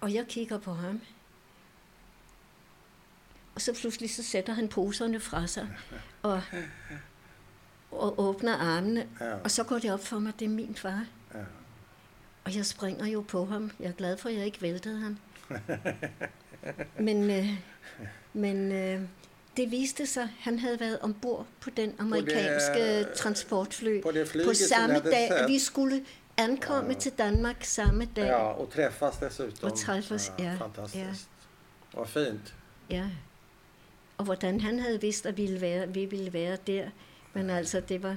[0.00, 1.00] Og jeg kigger på ham.
[3.54, 5.68] Og så pludselig så sætter han poserne fra sig.
[6.22, 6.42] Og,
[7.90, 9.08] og åbner armene.
[9.20, 9.34] Ja.
[9.34, 11.06] Og så går det op for mig, det er min far.
[11.34, 11.40] Ja.
[12.44, 13.70] Og jeg springer jo på ham.
[13.80, 15.18] Jeg er glad for, at jeg ikke væltede ham.
[17.06, 17.48] men øh,
[18.34, 19.00] men øh,
[19.56, 24.02] det viste sig, at han havde været ombord på den amerikanske øh, transportfly.
[24.02, 25.28] på det flyget, på samme dag.
[25.28, 25.48] set.
[25.48, 26.04] Vi skulle
[26.36, 26.98] ankomme Ja.
[26.98, 28.26] til Danmark samme dag.
[28.26, 29.70] ja, och träffas dessutom.
[29.70, 31.28] Och träffas, ja, Fantastiskt.
[31.94, 32.54] Vad fint.
[32.90, 33.04] Ja.
[34.18, 36.88] Og hvordan han havde vidst, at vi ville være, vi ville være der.
[37.32, 38.16] Men altså, det var...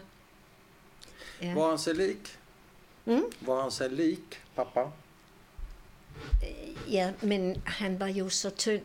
[1.41, 1.53] Ja.
[1.53, 2.39] Var han sig lik?
[3.05, 3.23] Mm?
[3.41, 4.79] Var han sig lik pappa?
[6.91, 8.81] ja, men han var jo så tynd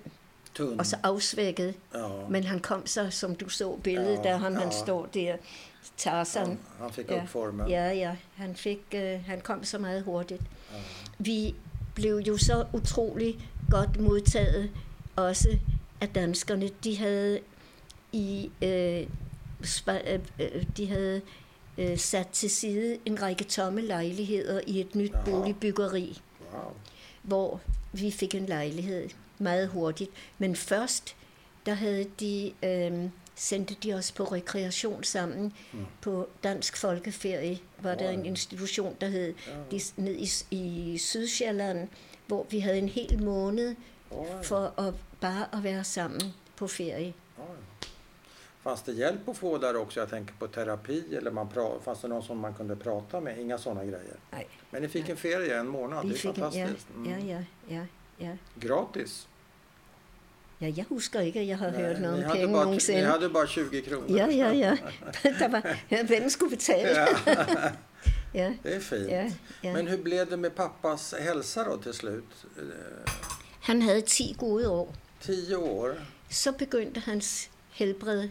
[0.55, 0.79] Tunn?
[0.81, 1.75] og så afsvækket.
[1.95, 2.09] ja.
[2.29, 4.85] Men han kom så, som du så billedet, Ja, der ham, han ja.
[4.85, 5.37] står der,
[5.97, 6.47] Tarzan.
[6.47, 7.25] han, han fick Ja.
[7.25, 7.69] formen.
[7.69, 10.43] Ja, ja, han, fik, øh, han kom så meget hurtigt.
[10.73, 10.77] Ja.
[11.19, 11.55] Vi
[11.95, 13.39] blev jo så utrolig
[13.71, 14.71] godt modtaget,
[15.17, 15.59] også
[16.01, 16.69] af danskerne.
[16.85, 17.41] De havde
[18.13, 19.07] i øh,
[19.63, 21.21] spa, øh, øh, de havde
[21.79, 25.25] øh, sat til side en række tomme lejligheder i et nyt Jaha.
[25.25, 26.21] boligbyggeri,
[26.53, 26.73] Wow.
[27.23, 27.61] hvor
[27.93, 30.11] vi fik en lejlighed meget hurtigt.
[30.39, 31.17] Men først,
[31.67, 35.87] der havde de, øh, sendte de os på rekreation sammen Mm.
[36.01, 37.59] på Dansk Folkeferie.
[37.79, 38.13] Var der Wow.
[38.19, 39.53] en institution, der hed Ja.
[39.71, 41.89] de, ned i, i Sydsjælland,
[42.27, 43.75] hvor vi havde en hel måned
[44.43, 46.21] for at bare at være sammen
[46.57, 47.13] på ferie.
[47.39, 47.45] Oj.
[48.63, 50.01] Fanns det hjälp att få där också?
[50.01, 53.39] Jag tänker på terapi eller man pra- fanns det någon som man kunde prata med?
[53.39, 54.17] Inga sådana grejer.
[54.33, 56.87] Nej, Men ni fick en ferie en månad, det är fik en, ja, fantastiskt.
[56.97, 57.11] Mm.
[57.29, 57.45] ja, ja,
[57.77, 57.87] ja,
[58.19, 58.37] ja.
[58.61, 59.29] Gratis.
[60.63, 63.03] Ja, jeg husker ikke, at jeg har hørt noget om penge bara, ni nogensinde.
[63.05, 64.17] hade bara 20 kronor.
[64.17, 64.77] Ja, ja, ja.
[65.39, 66.89] Der var, ja, hvem skulle betale?
[66.89, 67.07] Ja,
[68.35, 69.09] Ja, det är fint.
[69.11, 69.31] ja,
[69.65, 69.73] ja.
[69.73, 72.25] Men hur blev det med pappas hälsa då till slut?
[72.57, 73.13] Eh,
[73.61, 74.95] Han havde 10 gode år.
[75.21, 75.95] Tio år.
[76.31, 78.29] Så begyndte hans helbred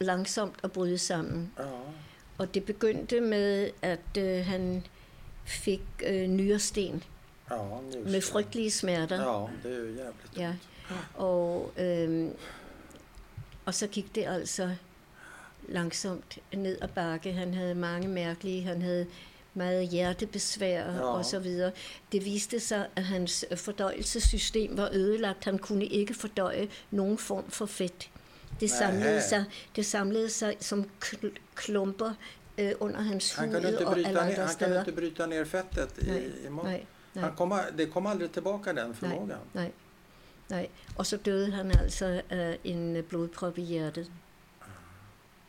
[0.00, 1.52] langsomt at bryde sammen.
[1.58, 1.64] Ja.
[2.38, 4.82] Og det begyndte med, at øh, han
[5.46, 7.02] fik øh, nyresten
[7.50, 7.56] Ja,
[8.04, 9.16] med frygtelige smerter.
[9.16, 10.54] Ja, det är ju jävligt Ja.
[11.14, 12.30] Og, øhm,
[13.66, 14.70] og så gik det altså
[15.68, 17.32] langsomt ned ad bakke.
[17.32, 19.06] Han havde mange mærkelige, han havde
[19.54, 21.00] meget hjertebesvær Ja.
[21.02, 21.72] og så videre.
[22.12, 25.44] Det viste sig, at hans fordøjelsessystem var ødelagt.
[25.44, 28.10] Han kunne ikke fordøje nogen form for fedt.
[28.60, 29.44] Det samlede, sig,
[29.76, 32.12] det samlede sig som kl- klumper
[32.58, 36.16] øh, under hans Han hud og alle andre han kunde inte bryta ner fettet Nej,
[36.18, 36.70] i, i maten.
[36.70, 36.84] Nej,
[37.14, 39.26] nej, Han kom, det kom aldrig tillbaka den förmågan.
[39.28, 39.36] nej.
[39.54, 39.72] Nej,
[40.96, 44.10] og så døde han altså af en øh, blodprop i hjertet,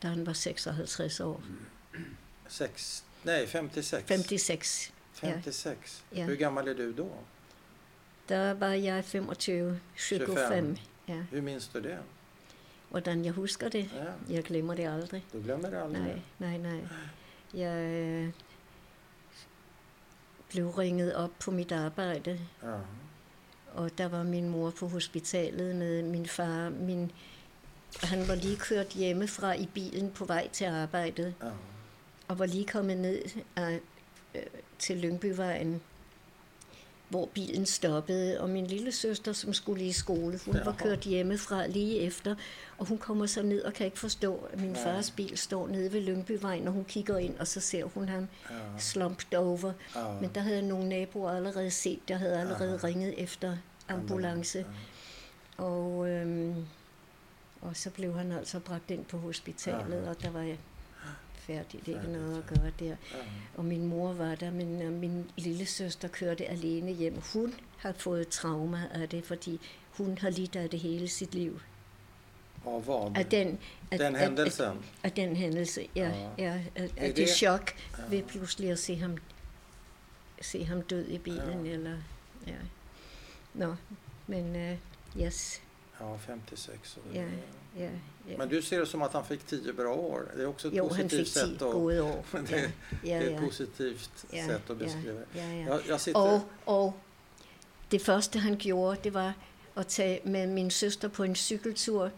[0.03, 1.43] da han var 56 år.
[2.47, 4.03] Sex, nej, 56.
[4.07, 4.91] 56.
[5.13, 6.03] 56.
[6.15, 6.25] Ja.
[6.25, 7.09] Hur gammal är du då?
[8.29, 10.77] Der var jeg 25, 25.
[11.07, 11.23] Ja.
[11.31, 11.97] Hur minns du det?
[12.89, 13.89] Hvordan jeg husker det?
[13.95, 15.25] Ja, Jeg glemmer det aldrig.
[15.33, 16.23] du glömmer det aldrig.
[16.39, 16.81] Nej, nej, nej.
[17.53, 18.29] Jeg øh,
[20.49, 22.77] blev ringet op på mit arbejde, Ja.
[23.73, 26.69] Og der var min mor på hospitalet med min far.
[26.69, 27.11] Min,
[28.03, 31.33] han var lige kørt hjemmefra i bilen på vej til arbejdet,
[32.27, 33.21] og var lige kommet ned
[33.55, 33.79] af,
[34.35, 34.41] øh,
[34.79, 35.81] til Lyngbyvejen,
[37.11, 41.67] hvor bilen stoppede, og min lille søster, som skulle i skole, hun var kørt hjemmefra
[41.67, 42.35] lige efter,
[42.77, 44.83] og hun kommer så ned og kan ikke forstå, at min Nej.
[44.83, 48.27] fars bil står nede ved Lyngbyvejen, og hun kigger ind, og så ser hun ham
[48.49, 48.55] Ja.
[48.79, 49.73] slumped over.
[49.95, 50.11] Ja.
[50.21, 52.87] Men der havde nogle naboer allerede set, der havde allerede Aha.
[52.87, 53.57] ringet efter
[53.89, 54.57] ambulance.
[54.59, 55.63] Ja.
[55.63, 56.55] Og, øhm,
[57.61, 60.09] og så blev han altså bragt ind på hospitalet, Aha.
[60.09, 60.41] og der var
[61.47, 61.85] jeg færdig.
[61.85, 62.85] Det er ikke noget at gøre der.
[62.85, 62.95] Ja.
[63.55, 67.21] Og min mor var der, men min lille søster kørte alene hjem.
[67.33, 69.59] Hun har fået trauma af det, fordi
[69.97, 71.59] hun har lidt af det hele sit liv.
[72.65, 73.11] Av vad?
[73.17, 73.59] Af den,
[73.91, 74.65] af, Den händelsen?
[74.65, 74.73] Af,
[75.03, 76.09] af den hændelse, ja.
[76.09, 76.29] Ja.
[76.37, 78.03] ja af, Er af det, det- chok Ja.
[78.09, 79.17] ved pludselig at se ham,
[80.41, 81.65] se ham død i bilen.
[81.65, 81.71] Ja.
[81.71, 81.97] Eller,
[82.47, 82.53] ja.
[83.53, 83.75] Nå,
[84.27, 85.61] men uh, yes,
[86.01, 87.03] Ja, 56 år.
[87.15, 87.23] Ja,
[87.77, 87.89] ja,
[88.27, 88.37] ja.
[88.37, 90.31] Men du ser det som att han fick 10 bra år.
[90.35, 91.73] Det är också ett jo, positivt fik 10 sätt att...
[91.75, 91.91] år.
[92.49, 92.67] Det, Ja,
[93.01, 93.47] det ja, är ett ja.
[93.47, 95.39] positivt Ja, sätt att ja, beskriva det.
[95.39, 95.67] ja, ja.
[95.67, 96.19] Jag, jag sitter...
[96.21, 96.93] Og, og
[97.91, 99.33] det første, han gjorde, det var
[99.75, 102.09] at tage med min søster på en cykeltur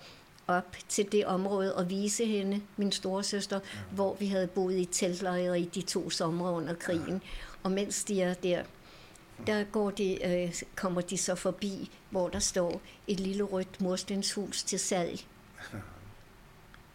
[0.48, 3.80] op til det område og vise hende, min store søster, ja.
[3.92, 7.22] hvor vi havde boet i teltlejre i de to somre under krigen.
[7.64, 8.64] Og mens de er der,
[9.48, 14.64] der går de, øh, kommer de så forbi, hvor der står et lille rødt murstenshus
[14.64, 15.20] til salg.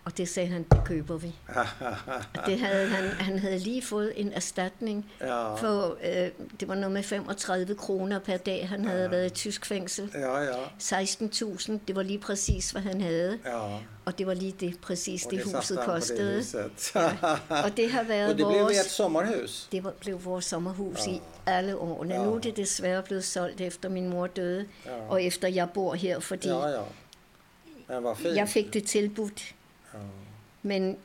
[0.09, 1.35] Og det sagde han, det køber vi.
[2.39, 6.30] Og det havde han, han havde lige fået en erstatning ja, for, øh,
[6.60, 9.09] det var noget med 35 kroner per dag, han havde Ja.
[9.09, 10.10] været i tysk fængsel.
[10.14, 13.39] ja, ja, 16.000, det var lige præcis, hvad han havde.
[13.47, 13.78] ja.
[14.05, 16.36] Og det var lige det, præcis det, satte huset på det kostede.
[16.36, 16.93] huset.
[17.64, 18.78] Og det har været Och det blev vores...
[18.78, 19.68] ert sommarhus?
[19.72, 21.12] Det var, blev vores sommerhus Ja.
[21.12, 22.14] i alle årene.
[22.14, 22.24] Ja.
[22.24, 24.90] Nu er det desværre blevet solgt efter min mor døde, Ja.
[25.09, 26.82] og efter jeg bor her, fordi Ja, ja.
[28.14, 28.36] Fint.
[28.36, 29.55] jeg fik det tilbudt.
[29.98, 30.08] Ja,
[30.62, 30.96] Men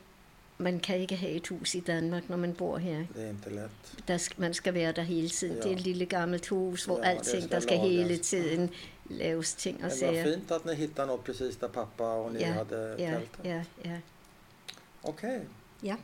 [0.58, 3.04] man kan ikke have et hus i Danmark, når man bor her.
[3.14, 4.08] det är inte lätt.
[4.08, 5.56] Der skal, man skal være der hele tiden.
[5.56, 5.62] Ja.
[5.62, 8.70] Det er et lille gammelt hus, hvor Ja, det alting, skal der skal hele tiden
[9.10, 10.24] laves ting og Men vad sager.
[10.24, 13.44] fint att ni hittade något precis där pappa och ni Ja, hade Ja, tältat.
[13.44, 13.96] ja, ja.
[15.02, 15.40] Okej.
[15.82, 15.96] Ja.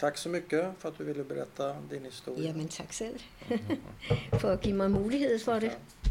[0.00, 2.46] Tack så mycket för att du ville berätta din historia.
[2.46, 3.18] Jamen tak selv
[4.40, 5.66] for at give mig mulighed for det.
[5.66, 6.01] Ja.